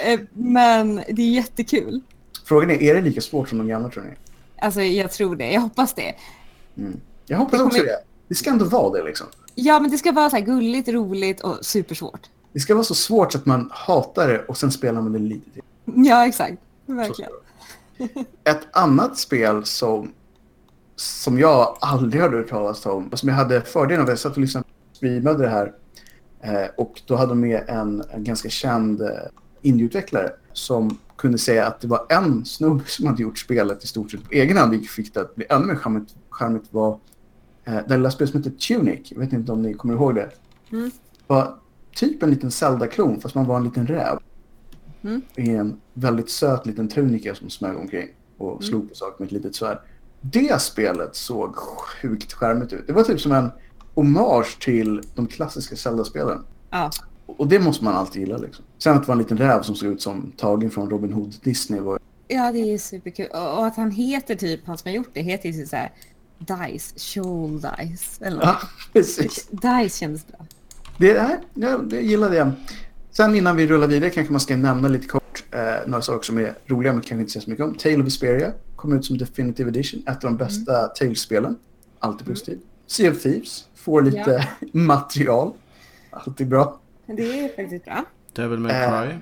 Eh, 0.05 0.21
men 0.33 0.97
det 0.97 1.23
är 1.23 1.31
jättekul. 1.31 2.01
Frågan 2.45 2.71
är, 2.71 2.83
är 2.83 2.95
det 2.95 3.01
lika 3.01 3.21
svårt 3.21 3.49
som 3.49 3.59
de 3.59 3.69
gamla 3.69 3.89
tror 3.89 4.05
ni? 4.05 4.11
Alltså 4.61 4.81
jag 4.83 5.13
tror 5.13 5.37
det, 5.37 5.53
jag 5.53 5.61
hoppas 5.61 5.95
det. 5.95 6.15
Jag 7.27 7.39
hoppas 7.39 7.51
Det 7.53 7.57
kommer- 7.59 7.67
också 7.71 7.83
det. 7.83 7.99
Det 8.29 8.35
ska 8.35 8.51
ändå 8.51 8.65
vara 8.65 8.99
det 8.99 9.05
liksom. 9.05 9.27
Ja, 9.55 9.81
men 9.81 9.91
det 9.91 9.99
ska 9.99 10.13
vara 10.13 10.31
så 10.31 10.37
här 10.37 10.43
gulligt, 10.45 10.89
roligt 10.89 11.41
och 11.41 11.59
supersvårt. 11.63 12.21
Det 12.53 12.61
ska 12.61 12.75
vara 12.75 12.85
så 12.85 12.95
svårt 12.95 13.33
så 13.33 13.39
att 13.39 13.47
man 13.47 13.69
hatar 13.73 14.29
det 14.29 14.45
och 14.45 14.57
sen 14.57 14.73
spelar 14.73 15.01
man 15.03 15.13
det 15.13 15.19
lite 15.19 15.51
till. 15.51 15.63
Ja, 15.97 16.27
exakt. 16.27 16.59
Verkligen. 16.87 17.31
Ett 18.45 18.67
annat 18.73 19.19
spel 19.19 19.65
som, 19.65 20.13
som 20.97 21.39
jag 21.39 21.77
aldrig 21.81 22.23
hade 22.23 22.37
hört 22.37 22.49
talas 22.49 22.87
om 22.87 23.11
som 23.13 23.29
jag 23.29 23.37
hade 23.37 23.61
fördelen 23.61 24.03
av, 24.03 24.09
jag 24.09 24.19
satt 24.19 24.33
och 24.33 24.39
lyssnade 24.39 24.65
på 24.65 24.97
streamade 24.97 25.43
det 25.43 25.49
här 25.49 25.73
eh, 26.41 26.71
och 26.77 27.03
då 27.07 27.17
hade 27.17 27.31
de 27.31 27.41
med 27.41 27.65
en, 27.69 28.03
en 28.11 28.25
ganska 28.25 28.49
känd 28.49 29.03
eh, 29.03 29.09
indieutvecklare 29.63 30.31
som 30.53 30.99
kunde 31.17 31.39
säga 31.39 31.67
att 31.67 31.81
det 31.81 31.89
var 31.89 32.07
en 32.09 32.45
snubbe 32.45 32.85
som 32.87 33.07
hade 33.07 33.23
gjort 33.23 33.39
spelet 33.39 33.85
i 33.85 33.87
stort 33.87 34.11
sett 34.11 34.25
på 34.25 34.33
egen 34.33 34.57
hand, 34.57 34.71
vilket 34.71 34.91
fick 34.91 35.15
det 35.15 35.21
att 35.21 35.35
bli 35.35 35.47
ännu 35.51 35.67
mer 35.67 35.77
charmigt, 35.77 36.15
charmigt 36.31 36.67
var 36.71 36.99
eh, 37.65 37.79
det 37.89 37.97
lilla 37.97 38.11
spelet 38.11 38.31
som 38.31 38.43
heter 38.43 38.57
Tunic. 38.57 39.13
Jag 39.13 39.19
vet 39.19 39.33
inte 39.33 39.53
om 39.53 39.63
ni 39.63 39.75
kommer 39.75 39.95
ihåg 39.95 40.15
det. 40.15 40.31
Mm. 40.73 40.91
Var 41.27 41.55
typ 41.95 42.23
en 42.23 42.31
liten 42.31 42.51
Zelda-klon 42.51 43.21
fast 43.21 43.35
man 43.35 43.47
var 43.47 43.57
en 43.57 43.65
liten 43.65 43.87
räv. 43.87 44.19
Mm. 45.03 45.23
I 45.37 45.51
en 45.51 45.81
väldigt 45.95 46.31
söt 46.31 46.67
liten 46.67 46.89
tunika 46.89 47.35
som 47.35 47.51
smög 47.51 47.77
omkring 47.77 48.09
och 48.39 48.65
slog 48.65 48.89
på 48.89 48.95
saker 48.95 49.15
med 49.19 49.27
ett 49.27 49.33
litet 49.33 49.55
svärd. 49.55 49.79
Det 50.21 50.61
spelet 50.61 51.17
såg 51.17 51.57
sjukt 51.57 52.33
charmigt 52.33 52.73
ut. 52.73 52.87
Det 52.87 52.93
var 52.93 53.03
typ 53.03 53.21
som 53.21 53.33
en 53.33 53.51
hommage 53.95 54.59
till 54.61 55.03
de 55.15 55.27
klassiska 55.27 55.77
Zelda-spelen. 55.77 56.45
Ja. 56.71 56.91
Och 57.27 57.49
det 57.49 57.61
måste 57.61 57.85
man 57.85 57.95
alltid 57.95 58.23
gilla 58.23 58.37
liksom. 58.37 58.65
Sen 58.79 58.97
att 58.97 59.03
det 59.03 59.09
var 59.09 59.15
en 59.15 59.19
liten 59.19 59.39
räv 59.39 59.63
som 59.63 59.75
såg 59.75 59.93
ut 59.93 60.03
som 60.03 60.33
tagen 60.37 60.71
från 60.71 60.91
Robin 60.91 61.13
Hood 61.13 61.35
Disney 61.43 61.81
var 61.81 61.99
ja, 62.29 62.53
det 62.53 62.75
är 62.75 62.79
superkul. 62.79 63.27
Och, 63.27 63.67
att 63.67 63.77
han 63.77 63.91
heter 63.91 64.35
typ, 64.35 64.67
han 64.67 64.79
som 64.79 64.89
har 64.89 64.97
gjort 64.97 65.11
det, 65.13 65.21
heter 65.21 65.49
ju 65.49 65.67
så 65.67 65.77
här 65.77 65.93
Dice, 66.39 66.95
Shoal 66.97 67.61
Dice. 67.61 68.25
Eller 68.25 68.43
Ja, 68.43 68.59
precis. 68.93 69.49
Dice 69.51 69.99
kändes 69.99 70.27
bra. 70.27 70.47
Det, 70.99 71.11
är, 71.11 71.39
ja, 71.55 71.79
det 71.79 72.01
gillade 72.01 72.37
jag. 72.37 72.53
Sen 73.11 73.35
innan 73.35 73.57
vi 73.57 73.67
rullar 73.67 73.87
vidare 73.87 74.11
kanske 74.11 74.33
man 74.33 74.41
ska 74.41 74.57
nämna 74.57 74.89
lite 74.89 75.07
kort 75.09 75.45
eh, 75.51 75.61
några 75.87 76.03
saker 76.03 76.27
som 76.27 76.39
är 76.39 76.55
roliga 76.67 76.93
men 76.93 77.03
kanske 77.03 77.21
inte 77.21 77.33
säga 77.33 77.43
så 77.43 77.51
mycket 77.51 77.65
om. 77.65 77.75
Tale 77.75 77.97
of 77.99 78.07
Vesperia 78.07 78.53
kom 78.77 78.93
ut 78.93 79.05
som 79.05 79.19
Definitive 79.19 79.69
Edition. 79.69 80.01
Ett 80.07 80.25
av 80.25 80.31
de 80.31 80.37
bästa 80.37 80.87
Tales-spelen. 80.87 81.57
Alltid 81.99 82.27
positivt. 82.27 82.61
Sea 82.87 83.11
of 83.11 83.23
Thieves 83.23 83.65
får 83.77 84.03
lite 84.03 84.49
material. 84.73 85.53
Alltid 86.11 86.49
bra. 86.49 86.81
Det 87.07 87.23
är 87.45 87.57
faktiskt 87.57 87.85
bra. 87.85 88.05
Devil 88.33 88.59
May 88.59 88.73
Eh, 88.73 89.03
Cry. 89.03 89.15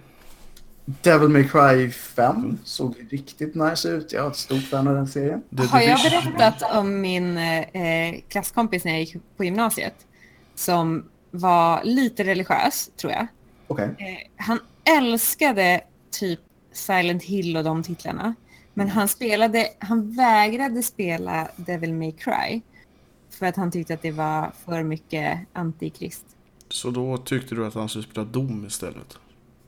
Devil 1.02 1.28
May 1.28 1.48
Cry 1.48 1.90
5 1.90 2.58
såg 2.64 2.94
riktigt 3.10 3.54
nice 3.54 3.88
ut. 3.88 4.12
Jag 4.12 4.24
är 4.26 4.30
ett 4.30 4.36
stort 4.36 4.62
fan 4.62 4.88
av 4.88 4.94
den 4.94 5.06
serien. 5.06 5.42
Har 5.70 5.80
jag 5.80 5.98
berättat 6.02 6.74
om 6.76 7.00
min 7.00 7.38
eh, 7.38 8.20
klasskompis 8.28 8.84
när 8.84 8.92
jag 8.92 9.00
gick 9.00 9.16
på 9.36 9.44
gymnasiet? 9.44 9.94
Som 10.54 11.04
var 11.30 11.80
lite 11.84 12.24
religiös, 12.24 12.90
tror 12.96 13.12
jag. 13.12 13.26
Okej. 13.66 13.94
Eh, 13.98 14.44
han 14.44 14.58
älskade 14.98 15.80
typ 16.10 16.40
Silent 16.72 17.22
Hill 17.22 17.56
och 17.56 17.64
de 17.64 17.82
titlarna. 17.82 18.34
Men 18.74 18.88
han 18.88 19.08
spelade, 19.08 19.68
han 19.78 20.16
vägrade 20.16 20.82
spela 20.82 21.48
Devil 21.56 21.94
May 21.94 22.12
Cry. 22.12 22.60
För 23.30 23.46
att 23.46 23.56
han 23.56 23.70
tyckte 23.70 23.94
att 23.94 24.02
det 24.02 24.10
var 24.10 24.52
för 24.64 24.82
mycket 24.82 25.38
antikrist. 25.52 26.24
Så 26.68 26.90
då 26.90 27.16
tyckte 27.16 27.54
du 27.54 27.66
att 27.66 27.74
han 27.74 27.88
skulle 27.88 28.04
spela 28.04 28.24
Dom 28.24 28.64
istället? 28.66 29.18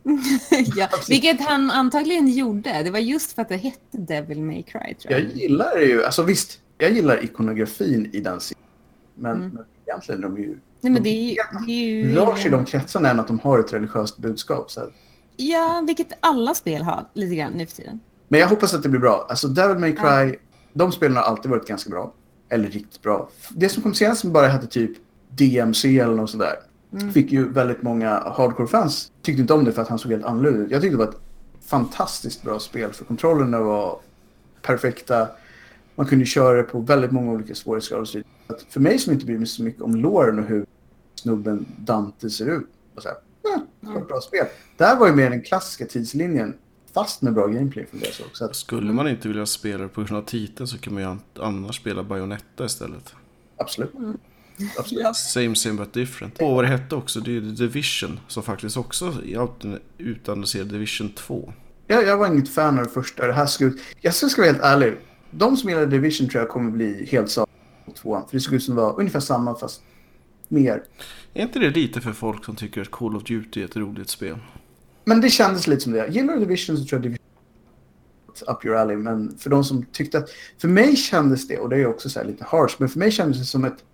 ja, 0.77 0.89
vilket 1.09 1.41
han 1.41 1.71
antagligen 1.71 2.29
gjorde. 2.29 2.83
Det 2.83 2.91
var 2.91 2.99
just 2.99 3.33
för 3.33 3.43
att 3.43 3.49
det 3.49 3.57
hette 3.57 3.99
Devil 3.99 4.43
May 4.43 4.63
Cry 4.63 4.95
tror 4.95 5.13
jag. 5.13 5.21
Jag 5.21 5.31
gillar 5.37 5.79
ju. 5.79 6.05
Alltså 6.05 6.23
visst, 6.23 6.61
jag 6.79 6.93
gillar 6.93 7.25
ikonografin 7.25 8.11
i 8.13 8.21
den 8.21 8.41
serien. 8.41 8.65
Men, 9.15 9.37
Mm. 9.37 9.49
men 9.49 9.65
egentligen 9.87 10.25
är 10.25 10.29
de 10.29 10.37
ju... 10.39 10.59
Nej, 10.81 10.93
men 10.93 11.03
det 11.03 11.09
är 11.09 11.31
ju... 11.31 11.37
Det 11.67 11.73
är 11.73 11.87
ju 11.87 12.15
rör 12.15 12.37
sig 12.37 12.47
i 12.47 12.51
de 12.51 12.65
kretsarna 12.65 13.11
än 13.11 13.21
att 13.21 13.27
de 13.27 13.39
har 13.39 13.59
ett 13.59 13.73
religiöst 13.73 14.19
budskap. 14.19 14.71
Så. 14.71 14.81
här. 14.81 14.91
Ja, 15.37 15.85
vilket 15.87 16.09
alla 16.21 16.55
spel 16.55 16.83
har 16.83 17.05
lite 17.15 17.35
grann 17.35 17.53
nu 17.53 17.67
för 17.67 17.77
tiden. 17.77 18.01
Men 18.29 18.41
jag 18.41 18.49
hoppas 18.49 18.75
att 18.75 18.83
det 18.83 18.89
blir 18.89 19.01
bra. 19.01 19.27
Alltså 19.29 19.49
Devil 19.49 19.79
May 19.79 19.93
Cry, 19.93 20.39
de 20.73 20.93
spelen 20.93 21.17
har 21.17 21.25
alltid 21.25 21.51
varit 21.51 21.69
ganska 21.69 21.91
bra. 21.91 22.13
Eller 22.49 22.69
riktigt 22.69 23.03
bra. 23.03 23.29
Det 23.49 23.69
som 23.69 23.83
kom 23.83 23.95
senast 23.95 24.21
som 24.21 24.33
bara 24.33 24.47
hette 24.47 24.67
typ 24.67 24.91
DMC 25.29 25.99
eller 25.99 26.15
något 26.15 26.31
sådär. 26.31 26.55
Mm. 26.93 27.13
Fick 27.13 27.33
ju 27.33 27.53
väldigt 27.53 27.83
många 27.83 28.33
hardcore-fans. 28.37 29.13
Tyckte 29.23 29.41
inte 29.41 29.55
om 29.55 29.65
det 29.65 29.73
för 29.73 29.83
att 29.83 29.89
han 29.89 29.99
såg 29.99 30.13
helt 30.13 30.25
annorlunda 30.25 30.65
ut. 30.65 30.71
Jag 30.71 30.83
tyckte 30.83 30.97
det 30.97 31.05
var 31.05 31.13
ett 31.13 31.21
fantastiskt 31.67 32.43
bra 32.43 32.59
spel. 32.59 32.93
För 32.93 33.05
kontrollerna 33.05 33.61
var 33.61 34.01
perfekta. 34.63 35.29
Man 35.99 36.07
kunde 36.07 36.25
köra 36.25 36.57
det 36.57 36.63
på 36.63 36.81
väldigt 36.81 37.11
många 37.13 37.33
olika 37.33 37.55
svårighetsgrader. 37.55 38.03
och 38.03 38.09
så 38.09 38.19
vidare. 38.19 38.31
Att 38.47 38.63
För 38.69 38.81
mig 38.81 38.99
som 38.99 39.13
inte 39.13 39.27
bryr 39.27 39.39
mig 39.39 39.47
så 39.47 39.63
mycket 39.63 39.83
om 39.83 39.97
loren 39.97 40.39
och 40.39 40.45
hur 40.45 40.67
snubben 41.15 41.67
Dante 41.79 42.31
ser 42.31 42.47
ut. 42.59 42.67
Och 42.95 43.03
så 43.03 43.09
här, 43.09 43.17
eh, 43.55 43.63
det 43.81 43.87
var 43.89 44.01
ett 44.01 44.09
bra 44.09 44.21
spel. 44.21 44.47
Det 44.77 44.85
här 44.85 44.97
var 44.99 45.07
ju 45.07 45.15
mer 45.15 45.31
den 45.31 45.43
klassiska 45.43 45.87
tidslinjen. 45.87 46.55
Fast 46.95 47.23
med 47.23 47.35
bra 47.35 47.47
gameplay 47.47 47.87
från 47.87 48.01
det 48.01 48.13
så. 48.13 48.23
så 48.33 48.45
att, 48.45 48.57
Skulle 48.57 48.93
man 48.93 49.09
inte 49.09 49.29
vilja 49.29 49.47
spela 49.47 49.83
det 49.83 49.89
på 49.89 50.03
grund 50.03 50.17
av 50.19 50.23
titeln 50.27 50.67
så 50.67 50.79
kan 50.79 50.95
man 50.95 51.03
ju 51.03 51.09
an- 51.09 51.21
annars 51.39 51.77
spela 51.77 52.03
Bayonetta 52.05 52.65
istället. 52.65 53.15
Absolut. 53.57 53.95
Mm. 53.95 54.19
Absolut. 54.79 55.17
Same 55.17 55.55
same 55.57 55.75
but 55.75 55.93
different. 55.93 56.43
Och 56.43 56.51
vad 56.55 56.65
det 56.65 56.69
hette 56.69 56.95
också, 56.95 57.21
det 57.21 57.37
är 57.37 57.41
The 57.41 57.47
Division 57.47 58.21
som 58.29 58.43
faktiskt 58.43 58.77
också 58.77 59.15
utannonserade 59.99 60.71
Division 60.71 61.13
2. 61.13 61.53
Jag, 61.87 62.05
jag 62.07 62.17
var 62.19 62.27
inget 62.27 62.49
fan 62.49 62.79
av 62.79 62.85
det 62.85 62.91
första. 62.91 63.27
Det 63.27 63.33
här 63.33 63.47
skulle, 63.47 63.73
jag 64.01 64.15
ska 64.15 64.43
vara 64.43 64.53
helt 64.53 64.63
ärlig. 64.65 64.97
De 65.31 65.57
som 65.57 65.71
gillar 65.71 65.87
Division 65.87 66.29
tror 66.29 66.43
jag 66.43 66.51
kommer 66.51 66.71
bli 66.71 67.07
helt 67.07 67.31
sakliga 67.31 67.59
på 67.85 67.93
tvåan. 67.93 68.29
För 68.31 68.39
det 68.39 68.57
ut 68.57 68.63
som 68.63 68.75
det 68.75 68.83
var 68.83 68.99
ungefär 68.99 69.21
samma 69.21 69.55
fast 69.55 69.83
mer. 70.49 70.85
Är 71.35 71.43
inte 71.43 71.59
det 71.59 71.71
lite 71.71 72.01
för 72.01 72.13
folk 72.13 72.45
som 72.45 72.57
tycker 72.57 72.81
att 72.81 72.91
Call 72.91 73.17
of 73.17 73.25
Duty 73.25 73.61
är 73.61 73.65
ett 73.65 73.77
roligt 73.77 74.11
spel? 74.11 74.39
Men 75.05 75.21
det 75.21 75.31
kändes 75.31 75.67
lite 75.67 75.81
som 75.81 75.93
det. 75.93 76.09
Gillar 76.09 76.35
du 76.35 76.41
Division 76.41 76.77
så 76.77 76.85
tror 76.85 76.99
jag 76.99 77.03
Division 77.03 77.25
är 78.47 78.53
up 78.53 78.65
your 78.65 78.77
alley. 78.77 78.97
Men 78.97 79.39
för 79.39 79.51
de 79.51 79.65
som 79.65 79.85
tyckte 79.85 80.19
att... 80.19 80.31
För 80.59 80.69
mig 80.69 80.97
kändes 80.97 81.49
det, 81.49 81.59
och 81.59 81.69
det 81.69 81.77
är 81.77 81.87
också 81.87 82.11
så 82.11 82.19
här 82.19 82.27
lite 82.27 82.45
harsh, 82.45 82.75
men 82.79 82.89
för 82.89 82.99
mig 82.99 83.11
kändes 83.11 83.39
det 83.39 83.45
som 83.45 83.65
ett 83.65 83.85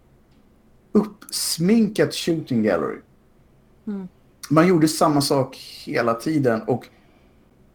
uppsminkat 0.93 2.15
shooting 2.15 2.63
gallery. 2.63 2.99
Mm. 3.87 4.09
Man 4.51 4.69
gjorde 4.69 4.89
samma 4.89 5.21
sak 5.21 5.57
hela 5.87 6.15
tiden 6.15 6.63
och 6.63 6.87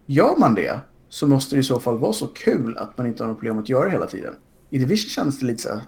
gör 0.06 0.36
man 0.38 0.56
det 0.56 0.80
så 1.10 1.28
måste 1.28 1.56
det 1.56 1.60
i 1.60 1.64
så 1.64 1.80
fall 1.80 1.98
vara 1.98 2.14
så 2.14 2.28
kul 2.28 2.78
att 2.78 2.98
man 2.98 3.08
inte 3.08 3.24
har 3.24 3.28
något 3.28 3.38
problem 3.38 3.60
att 3.60 3.70
göra 3.70 3.86
det 3.86 3.92
hela 3.92 4.08
tiden. 4.08 4.36
I 4.70 4.78
Division 4.78 5.10
kändes 5.10 5.40
det 5.40 5.46
lite 5.46 5.62
så 5.62 5.70
här, 5.70 5.82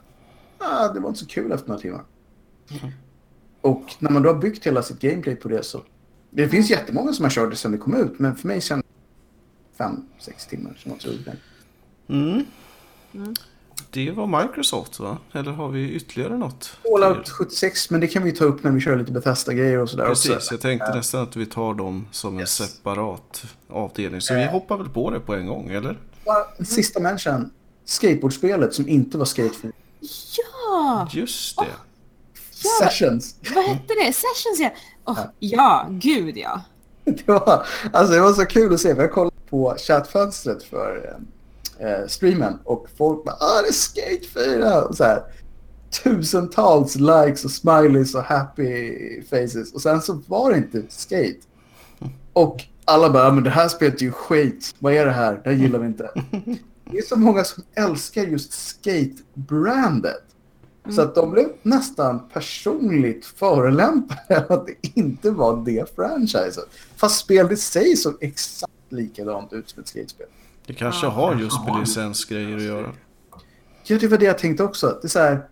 ah, 0.57 0.93
det 0.93 0.99
var 0.99 1.09
inte 1.09 1.19
så 1.19 1.27
kul 1.27 1.51
efter 1.51 1.67
några 1.67 1.81
timmar. 1.81 2.03
Och 3.61 3.83
när 3.99 4.11
man 4.11 4.23
då 4.23 4.29
har 4.29 4.39
byggt 4.39 4.67
hela 4.67 4.83
sitt 4.83 4.99
gameplay 4.99 5.35
på 5.35 5.47
det 5.47 5.63
så 5.63 5.81
det 6.29 6.49
finns 6.49 6.69
jättemånga 6.69 7.13
som 7.13 7.25
har 7.25 7.29
kört 7.29 7.49
det 7.49 7.55
sedan 7.55 7.71
det 7.71 7.77
kom 7.77 7.95
ut, 7.95 8.19
men 8.19 8.35
för 8.35 8.47
mig 8.47 8.61
kändes 8.61 8.85
det 8.85 9.77
fem, 9.77 10.05
sex 10.19 10.47
timmar 10.47 10.73
som 10.77 10.91
något 10.91 11.05
roligt. 11.05 11.27
Mm. 12.07 12.45
Mm. 13.13 13.33
Det 13.89 14.11
var 14.11 14.41
Microsoft 14.43 14.99
va? 14.99 15.17
Eller 15.33 15.51
har 15.51 15.67
vi 15.69 15.89
ytterligare 15.91 16.37
något? 16.37 16.77
Fallout 16.91 17.29
76, 17.29 17.89
men 17.89 18.01
det 18.01 18.07
kan 18.07 18.23
vi 18.23 18.31
ta 18.31 18.45
upp 18.45 18.63
när 18.63 18.71
vi 18.71 18.79
kör 18.81 18.97
lite 18.97 19.11
Bethesda-grejer 19.11 19.77
och 19.79 19.89
sådär 19.89 20.05
Precis, 20.05 20.31
också. 20.35 20.53
jag 20.53 20.61
tänkte 20.61 20.95
nästan 20.95 21.23
att 21.23 21.35
vi 21.35 21.45
tar 21.45 21.73
dem 21.73 22.07
som 22.11 22.33
en 22.33 22.39
Yes. 22.39 22.49
separat 22.55 23.43
avdelning. 23.69 24.21
Så 24.21 24.33
vi 24.33 24.43
Eh. 24.43 24.49
hoppar 24.49 24.77
väl 24.77 24.89
på 24.89 25.09
det 25.11 25.19
på 25.19 25.35
en 25.35 25.47
gång, 25.47 25.69
eller? 25.69 25.97
En 26.57 26.65
sista 26.65 26.99
mention. 26.99 27.49
Skateboardspelet 27.85 28.73
som 28.73 28.87
inte 28.87 29.17
var 29.17 29.25
skatefri. 29.25 29.71
Ja! 30.37 31.07
Just 31.11 31.57
det. 31.57 31.65
Ja. 32.63 32.87
Sessions. 32.89 33.35
Vad 33.55 33.63
hette 33.63 33.93
det? 34.05 34.13
Sessions 34.13 34.59
ja. 34.59 34.69
Oh, 35.05 35.19
ja, 35.39 35.87
gud 35.89 36.37
ja. 36.37 36.61
Det 37.03 37.27
var, 37.27 37.65
alltså 37.93 38.13
det 38.13 38.19
var 38.21 38.33
så 38.33 38.45
kul 38.45 38.73
att 38.73 38.79
se, 38.79 38.89
jag 38.89 39.11
kollade 39.11 39.35
på 39.49 39.75
chattfönstret 39.79 40.63
för 40.63 41.17
eh, 41.81 42.07
streamen 42.07 42.59
och 42.63 42.87
folk 42.97 43.25
bara 43.25 43.35
ah 43.35 43.61
det 43.61 43.67
är 43.67 43.73
Skate 43.73 44.27
4! 44.33 44.83
Och 44.83 44.95
så 44.95 45.03
här, 45.03 45.23
tusentals 46.03 46.95
likes 46.95 47.45
och 47.45 47.51
smileys 47.51 48.15
och 48.15 48.23
happy 48.23 49.21
faces 49.21 49.73
och 49.73 49.81
sen 49.81 50.01
så 50.01 50.21
var 50.27 50.51
det 50.51 50.57
inte 50.57 50.83
Skate. 50.89 51.39
Och 52.33 52.63
alla 52.85 53.09
bara, 53.09 53.27
ah, 53.27 53.31
men 53.31 53.43
det 53.43 53.49
här 53.49 53.67
spelet 53.67 54.01
är 54.01 54.05
ju 54.05 54.11
skit, 54.11 54.75
vad 54.79 54.93
är 54.93 55.05
det 55.05 55.11
här? 55.11 55.41
Det 55.43 55.49
här 55.49 55.57
gillar 55.57 55.79
vi 55.79 55.85
inte. 55.85 56.09
Det 56.91 56.97
är 56.97 57.01
så 57.01 57.15
många 57.15 57.43
som 57.43 57.63
älskar 57.75 58.23
just 58.23 58.53
Skate-brandet. 58.53 60.23
Så 60.89 61.01
att 61.01 61.15
de 61.15 61.31
blev 61.31 61.49
nästan 61.61 62.29
personligt 62.33 63.25
förolämpade 63.25 64.37
att 64.49 64.67
det 64.67 64.75
inte 64.81 65.31
var 65.31 65.65
det 65.65 65.95
franchiset. 65.95 66.65
Fast 66.95 67.19
spelet 67.19 67.51
i 67.51 67.55
sig 67.55 67.95
såg 67.95 68.23
exakt 68.23 68.71
likadant 68.89 69.53
ut 69.53 69.69
som 69.69 69.81
ett 69.81 69.87
skatespel. 69.87 70.27
Det 70.71 70.77
kanske 70.77 71.07
har 71.07 71.35
just 71.35 71.65
med 71.65 71.79
licensgrejer 71.79 72.57
att 72.57 72.63
göra. 72.63 72.91
Ja, 73.83 73.97
det 73.99 74.07
var 74.07 74.17
det 74.17 74.25
jag 74.25 74.37
tänkte 74.37 74.63
också. 74.63 74.97
Det 75.01 75.07
är 75.07 75.09
så 75.09 75.19
här, 75.19 75.47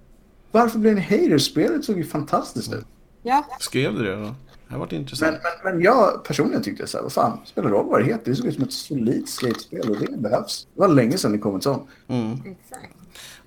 varför 0.52 0.80
blev 0.80 0.96
ni 0.96 1.02
haters? 1.02 1.46
Spelet 1.46 1.86
såg 1.86 1.98
ju 1.98 2.04
fantastiskt 2.04 2.74
ut. 2.74 2.86
Ja, 3.24 3.46
Skrev 3.60 3.94
du 3.94 4.04
det 4.06 4.16
då? 4.16 4.22
Det 4.68 4.74
har 4.74 4.80
varit 4.80 4.92
Men, 4.92 5.00
intressant. 5.02 5.38
men, 5.64 5.74
men 5.74 5.84
jag 5.84 6.24
personligen 6.24 6.64
tyckte 6.64 6.88
så 6.88 6.98
här, 6.98 7.04
vad 7.04 7.14
fan, 7.14 7.40
spelar 7.46 7.70
roll 7.70 7.86
vad 7.90 8.00
det 8.02 8.06
heter. 8.06 8.32
Det 8.32 8.36
såg 8.36 8.46
ut 8.46 8.54
som 8.56 8.64
ett 8.64 8.74
solidt 8.74 9.30
skatespel 9.30 9.90
och 9.90 9.98
det 10.00 10.18
behövs. 10.18 10.68
Det 10.74 10.80
var 10.82 10.88
länge 10.88 11.18
sedan 11.18 11.32
det 11.32 11.38
kom 11.38 11.56
ett 11.56 11.64
sånt. 11.64 11.88
Mm. 12.08 12.32
Exakt. 12.34 12.94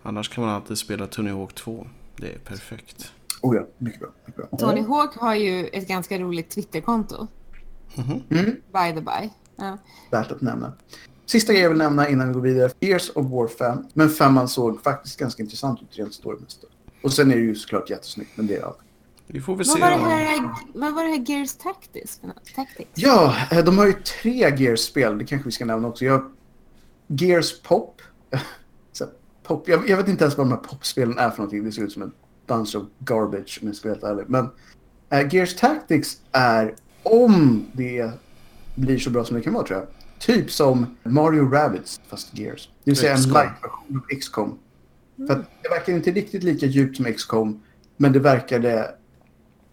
Annars 0.02 0.28
kan 0.28 0.44
man 0.44 0.54
alltid 0.54 0.78
spela 0.78 1.06
Tony 1.06 1.30
Hawk 1.30 1.54
2. 1.54 1.86
Det 2.16 2.32
är 2.32 2.38
perfekt. 2.38 3.12
Oh 3.40 3.56
ja, 3.56 3.62
mycket 3.78 4.00
bra. 4.00 4.08
Mycket 4.26 4.50
bra. 4.50 4.58
Tony 4.58 4.82
Hawk 4.82 5.16
har 5.16 5.34
ju 5.34 5.66
ett 5.66 5.88
ganska 5.88 6.18
roligt 6.18 6.50
Twitterkonto. 6.50 7.26
Mm, 7.96 8.44
By 8.72 8.94
the 8.94 9.00
by. 9.00 9.30
Ja. 9.56 9.78
värt 10.10 10.32
att 10.32 10.40
nämna. 10.40 10.72
Sista 11.33 11.53
grejen 11.53 11.62
jag 11.62 11.70
vill 11.70 11.78
nämna 11.78 12.09
innan 12.09 12.28
vi 12.28 12.35
går 12.35 12.41
vidare. 12.41 12.70
Gears 12.80 13.11
of 13.14 13.26
War 13.26 13.49
5. 13.49 13.85
Men 13.95 14.11
5 14.11 14.49
såg 14.49 14.83
faktiskt 14.83 15.18
ganska 15.18 15.43
intressant 15.43 15.83
ut 15.83 15.99
rent 15.99 16.14
storymässigt. 16.14 16.64
Och 17.03 17.12
sen 17.12 17.30
är 17.30 17.37
det 17.37 17.43
ju 17.43 17.55
såklart 17.55 17.91
jättesnyggt, 17.91 18.30
men 18.35 18.47
det 18.47 18.57
är 18.57 18.62
allt. 18.62 18.78
Vi 19.26 19.41
får 19.41 19.57
väl 19.57 19.66
Vad, 19.66 19.76
se. 19.76 19.80
var 19.80 19.89
här, 19.89 20.51
vad 20.74 20.95
var 20.95 21.05
det 21.05 21.09
här 21.09 21.24
Gears 21.30 21.55
Tactics? 21.55 22.20
Ja, 22.95 23.37
eh, 23.51 23.64
de 23.64 23.78
har 23.78 23.87
ju 23.87 23.93
tre 23.93 24.57
Gears-spel. 24.57 25.18
Det 25.18 25.24
kanske 25.24 25.49
vi 25.49 25.53
ska 25.53 25.64
nämna 25.64 25.89
också. 25.89 26.05
Jag 26.05 26.33
Gears 27.07 27.62
Pop. 27.62 28.03
Pop. 29.43 29.68
Jag, 29.68 29.89
jag 29.89 29.97
vet 29.97 30.09
inte 30.09 30.24
ens 30.24 30.37
vad 30.37 30.47
de 30.47 30.51
här 30.51 30.61
popspelen 30.61 31.18
är 31.18 31.30
för 31.30 31.39
någonting. 31.39 31.64
Det 31.64 31.72
ser 31.72 31.83
ut 31.83 31.93
som 31.93 32.03
en 32.03 32.12
bunch 32.47 32.76
of 32.76 32.83
garbage 32.99 33.59
om 33.62 33.68
jag 33.68 33.76
ska 33.76 33.89
vara 33.89 33.95
helt 33.95 34.05
ärlig. 34.05 34.24
Men 34.28 34.49
eh, 35.11 35.35
Gears 35.35 35.57
Tactics 35.57 36.20
är, 36.33 36.74
om 37.03 37.66
det 37.72 38.11
blir 38.74 38.99
så 38.99 39.11
bra 39.11 39.24
som 39.24 39.37
det 39.37 39.43
kan 39.43 39.53
vara 39.53 39.66
tror 39.66 39.78
jag, 39.78 39.89
typ 40.26 40.50
som 40.50 40.96
Mario 41.02 41.50
Rabbids 41.50 42.00
fast 42.08 42.38
Gears. 42.38 42.68
Det 42.84 42.90
vill 42.90 42.96
säga 42.96 43.14
en 43.14 43.22
light-version 43.22 43.96
av 43.96 44.18
XCOM. 44.18 44.58
För 45.16 45.32
att 45.34 45.50
det 45.62 45.68
verkar 45.68 45.92
inte 45.92 46.10
riktigt 46.10 46.42
lika 46.42 46.66
djupt 46.66 46.96
som 46.96 47.12
XCOM, 47.12 47.62
men 47.96 48.12
det 48.12 48.18
verkade, 48.18 48.94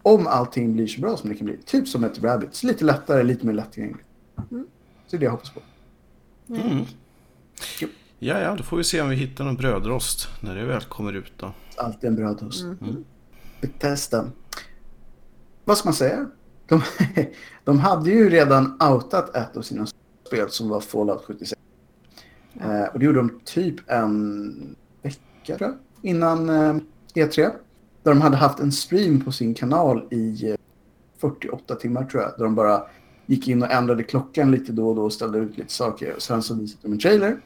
om 0.02 0.26
allting 0.26 0.74
blir 0.74 0.86
så 0.86 1.00
bra 1.00 1.16
som 1.16 1.30
det 1.30 1.36
kan 1.36 1.44
bli, 1.44 1.56
typ 1.56 1.88
som 1.88 2.04
ett 2.04 2.18
Rabbids. 2.22 2.62
Lite 2.62 2.84
lättare, 2.84 3.22
lite 3.22 3.46
mer 3.46 3.52
lättillgängligt. 3.52 4.06
Mm. 4.50 4.66
Så 5.06 5.10
det 5.10 5.16
är 5.16 5.18
det 5.18 5.24
jag 5.24 5.32
hoppas 5.32 5.50
på. 5.50 5.60
Mm. 6.48 6.84
Ja, 8.18 8.40
ja, 8.40 8.54
då 8.56 8.62
får 8.62 8.76
vi 8.76 8.84
se 8.84 9.00
om 9.00 9.08
vi 9.08 9.16
hittar 9.16 9.44
någon 9.44 9.56
brödrost 9.56 10.28
när 10.40 10.54
det 10.54 10.64
väl 10.64 10.82
kommer 10.82 11.12
ut 11.12 11.32
då. 11.36 11.52
Alltid 11.76 12.08
en 12.08 12.16
brödrost. 12.16 12.62
Mm. 12.62 13.04
Bethesda. 13.60 14.26
Vad 15.64 15.78
ska 15.78 15.88
man 15.88 15.94
säga? 15.94 16.30
De, 16.66 16.82
de 17.64 17.78
hade 17.78 18.10
ju 18.10 18.30
redan 18.30 18.82
outat 18.82 19.36
ett 19.36 19.56
av 19.56 19.62
sina 19.62 19.86
spel 20.30 20.50
som 20.50 20.68
var 20.68 20.80
Fallout 20.80 21.24
76. 21.24 21.60
Eh, 22.60 22.84
och 22.92 22.98
det 22.98 23.04
gjorde 23.04 23.18
de 23.18 23.40
typ 23.44 23.90
en 23.90 24.76
vecka 25.02 25.58
tror 25.58 25.60
jag, 25.60 25.74
innan 26.02 26.48
eh, 26.48 26.74
E3. 27.14 27.50
Där 28.02 28.10
de 28.10 28.20
hade 28.20 28.36
haft 28.36 28.60
en 28.60 28.72
stream 28.72 29.20
på 29.20 29.32
sin 29.32 29.54
kanal 29.54 30.08
i 30.10 30.50
eh, 30.50 30.56
48 31.18 31.74
timmar 31.74 32.04
tror 32.04 32.22
jag. 32.22 32.32
Där 32.38 32.44
de 32.44 32.54
bara 32.54 32.82
gick 33.26 33.48
in 33.48 33.62
och 33.62 33.70
ändrade 33.70 34.02
klockan 34.02 34.50
lite 34.50 34.72
då 34.72 34.88
och 34.88 34.96
då 34.96 35.02
och 35.02 35.12
ställde 35.12 35.38
ut 35.38 35.58
lite 35.58 35.72
saker. 35.72 36.14
Och 36.14 36.22
sen 36.22 36.42
så 36.42 36.54
visade 36.54 36.82
de 36.82 36.92
en 36.92 36.98
trailer 36.98 37.40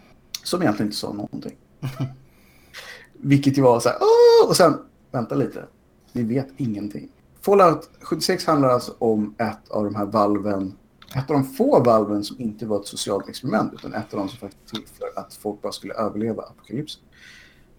som 0.44 0.62
egentligen 0.62 0.86
inte 0.86 0.98
sa 0.98 1.12
någonting. 1.12 1.56
Vilket 3.12 3.58
ju 3.58 3.62
var 3.62 3.80
så 3.80 3.88
här, 3.88 3.98
Åh! 4.00 4.48
och 4.48 4.56
sen, 4.56 4.78
vänta 5.10 5.34
lite, 5.34 5.64
vi 6.12 6.22
vet 6.22 6.48
ingenting. 6.56 7.08
Fallout 7.40 7.90
76 8.00 8.46
handlar 8.46 8.68
alltså 8.68 8.94
om 8.98 9.34
ett 9.38 9.68
av 9.68 9.84
de 9.84 9.94
här 9.94 10.06
valven, 10.06 10.74
ett 11.16 11.30
av 11.30 11.36
de 11.36 11.44
få 11.44 11.82
valven 11.82 12.24
som 12.24 12.40
inte 12.40 12.66
var 12.66 12.80
ett 12.80 12.86
socialt 12.86 13.28
experiment, 13.28 13.72
utan 13.74 13.94
ett 13.94 14.14
av 14.14 14.20
de 14.20 14.28
som 14.28 14.38
faktiskt 14.38 14.66
till 14.74 14.82
för 14.98 15.20
att 15.20 15.34
folk 15.34 15.62
bara 15.62 15.72
skulle 15.72 15.94
överleva 15.94 16.42
apokalypsen. 16.42 17.02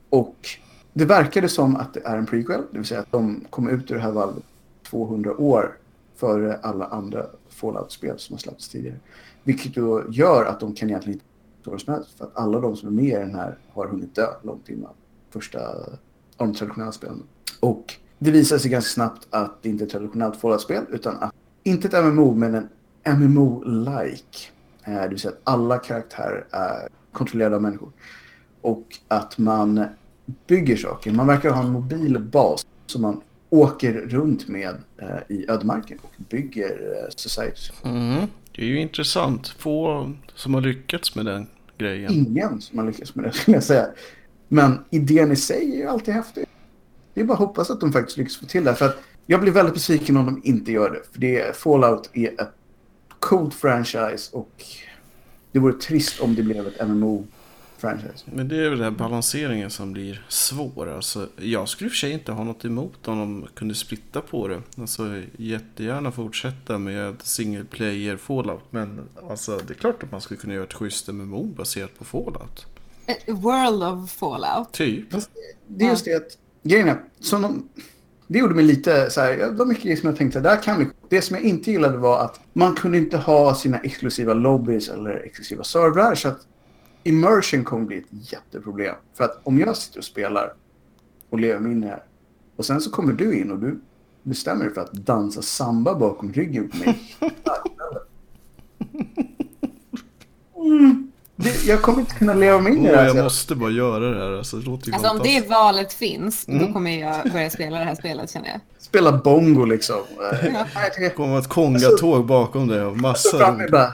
Och 0.09 0.35
det 0.93 1.05
verkade 1.05 1.49
som 1.49 1.75
att 1.75 1.93
det 1.93 1.99
är 2.05 2.17
en 2.17 2.25
prequel, 2.25 2.61
det 2.71 2.77
vill 2.77 2.87
säga 2.87 2.99
att 2.99 3.11
de 3.11 3.45
kom 3.49 3.69
ut 3.69 3.91
ur 3.91 3.95
det 3.95 4.01
här 4.01 4.11
valvet 4.11 4.43
200 4.89 5.37
år 5.37 5.77
före 6.15 6.57
alla 6.57 6.85
andra 6.85 7.25
Fallout-spel 7.49 8.19
som 8.19 8.33
har 8.33 8.39
släppts 8.39 8.69
tidigare. 8.69 8.97
Vilket 9.43 9.75
då 9.75 10.03
gör 10.09 10.45
att 10.45 10.59
de 10.59 10.73
kan 10.73 10.89
egentligen 10.89 11.19
inte 11.19 11.69
vad 11.69 11.81
som 11.81 11.93
helst. 11.93 12.17
För 12.17 12.25
att 12.25 12.37
alla 12.37 12.59
de 12.59 12.75
som 12.75 12.87
är 12.87 12.93
med 12.93 13.05
i 13.05 13.09
den 13.09 13.35
här 13.35 13.57
har 13.73 13.87
hunnit 13.87 14.15
dö 14.15 14.27
långt 14.43 14.69
innan 14.69 14.93
första 15.29 15.59
av 15.67 15.97
de 16.37 16.53
traditionella 16.53 16.91
spelen. 16.91 17.23
Och 17.59 17.93
det 18.19 18.31
visar 18.31 18.57
sig 18.57 18.71
ganska 18.71 18.89
snabbt 18.89 19.27
att 19.29 19.63
det 19.63 19.69
inte 19.69 19.83
är 19.83 19.85
ett 19.85 19.91
traditionellt 19.91 20.35
Fallout-spel 20.35 20.83
utan 20.89 21.15
att, 21.15 21.33
inte 21.63 21.87
ett 21.87 22.05
MMO 22.05 22.33
men 22.33 22.55
en 22.55 22.69
MMO-like. 23.05 24.47
Eh, 24.83 24.93
Det 25.01 25.07
vill 25.09 25.19
säga 25.19 25.31
att 25.33 25.41
alla 25.43 25.77
karaktärer 25.77 26.45
är 26.51 26.87
kontrollerade 27.11 27.55
av 27.55 27.61
människor. 27.61 27.91
Och 28.61 28.85
att 29.07 29.37
man 29.37 29.85
bygger 30.47 30.75
saker. 30.77 31.11
Man 31.11 31.27
verkar 31.27 31.49
ha 31.49 31.63
en 31.63 31.71
mobil 31.71 32.19
bas 32.19 32.65
som 32.85 33.01
man 33.01 33.21
åker 33.49 33.93
runt 33.93 34.47
med 34.47 34.75
eh, 34.97 35.07
i 35.35 35.45
ödemarken 35.49 35.99
och 36.01 36.11
bygger 36.29 36.69
eh, 36.71 37.09
society. 37.15 37.71
Mm. 37.83 38.25
Det 38.55 38.61
är 38.61 38.65
ju 38.65 38.79
intressant. 38.79 39.47
Få 39.47 40.11
som 40.35 40.53
har 40.53 40.61
lyckats 40.61 41.15
med 41.15 41.25
den 41.25 41.47
grejen. 41.77 42.11
ingen 42.13 42.61
som 42.61 42.79
har 42.79 42.85
lyckats 42.85 43.15
med 43.15 43.25
det, 43.25 43.31
skulle 43.31 43.57
jag 43.57 43.63
säga. 43.63 43.87
Men 44.47 44.79
idén 44.89 45.31
i 45.31 45.35
sig 45.35 45.73
är 45.73 45.77
ju 45.77 45.87
alltid 45.87 46.13
häftig. 46.13 46.45
Det 47.13 47.21
är 47.21 47.25
bara 47.25 47.33
att 47.33 47.39
hoppas 47.39 47.69
att 47.69 47.79
de 47.79 47.93
faktiskt 47.93 48.17
lyckas 48.17 48.37
få 48.37 48.45
till 48.45 48.63
det. 48.63 48.75
För 48.75 48.85
att 48.85 48.97
jag 49.25 49.41
blir 49.41 49.51
väldigt 49.51 49.73
besviken 49.73 50.17
om 50.17 50.25
de 50.25 50.41
inte 50.43 50.71
gör 50.71 50.89
det. 50.89 51.01
För 51.11 51.19
det, 51.19 51.55
Fallout 51.55 52.09
är 52.13 52.41
ett 52.41 52.51
coolt 53.25 53.53
franchise 53.53 54.35
och 54.35 54.65
det 55.51 55.59
vore 55.59 55.73
trist 55.73 56.19
om 56.19 56.35
det 56.35 56.43
blev 56.43 56.67
ett 56.67 56.79
MMO-franchise. 56.79 58.23
Men 58.25 58.47
det 58.47 58.55
är 58.55 58.69
väl 58.69 58.79
den 58.79 58.83
här 58.83 58.99
balanseringen 58.99 59.69
som 59.69 59.93
blir 59.93 60.25
svår. 60.29 60.89
Alltså, 60.89 61.29
jag 61.37 61.69
skulle 61.69 61.87
i 61.87 61.89
och 61.89 61.91
för 61.91 61.97
sig 61.97 62.11
inte 62.11 62.31
ha 62.31 62.43
något 62.43 62.65
emot 62.65 63.07
om 63.07 63.17
de 63.19 63.47
kunde 63.53 63.75
splitta 63.75 64.21
på 64.21 64.47
det. 64.47 64.61
Alltså 64.77 65.21
jättegärna 65.37 66.11
fortsätta 66.11 66.77
med 66.77 67.15
single 67.21 67.63
player 67.63 68.17
Fallout. 68.17 68.63
Men 68.69 69.09
alltså, 69.29 69.57
det 69.67 69.73
är 69.73 69.77
klart 69.77 70.03
att 70.03 70.11
man 70.11 70.21
skulle 70.21 70.39
kunna 70.39 70.53
göra 70.53 70.63
ett 70.63 70.73
schysst 70.73 71.07
MMO 71.07 71.43
baserat 71.43 71.97
på 71.97 72.05
Fallout. 72.05 72.65
World 73.27 73.83
of 73.83 74.11
Fallout. 74.11 74.71
Typ. 74.71 75.07
Det 75.67 75.85
är 75.85 75.89
just 75.89 76.05
det 76.05 76.15
att 76.15 76.37
grejen 76.63 76.87
är, 76.87 77.03
som 77.19 77.41
de, 77.41 77.69
det 78.27 78.39
gjorde 78.39 78.55
mig 78.55 78.65
lite 78.65 79.09
så 79.09 79.21
här, 79.21 79.37
det 79.37 79.51
var 79.51 79.65
mycket 79.65 79.83
grejer 79.83 79.97
som 79.97 80.09
jag 80.09 80.17
tänkte, 80.17 80.39
där 80.39 80.61
kan 80.61 80.79
vi. 80.79 80.87
Det 81.09 81.21
som 81.21 81.35
jag 81.35 81.45
inte 81.45 81.71
gillade 81.71 81.97
var 81.97 82.19
att 82.19 82.39
man 82.53 82.75
kunde 82.75 82.97
inte 82.97 83.17
ha 83.17 83.55
sina 83.55 83.79
exklusiva 83.79 84.33
lobbys 84.33 84.89
eller 84.89 85.11
exklusiva 85.11 85.63
servrar 85.63 86.15
så 86.15 86.27
att 86.27 86.47
immersion 87.03 87.63
kommer 87.63 87.85
bli 87.85 87.97
ett 87.97 88.31
jätteproblem. 88.31 88.95
För 89.13 89.23
att 89.23 89.39
om 89.43 89.59
jag 89.59 89.77
sitter 89.77 89.99
och 89.99 90.05
spelar 90.05 90.53
och 91.29 91.39
lever 91.39 91.59
mig 91.59 91.71
in 91.71 91.83
här 91.83 92.03
och 92.55 92.65
sen 92.65 92.81
så 92.81 92.91
kommer 92.91 93.13
du 93.13 93.39
in 93.39 93.51
och 93.51 93.59
du 93.59 93.79
bestämmer 94.23 94.65
dig 94.65 94.73
för 94.73 94.81
att 94.81 94.93
dansa 94.93 95.41
samba 95.41 95.95
bakom 95.95 96.33
ryggen 96.33 96.69
på 96.69 96.77
mig. 96.77 97.01
Mm. 100.65 101.04
Det, 101.45 101.65
jag 101.65 101.81
kommer 101.81 101.99
inte 101.99 102.15
kunna 102.15 102.33
leva 102.33 102.59
mig 102.59 102.73
in 102.73 102.85
i 102.85 102.89
det 102.91 102.97
här. 102.97 103.05
jag 103.05 103.23
måste 103.23 103.55
bara 103.55 103.71
göra 103.71 104.11
det 104.11 104.19
här. 104.23 104.37
Alltså, 104.37 104.57
det 104.57 104.65
låter 104.65 104.87
ju 104.87 104.93
Alltså 104.93 105.09
om 105.09 105.19
det 105.23 105.49
valet 105.49 105.93
finns, 105.93 106.47
Mm. 106.47 106.65
då 106.67 106.73
kommer 106.73 106.99
jag 106.99 107.31
börja 107.31 107.49
spela 107.49 107.79
det 107.79 107.85
här 107.85 107.95
spelet 107.95 108.31
känner 108.31 108.47
jag. 108.47 108.59
Spela 108.79 109.11
bongo 109.11 109.65
liksom. 109.65 109.95
Ja. 110.17 110.65
nej, 110.99 111.09
kommer 111.15 111.39
ett 111.39 111.47
kongatåg 111.49 112.25
bakom 112.25 112.67
dig 112.67 112.81
och 112.81 112.97
massa 112.97 113.51
med 113.51 113.71
bara, 113.71 113.93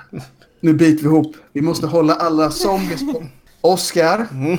nu 0.60 0.74
biter 0.74 1.04
vi 1.04 1.10
ihop. 1.10 1.36
Vi 1.54 1.62
måste 1.62 1.88
hålla 1.88 2.16
alla 2.16 2.52
zombies 2.52 3.14
på. 3.14 3.24
Oscar, 3.64 4.18
kan, 4.18 4.58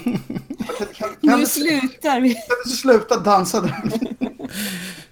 kan, 0.94 1.08
kan, 1.30 1.40
Nu 1.40 1.46
slutar 1.46 2.20
vi. 2.20 2.34
kan 2.34 2.56
du 2.64 2.70
sluta 2.70 3.16
dansa 3.20 3.60
där? 3.60 3.82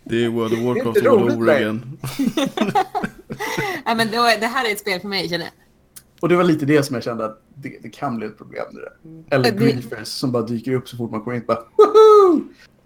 Det 0.05 0.25
är 0.25 0.29
World 0.29 0.53
of 0.53 0.59
Det 0.59 0.61
är 0.61 0.75
Warcraft 0.75 1.07
all 1.07 1.31
over 1.39 1.53
again. 1.55 1.99
ja, 3.85 3.95
men 3.95 4.11
då, 4.11 4.23
det 4.41 4.47
här 4.47 4.69
är 4.69 4.73
ett 4.73 4.81
spel 4.81 5.01
för 5.01 5.09
mig 5.09 5.29
känner 5.29 5.45
jag. 5.45 5.53
Och 6.21 6.29
det 6.29 6.37
var 6.37 6.45
lite 6.45 6.67
det 6.67 6.83
som 6.83 6.95
jag 6.95 7.03
kände 7.03 7.25
att 7.25 7.43
det, 7.55 7.79
det 7.83 7.89
kan 7.89 8.17
bli 8.17 8.27
ett 8.27 8.39
problem. 8.39 8.65
Det 8.71 8.81
där. 8.81 9.25
Eller 9.37 9.51
Det- 9.53 9.57
griefers 9.59 10.09
som 10.09 10.33
bara 10.33 10.43
dyker 10.43 10.73
upp 10.73 10.89
så 10.89 10.97
fort 10.97 11.11
man 11.11 11.21
kommer 11.21 11.37
in. 11.37 11.43
Bara! 11.47 11.59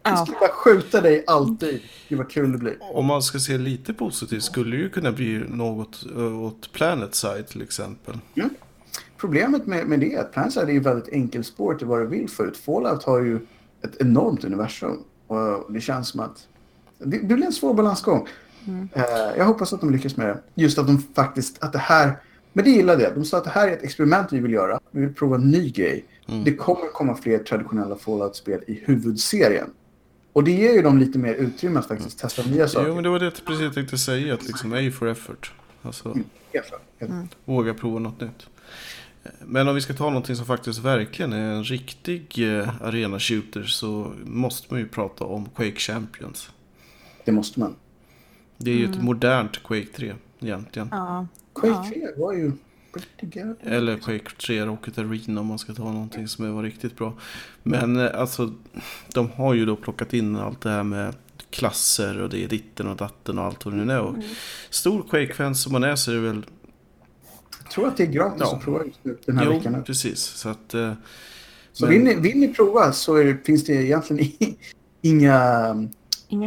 Jag 0.06 0.12
Ja. 0.12 0.26
ska 0.26 0.38
bara 0.40 0.48
skjuta 0.50 1.00
dig 1.00 1.24
alltid. 1.26 1.80
Gud 2.08 2.18
vad 2.18 2.30
kul 2.30 2.52
det 2.52 2.58
blir. 2.58 2.76
Om 2.80 3.06
man 3.06 3.22
ska 3.22 3.38
se 3.38 3.58
lite 3.58 3.94
positivt 3.94 4.42
skulle 4.42 4.76
det 4.76 4.82
ju 4.82 4.90
kunna 4.90 5.12
bli 5.12 5.44
något 5.48 6.04
eh, 6.16 6.42
åt 6.42 6.72
Planet 6.72 7.14
Side 7.14 7.46
till 7.46 7.62
exempel. 7.62 8.14
Problemet 9.16 9.66
med, 9.66 9.86
med 9.86 10.00
det 10.00 10.14
är 10.14 10.20
att 10.20 10.32
Planside 10.32 10.68
är 10.68 10.72
ju 10.72 10.80
väldigt 10.80 11.08
enkelspårigt 11.08 11.82
i 11.82 11.84
vad 11.84 12.00
du 12.00 12.06
vill 12.06 12.28
få 12.28 12.44
ut. 12.44 12.56
Fallout 12.56 13.02
har 13.02 13.20
ju 13.20 13.36
ett 13.82 13.96
enormt 14.00 14.44
universum. 14.44 14.98
Och 15.26 15.72
det 15.72 15.80
känns 15.80 16.08
som 16.08 16.20
att 16.20 16.46
det, 16.98 17.18
det 17.18 17.34
blir 17.34 17.46
en 17.46 17.52
svår 17.52 17.74
balansgång. 17.74 18.28
Eh, 18.92 19.02
jag 19.36 19.44
hoppas 19.44 19.72
att 19.72 19.80
de 19.80 19.90
lyckas 19.90 20.16
med 20.16 20.26
det. 20.26 20.40
Just 20.54 20.78
att 20.78 20.86
de 20.86 20.98
faktiskt, 21.14 21.62
att 21.64 21.72
det 21.72 21.78
här, 21.78 22.16
men 22.56 22.64
det 22.64 22.70
gillade 22.70 23.02
jag. 23.02 23.14
De 23.14 23.24
sa 23.24 23.38
att 23.38 23.44
det 23.44 23.50
här 23.50 23.68
är 23.68 23.72
ett 23.72 23.82
experiment 23.82 24.32
vi 24.32 24.40
vill 24.40 24.52
göra. 24.52 24.80
Vi 24.90 25.00
vill 25.00 25.14
prova 25.14 25.36
en 25.36 25.50
ny 25.50 25.70
grej. 25.70 26.04
Mm. 26.28 26.44
Det 26.44 26.54
kommer 26.54 26.92
komma 26.92 27.14
fler 27.16 27.38
traditionella 27.38 27.96
Fallout-spel 27.96 28.60
i 28.66 28.82
huvudserien. 28.84 29.70
Och 30.32 30.44
det 30.44 30.50
ger 30.50 30.72
ju 30.72 30.82
dem 30.82 30.98
lite 30.98 31.18
mer 31.18 31.34
utrymme 31.34 31.78
att 31.78 31.88
faktiskt 31.88 32.18
testa 32.18 32.42
nya 32.42 32.68
saker. 32.68 32.88
Jo, 32.88 32.94
men 32.94 33.04
det 33.04 33.10
var 33.10 33.18
det 33.18 33.24
jag 33.24 33.44
precis 33.44 33.74
tänkte 33.74 33.98
säga. 33.98 34.34
Att 34.34 34.46
liksom 34.46 34.72
A 34.72 34.90
for 34.98 35.08
effort. 35.08 35.52
Alltså. 35.82 36.16
Helt 36.52 36.66
klart. 36.66 37.36
våga 37.44 37.74
prova 37.74 37.98
något 37.98 38.20
nytt. 38.20 38.46
Men 39.40 39.68
om 39.68 39.74
vi 39.74 39.80
ska 39.80 39.94
ta 39.94 40.04
någonting 40.04 40.36
som 40.36 40.46
faktiskt 40.46 40.78
verkligen 40.78 41.32
är 41.32 41.52
en 41.52 41.64
riktig 41.64 42.56
eh, 42.58 42.82
arena 42.82 43.18
shooter 43.18 43.62
så 43.62 44.12
måste 44.24 44.66
man 44.70 44.80
ju 44.80 44.88
prata 44.88 45.24
om 45.24 45.48
Quake 45.56 45.76
Champions. 45.76 46.50
Det 47.24 47.32
måste 47.32 47.60
man. 47.60 47.76
Det 48.56 48.70
är 48.70 48.74
ju 48.74 48.84
ett 48.84 49.02
modernt 49.02 49.62
Quake 49.62 49.86
3 49.96 50.14
egentligen. 50.40 50.88
Ja. 50.90 51.26
Quake 51.54 51.88
3 51.90 52.08
var 52.16 52.32
ju 52.32 52.52
pretty 52.92 53.40
good. 53.40 53.56
Eller 53.60 53.96
Quake 53.96 54.30
3 54.46 54.64
Rocket 54.66 54.98
Arena 54.98 55.40
om 55.40 55.46
man 55.46 55.58
ska 55.58 55.72
ta 55.74 55.92
någonting 55.92 56.28
som 56.28 56.54
var 56.54 56.62
riktigt 56.62 56.96
bra. 56.96 57.12
Men 57.62 57.96
eh, 57.96 58.20
alltså, 58.20 58.52
de 59.12 59.30
har 59.30 59.54
ju 59.54 59.66
då 59.66 59.76
plockat 59.76 60.12
in 60.14 60.36
allt 60.36 60.60
det 60.60 60.70
här 60.70 60.82
med 60.84 61.14
klasser 61.50 62.20
och 62.20 62.28
det 62.30 62.44
är 62.44 62.48
ditten 62.48 62.86
och 62.88 62.96
datten 62.96 63.38
och 63.38 63.44
allt 63.44 63.64
vad 63.64 63.74
det 63.74 63.84
nu 63.84 63.92
är. 63.92 64.00
Och 64.00 64.16
stor 64.70 65.02
Quake-fan 65.10 65.54
som 65.54 65.72
man 65.72 65.84
är 65.84 65.96
så 65.96 66.10
är 66.10 66.14
det 66.14 66.20
väl... 66.20 66.46
Jag 67.62 67.70
tror 67.70 67.88
att 67.88 67.96
det 67.96 68.02
är 68.02 68.06
gratis 68.06 68.40
Ja. 68.40 68.56
att 68.56 68.62
prova 68.64 68.84
just 68.84 68.98
nu 69.04 69.18
den 69.26 69.38
här 69.38 69.44
Jo, 69.44 69.50
veckan. 69.52 69.72
nu. 69.72 69.82
precis. 69.82 70.18
Så 70.20 70.48
att... 70.48 70.74
eh, 70.74 70.92
Så 71.72 71.84
men- 71.84 71.90
vill 71.94 72.02
ni, 72.04 72.14
vill 72.14 72.38
ni 72.38 72.48
prova 72.54 72.92
så 72.92 73.14
är, 73.16 73.24
det- 73.24 73.44
finns 73.46 73.64
det 73.64 73.72
egentligen 73.72 74.32
inga 75.02 75.88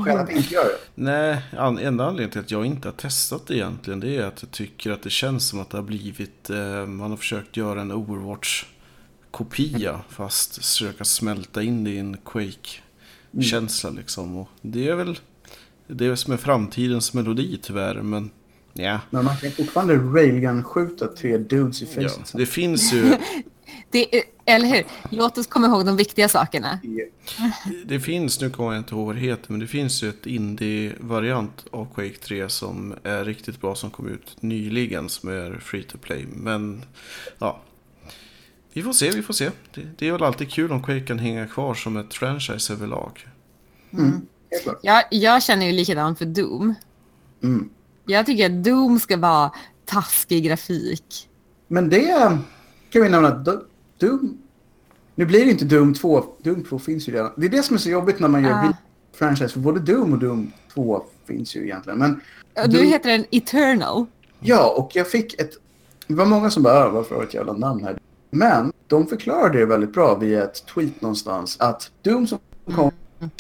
Skäl 0.06 0.18
att 0.18 0.30
inte 0.30 0.54
göra 0.54 0.66
det. 0.66 0.78
Nej, 0.96 1.42
an- 1.58 1.78
enda 1.78 2.04
anledningen 2.06 2.32
till 2.32 2.40
att 2.42 2.52
jag 2.52 2.66
inte 2.66 2.88
har 2.88 2.94
testat 2.94 3.48
det 3.48 3.56
egentligen 3.56 4.00
det 4.00 4.18
är 4.18 4.26
att 4.26 4.42
jag 4.42 4.52
tycker 4.52 4.92
att 4.92 5.04
det 5.04 5.10
känns 5.10 5.48
som 5.48 5.60
att 5.60 5.70
det 5.70 5.78
har 5.78 5.84
blivit, 5.84 6.50
eh, 6.50 6.86
man 6.86 7.10
har 7.10 7.18
försökt 7.18 7.58
göra 7.58 7.82
en 7.82 7.92
Overwatch-kopia 7.92 10.00
fast 10.10 10.58
försöka 10.58 11.06
smälta 11.06 11.64
in 11.64 11.84
det 11.84 11.90
i 11.90 11.98
en 12.00 12.18
Quake-känsla 12.26 13.90
liksom. 13.90 14.38
Och 14.38 14.50
det 14.62 14.88
är 14.88 14.96
väl 14.96 15.20
det 15.88 16.18
som 16.18 16.34
är 16.34 16.38
framtidens 16.38 17.14
melodi 17.14 17.60
tyvärr, 17.62 18.02
men 18.02 18.30
ja. 18.74 19.00
Men 19.10 19.26
man 19.26 19.38
kan 19.38 19.52
fortfarande 19.52 19.96
railgun-skjuta 19.96 21.08
tre 21.08 21.38
dudes 21.38 21.82
i 21.82 21.88
ja. 21.96 22.02
facet. 22.10 22.32
Det 22.38 22.46
finns 22.46 22.94
ju, 22.94 23.14
Det 23.92 24.16
är, 24.18 24.24
eller 24.48 24.68
hur? 24.68 24.84
Låt 25.10 25.38
oss 25.38 25.48
komma 25.48 25.68
ihåg 25.68 25.86
de 25.86 25.98
viktiga 25.98 26.30
sakerna. 26.30 26.80
det 27.86 28.00
finns, 28.00 28.41
nu 28.41 28.50
kommer 28.50 28.70
jag 28.72 28.78
inte 28.78 28.95
ihåg 28.95 29.06
vad 29.06 29.16
det 29.16 29.22
heter, 29.22 29.52
men 29.52 29.60
det 29.60 29.68
finns 29.68 30.04
ju 30.04 30.10
ett 30.10 30.26
indie-variant 30.26 31.66
av 31.72 31.93
Quake 31.93 32.18
3 32.18 32.50
som 32.50 32.95
är 33.04 33.26
riktigt 33.26 33.62
bra 33.62 33.76
som 33.76 33.91
kom 33.91 34.08
ut 34.08 34.36
nyligen 34.39 35.10
som 35.10 35.30
är 35.30 35.60
free 35.60 35.84
to 35.84 35.98
play. 35.98 36.26
Men 36.34 36.84
ja, 37.39 37.62
vi 38.74 38.84
får 38.84 38.93
se, 38.93 39.10
vi 39.10 39.22
får 39.22 39.34
se. 39.34 39.50
Det, 39.74 39.82
det 39.98 40.08
är 40.08 40.12
väl 40.12 40.24
alltid 40.24 40.52
kul 40.52 40.72
om 40.72 40.84
Quake 40.84 41.06
kan 41.06 41.20
hänga 41.20 41.48
kvar 41.48 41.74
som 41.74 41.98
ett 41.98 42.14
franchise 42.14 42.74
överlag. 42.74 43.28
Klart. 44.64 44.80
Jag, 44.82 45.04
jag 45.12 45.43
känner 45.43 45.66
ju 45.66 45.72
likadant 45.72 46.18
för 46.18 46.26
Doom. 46.26 46.76
Mm. 47.43 47.70
Jag 48.06 48.26
tycker 48.26 48.45
att 48.45 48.64
Doom 48.64 49.00
ska 49.00 49.18
vara 49.18 49.52
taskig 49.86 50.43
grafik. 50.43 51.30
Men 51.68 51.89
det 51.89 52.38
kan 52.89 53.02
vi 53.02 53.10
nämna 53.10 53.30
Doom... 53.98 54.38
Nu 55.16 55.26
blir 55.26 55.45
det 55.45 55.52
inte 55.52 55.66
Doom 55.66 55.93
2. 55.93 56.24
Doom 56.43 56.64
2 56.64 56.80
finns 56.80 57.10
ju 57.10 57.14
redan. 57.14 57.32
Det 57.38 57.45
är 57.45 57.50
det 57.50 57.64
som 57.64 57.76
är 57.76 57.80
så 57.80 57.89
jobbigt 57.89 58.20
när 58.20 58.28
man 58.28 58.43
gör 58.43 58.50
Ja. 58.50 58.56
re- 58.56 58.76
franchise. 59.18 59.54
För 59.54 59.60
både 59.60 59.80
Doom 59.80 60.14
och 60.14 60.20
Doom 60.20 60.52
2 60.74 61.04
finns 61.26 61.56
ju 61.56 61.64
egentligen. 61.64 62.00
Men 62.00 62.22
Nu 62.56 62.62
Doom- 62.78 62.84
heter 62.86 63.10
den 63.10 63.26
Eternal. 63.32 64.06
Ja, 64.39 64.74
och 64.78 64.91
jag 64.95 65.08
fick 65.12 65.41
ett... 65.41 65.52
Det 66.08 66.14
var 66.14 66.26
många 66.26 66.50
som 66.50 66.64
bara, 66.64 66.86
"Ah, 66.86 66.89
varför 66.89 67.16
har 67.16 67.24
ett 67.24 67.34
jävla 67.34 67.54
namn 67.54 67.84
här? 67.84 68.00
Men 68.30 68.72
de 68.88 69.08
förklarade 69.08 69.60
det 69.60 69.66
väldigt 69.66 69.93
bra 69.93 70.16
via 70.16 70.43
ett 70.43 70.66
tweet 70.66 71.02
någonstans 71.02 71.58
att 71.60 71.91
Doom 72.02 72.28
som 72.28 72.39
kom 72.76 72.91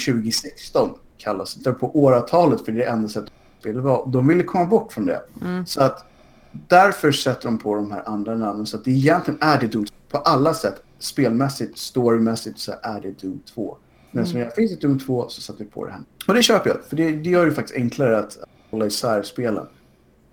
2016 0.05 0.89
kallas 1.17 1.55
det 1.55 1.71
på 1.73 1.99
åratalet 1.99 2.65
för 2.65 2.71
det 2.71 2.81
är 2.81 2.85
det 2.85 2.91
enda 2.91 3.07
sättet 3.09 3.29
att 3.29 3.59
spela 3.61 3.81
var. 3.81 4.07
De 4.11 4.27
ville 4.27 4.43
komma 4.43 4.65
bort 4.65 4.93
från 4.93 5.05
det. 5.05 5.21
Så 5.65 5.81
att 5.81 6.05
därför 6.51 7.11
sätter 7.11 7.45
de 7.45 7.57
på 7.57 7.75
de 7.75 7.91
här 7.91 8.03
andra 8.09 8.35
namnen. 8.35 8.65
Så 8.65 8.77
att 8.77 8.83
det 8.85 8.91
egentligen 8.91 9.37
är 9.41 9.59
det 9.59 9.67
Doom 9.67 9.85
på 10.09 10.17
alla 10.17 10.53
sätt. 10.53 10.83
Spelmässigt, 10.99 11.77
storymässigt 11.77 12.59
så 12.59 12.73
är 12.83 13.01
det 13.01 13.21
Doom 13.21 13.39
2. 13.53 13.77
Men 14.11 14.27
som 14.27 14.39
det 14.39 14.55
finns 14.55 14.71
ett 14.71 14.81
Doom 14.81 14.99
2 14.99 15.29
så 15.29 15.41
sätter 15.41 15.63
vi 15.63 15.69
på 15.69 15.85
det 15.85 15.91
här. 15.91 16.01
Och 16.27 16.33
det 16.33 16.43
köper 16.43 16.69
jag. 16.69 16.83
För 16.89 16.95
det, 16.95 17.11
det 17.11 17.29
gör 17.29 17.45
det 17.45 17.51
faktiskt 17.51 17.77
enklare 17.77 18.17
att 18.19 18.37
hålla 18.69 18.85
isär 18.85 19.23
spelen. 19.23 19.67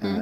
Eh, 0.02 0.18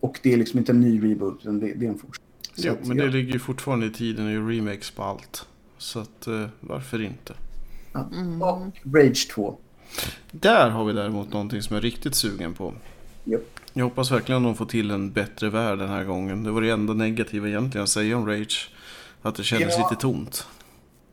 och 0.00 0.20
det 0.22 0.32
är 0.32 0.36
liksom 0.36 0.58
inte 0.58 0.72
en 0.72 0.80
ny 0.80 1.10
reboot, 1.12 1.38
utan 1.42 1.60
det, 1.60 1.66
det 1.74 1.86
är 1.86 1.90
en 1.90 1.98
fortsättning. 1.98 2.24
Jo, 2.56 2.74
men 2.88 2.96
det 2.96 3.04
jag- 3.04 3.12
ligger 3.12 3.32
ju 3.32 3.38
fortfarande 3.38 3.86
i 3.86 3.90
tiden 3.90 4.26
och 4.26 4.32
gör 4.32 4.46
remakes 4.48 4.90
på 4.90 5.02
allt. 5.02 5.46
Så 5.78 5.98
att 6.00 6.26
eh, 6.26 6.46
varför 6.60 7.02
inte? 7.02 7.34
ja. 7.92 8.00
Och 8.40 8.94
Rage 8.96 9.28
2. 9.34 9.56
Där 10.30 10.70
har 10.70 10.84
vi 10.84 10.92
däremot 10.92 11.32
någonting 11.32 11.62
som 11.62 11.74
jag 11.74 11.80
är 11.80 11.82
riktigt 11.90 12.14
sugen 12.14 12.54
på. 12.54 12.74
Japp. 13.24 13.42
Jag 13.72 13.84
hoppas 13.84 14.10
verkligen 14.10 14.36
att 14.42 14.48
de 14.48 14.54
får 14.56 14.66
till 14.66 14.90
en 14.90 15.12
bättre 15.12 15.50
värld 15.50 15.78
den 15.78 15.88
här 15.88 16.04
gången. 16.04 16.44
Det 16.44 16.50
var 16.50 16.60
det 16.60 16.70
enda 16.70 16.94
negativa 16.94 17.48
egentligen 17.48 17.82
att 17.82 17.88
säga 17.88 18.16
om 18.16 18.26
Rage. 18.26 18.70
Att 19.22 19.34
det 19.34 19.42
kändes 19.44 19.74
Ja. 19.78 19.88
lite 19.90 20.00
tomt. 20.00 20.46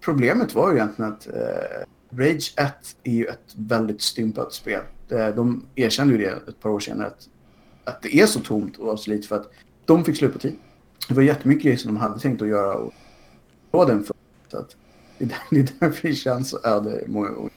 Problemet 0.01 0.53
var 0.55 0.71
ju 0.71 0.77
egentligen 0.77 1.11
att 1.13 1.27
eh, 1.27 2.17
Rage 2.17 2.53
1 2.57 2.73
är 3.03 3.11
ju 3.11 3.25
ett 3.25 3.53
väldigt 3.55 4.01
stympat 4.01 4.53
spel. 4.53 4.81
Det, 5.07 5.31
de 5.31 5.65
erkände 5.75 6.13
ju 6.13 6.19
det 6.19 6.29
ett 6.47 6.59
par 6.61 6.69
år 6.69 6.79
senare 6.79 7.07
att, 7.07 7.27
att 7.83 8.01
det 8.01 8.15
är 8.15 8.25
så 8.25 8.39
tomt 8.39 8.77
och 8.77 8.99
så 8.99 9.09
lite 9.09 9.27
för 9.27 9.35
att 9.35 9.51
de 9.85 10.05
fick 10.05 10.17
slut 10.17 10.33
på 10.33 10.39
tid. 10.39 10.55
Det 11.07 11.13
var 11.13 11.21
jättemycket 11.23 11.63
grejer 11.63 11.77
som 11.77 11.93
de 11.93 11.99
hade 11.99 12.19
tänkt 12.19 12.41
att 12.41 12.47
göra 12.47 12.73
och 12.77 12.93
få 13.71 13.85
den 13.85 14.03
för. 14.03 14.15
Så 14.51 14.57
att 14.57 14.75
det, 15.17 15.25
är 15.25 15.29
där- 15.29 15.37
det 15.49 15.59
är 15.59 15.67
därför 15.79 16.07
det 16.07 16.15
känns 16.15 16.49
så 16.49 16.59
öde 16.63 17.03
många 17.07 17.29
gånger. 17.29 17.51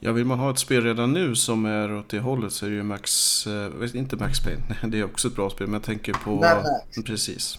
Ja, 0.00 0.12
vill 0.12 0.24
man 0.24 0.38
ha 0.38 0.50
ett 0.50 0.58
spel 0.58 0.84
redan 0.84 1.12
nu 1.12 1.34
som 1.36 1.64
är 1.64 1.92
åt 1.98 2.08
det 2.08 2.18
hållet 2.20 2.52
så 2.52 2.66
är 2.66 2.70
det 2.70 2.76
ju 2.76 2.82
Max... 2.82 3.46
Eh, 3.46 3.96
inte 3.96 4.16
Max 4.16 4.40
Payne, 4.40 4.62
Nej, 4.68 4.78
det 4.90 4.98
är 4.98 5.04
också 5.04 5.28
ett 5.28 5.34
bra 5.36 5.50
spel. 5.50 5.66
Men 5.66 5.74
jag 5.74 5.82
tänker 5.82 6.12
på... 6.12 6.30
Mad 6.30 6.40
Max. 6.42 7.04
Precis. 7.06 7.58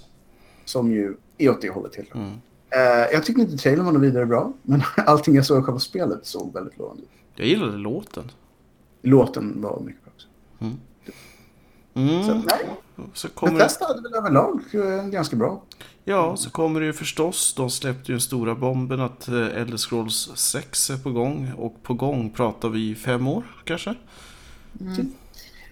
Som 0.66 0.92
ju 0.92 1.16
är 1.46 1.50
åt 1.50 1.62
det 1.62 1.70
hållet 1.70 1.96
helt. 1.96 2.16
Mm. 2.16 2.32
Eh, 2.70 3.14
jag 3.14 3.24
tyckte 3.26 3.42
inte 3.42 3.58
trailern 3.58 3.86
var 3.86 3.92
något 3.92 4.02
vidare 4.02 4.26
bra. 4.26 4.54
Men 4.62 4.84
allting 4.96 5.36
jag 5.36 5.46
såg 5.46 5.60
i 5.60 5.64
själva 5.64 5.80
spelet 5.80 6.26
såg 6.26 6.54
väldigt 6.54 6.78
lovande 6.78 7.04
ut. 7.04 7.10
Jag 7.36 7.48
gillade 7.48 7.78
låten. 7.78 8.32
Låten 9.02 9.62
var 9.62 9.80
mycket 9.80 10.04
bra 10.04 10.12
också. 10.16 10.28
Mm. 11.94 12.24
Så 12.24 12.32
att, 12.32 12.46
nej, 12.46 12.70
Så 13.14 13.30
kommer, 13.30 13.60
flesta 13.60 13.86
hade 13.86 14.02
väl 14.02 14.14
överlag 14.14 14.62
eh, 14.74 15.06
ganska 15.06 15.36
bra. 15.36 15.64
ja, 16.04 16.38
så 16.38 16.50
kommer 16.50 16.80
det 16.80 16.86
ju 16.86 16.94
förstås. 16.94 17.54
De 17.58 17.70
släppte 17.70 18.12
ju 18.12 18.14
den 18.14 18.22
stora 18.22 18.56
bomben 18.56 19.00
att 19.02 19.28
eh, 19.28 19.36
Elder 19.36 19.78
Scrolls 19.78 20.32
6 20.36 20.90
är 20.90 20.98
på 20.98 21.12
gång. 21.12 21.52
Och 21.58 21.84
på 21.84 21.94
gång 21.94 22.30
pratar 22.30 22.70
vi 22.70 22.96
fem 22.96 23.28
år 23.28 23.44
kanske. 23.64 23.96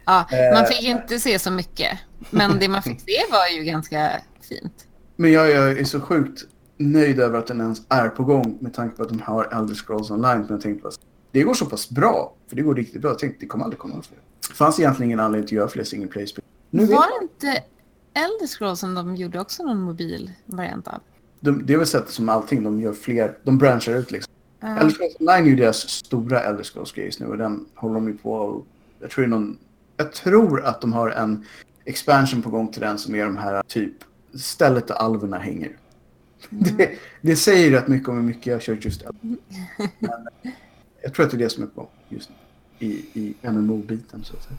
Ja, 0.06 0.26
man 0.54 0.66
fick 0.66 0.84
inte 0.84 1.20
se 1.20 1.40
så 1.40 1.52
mycket. 1.52 2.00
Men 2.30 2.60
det 2.60 2.68
man 2.68 2.82
fick 2.84 3.00
se 3.02 3.18
var 3.32 3.48
ju 3.58 3.64
ganska 3.64 4.12
fint. 4.50 4.86
Men 5.20 5.32
jag, 5.32 5.50
jag 5.52 5.80
är 5.80 5.84
så 5.84 6.02
sjukt 6.02 6.46
nöjd 6.78 7.20
över 7.20 7.40
att 7.40 7.48
den 7.48 7.62
ens 7.62 7.82
är 7.90 8.10
på 8.10 8.24
gång 8.24 8.58
med 8.62 8.74
tanke 8.74 8.96
på 8.96 9.04
att 9.04 9.10
de 9.10 9.20
har 9.20 9.60
Elder 9.60 9.76
Scrolls 9.76 10.12
Online. 10.12 10.40
Men 10.40 10.48
jag 10.50 10.62
tänkte 10.62 10.84
bara, 10.84 10.94
det 11.32 11.44
går 11.44 11.54
så 11.54 11.66
pass 11.66 11.90
bra, 11.90 12.34
för 12.48 12.56
det 12.56 12.62
går 12.62 12.76
riktigt 12.76 13.02
bra. 13.02 13.12
Jag 13.12 13.20
tänkte 13.20 13.40
det 13.40 13.48
kommer 13.48 13.64
aldrig 13.64 13.80
komma 13.80 14.02
fler. 14.02 14.20
Det 14.48 14.54
fanns 14.54 14.80
egentligen 14.80 15.10
ingen 15.10 15.20
anledning 15.20 15.46
att 15.46 15.52
göra 15.52 15.68
fler 15.68 15.84
single 15.84 16.08
play-spel. 16.08 16.44
Nu 16.70 16.86
vet 16.86 16.92
Var 16.92 17.20
det 17.20 17.24
inte 17.24 17.64
Elder 18.14 18.48
Scrolls 18.48 18.80
som 18.80 18.94
de 18.96 19.16
gjorde 19.16 19.40
också 19.40 19.64
någon 19.64 19.82
mobil 19.82 20.32
variant 20.46 20.88
av? 20.88 21.00
De, 21.40 21.66
det 21.66 21.74
är 21.74 21.78
väl 21.78 21.88
sättet 21.88 22.10
som 22.10 22.30
allting, 22.30 22.64
de 22.64 22.82
gör 22.82 22.94
fler, 22.94 23.38
de 23.44 23.58
branchar 23.58 23.96
ut 23.96 24.12
liksom. 24.12 24.34
Ja. 24.60 24.68
Elder 24.68 24.90
Scrolls 24.90 25.16
Online 25.20 25.46
är 25.46 25.50
ju 25.50 25.56
deras 25.56 25.90
stora 25.90 26.42
Elder 26.42 26.64
Scrolls-grej 26.64 27.06
just 27.06 27.20
nu 27.20 27.26
och 27.26 27.38
den 27.38 27.66
håller 27.76 27.96
de 27.96 28.08
ju 28.08 28.18
på 28.18 28.34
och, 28.34 28.66
jag 29.00 29.10
tror 29.10 29.28
någon, 29.28 29.58
jag 29.98 30.14
tror 30.14 30.66
att 30.66 30.82
de 30.82 30.94
har 30.94 31.10
en 31.10 31.46
expansion 31.86 32.42
på 32.42 32.50
gång 32.50 32.72
till 32.72 32.82
den 32.82 32.98
som 32.98 33.16
är 33.16 33.26
de 33.26 33.38
här 33.38 33.64
typ 33.68 33.94
stället 34.34 34.88
där 34.88 34.96
alverna 34.96 35.38
hänger. 35.38 35.72
Det, 36.50 36.90
det 37.22 37.36
säger 37.36 37.72
rätt 37.72 37.88
mycket 37.88 38.10
om 38.10 38.16
hur 38.16 38.24
mycket 38.24 38.46
jag 38.46 38.62
kört 38.62 38.86
just. 38.86 39.04
Men 40.00 40.28
eh, 40.42 40.52
jag 41.04 41.14
tror 41.14 41.26
att 41.26 41.32
det 41.32 41.38
är 41.38 41.40
det 41.40 41.50
som 41.50 41.64
är 41.64 41.68
på 41.68 41.88
just 42.10 42.30
nu. 42.30 42.36
I, 42.88 42.92
i 43.14 43.36
MMO-biten 43.42 44.24
så 44.24 44.34
att 44.38 44.44
säga. 44.44 44.58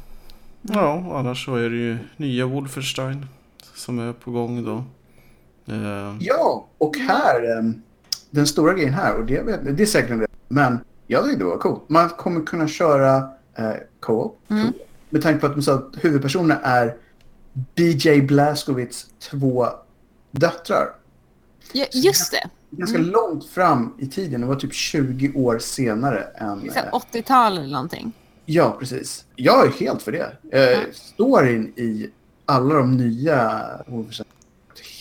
Ja, 0.62 1.18
annars 1.18 1.45
så 1.45 1.55
är 1.57 1.71
det 1.71 1.77
ju 1.77 1.99
nya 2.16 2.47
Wolfenstein 2.47 3.27
som 3.75 3.99
är 3.99 4.12
på 4.12 4.31
gång 4.31 4.64
då. 4.64 4.85
Eh, 5.73 6.16
Ja, 6.21 6.68
och 6.79 6.97
här, 6.97 7.59
em, 7.59 7.83
den 8.31 8.47
stora 8.47 8.75
grejen 8.75 8.95
här, 8.95 9.14
och 9.16 9.27
det, 9.27 9.43
vet- 9.43 9.77
det 9.77 9.83
är 9.83 9.87
säkert 9.87 10.11
en 10.11 10.18
del, 10.18 10.29
men 10.49 10.79
jag 11.07 11.25
tyckte 11.25 11.39
det 11.39 11.45
var 11.45 11.59
coolt. 11.59 11.89
Man 11.89 12.09
kommer 12.09 12.41
kunna 12.47 12.68
köra 12.68 13.16
eh, 13.55 13.73
co-op, 14.01 14.39
Mm. 14.49 14.73
med 15.11 15.23
tanke 15.23 15.41
på 15.41 15.47
att 15.47 15.55
de 15.55 15.62
sa 15.62 15.75
att 15.75 15.95
huvudpersonerna 16.05 16.61
är 16.61 16.97
BJ 17.53 18.20
Blazkowicz 18.20 19.07
två 19.18 19.66
döttrar. 20.30 20.88
Ja, 21.72 21.86
just 21.92 22.32
det. 22.32 22.48
Ganska 22.70 22.98
Mm. 22.98 23.11
långt 23.11 23.46
fram 23.48 23.94
i 23.98 24.07
tiden, 24.07 24.40
det 24.40 24.46
var 24.46 24.55
typ 24.57 24.74
20 24.74 25.32
år 25.34 25.59
senare 25.59 26.22
än... 26.22 26.61
det 26.61 26.66
är 26.66 26.72
så 26.72 26.78
här 26.78 26.86
eh, 26.86 26.92
80-tal 27.12 27.59
eller 27.59 27.68
någonting. 27.72 28.12
Ja, 28.46 28.76
precis. 28.80 29.24
Jag 29.36 29.66
är 29.66 29.70
helt 29.70 30.03
för 30.03 30.12
det. 30.12 30.36
Eh, 30.53 30.61
Ja. 30.61 30.78
storyn 30.92 31.72
i 31.76 32.11
alla 32.46 32.74
de 32.74 32.96
nya 32.96 33.62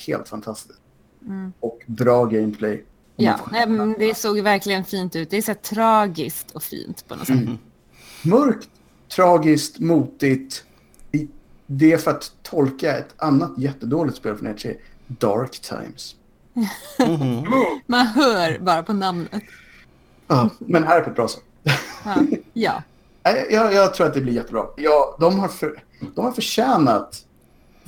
helt 0.08 0.28
fantastisk. 0.30 0.80
Mm. 1.26 1.54
Och 1.60 1.80
bra 1.86 2.26
gameplay. 2.26 2.86
Ja, 3.16 3.40
nej, 3.52 3.68
men 3.70 3.96
det 4.00 4.18
såg 4.18 4.40
verkligen 4.42 4.86
fint 4.86 5.16
ut. 5.16 5.30
Det 5.30 5.38
är 5.38 5.42
så 5.42 5.54
tragiskt 5.54 6.52
och 6.52 6.64
fint 6.64 7.08
på 7.08 7.16
något 7.16 7.28
sätt. 7.28 7.36
Mm. 7.36 7.58
Mörkt, 8.24 8.70
tragiskt, 9.16 9.80
motigt. 9.80 10.64
Det 11.72 11.94
är 11.94 11.98
för 11.98 12.12
att 12.12 12.32
tolka 12.44 12.98
ett 12.98 13.14
annat 13.18 13.52
jättedåligt 13.58 14.18
spel 14.18 14.38
från 14.38 14.48
ETC. 14.48 14.66
Dark 15.08 15.60
Times. 15.60 16.16
mhm. 17.08 17.46
Man 17.86 18.08
hör 18.08 18.60
bara 18.60 18.84
på 18.84 18.94
namnet. 18.94 19.44
Ja, 20.28 20.50
men 20.60 20.84
här 20.84 20.98
är 20.98 21.02
på 21.02 21.10
ett 21.10 21.16
bra 21.16 21.28
sätt. 21.28 21.44
Ja. 22.04 22.16
ja. 22.54 22.84
Jag, 23.50 23.74
jag 23.74 23.94
tror 23.94 24.08
att 24.08 24.14
det 24.14 24.22
blir 24.22 24.34
jättebra. 24.34 24.66
Ja, 24.78 25.18
de, 25.20 25.40
har 25.40 25.48
för, 25.48 25.84
de 26.16 26.26
har 26.26 26.32
förtjänat 26.32 27.26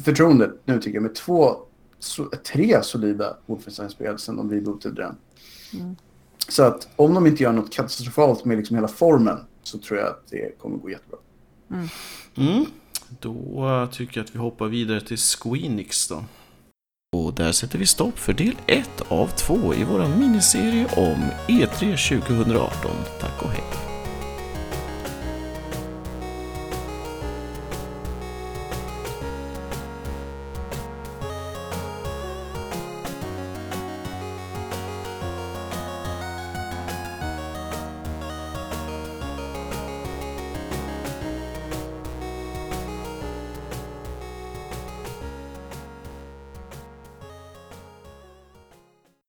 förtroendet 0.04 0.52
nu 0.66 0.80
tycker 0.80 0.96
jag 0.96 1.04
med 1.04 1.16
två, 1.16 1.56
so, 2.00 2.30
tre 2.54 2.84
solida 2.84 3.38
Wolfenstein-spel 3.46 4.20
sedan 4.20 4.38
de 4.38 4.52
rebootade 4.52 4.96
den. 4.96 5.16
Mm. 5.74 5.96
Så 6.48 6.64
att 6.64 6.88
om 6.96 7.14
de 7.14 7.28
inte 7.28 7.44
gör 7.44 7.52
något 7.52 7.72
katastrofalt 7.74 8.46
med 8.46 8.58
liksom 8.58 8.76
hela 8.76 8.88
formen 8.88 9.38
så 9.64 9.78
tror 9.78 10.00
jag 10.00 10.08
att 10.08 10.28
det 10.30 10.60
kommer 10.60 10.78
gå 10.78 10.90
jättebra. 10.90 11.20
Mm. 12.36 12.66
Då 13.20 13.88
tycker 13.92 14.18
jag 14.18 14.26
att 14.26 14.36
vi 14.36 14.40
hoppar 14.40 14.68
vidare 14.68 15.02
till 15.02 15.18
Squeenix 15.18 16.08
då. 16.08 16.24
Och 17.16 17.34
där 17.34 17.52
sätter 17.52 17.80
vi 17.80 17.86
stopp 17.86 18.20
för 18.20 18.34
del 18.34 18.56
1 18.68 19.02
av 19.08 19.28
2 19.28 19.74
i 19.74 19.84
vår 19.84 20.18
miniserie 20.20 20.86
om 20.98 21.24
E3 21.48 22.20
2018. 22.20 22.92
Tack 23.20 23.44
och 23.44 23.50
hej. 23.50 23.71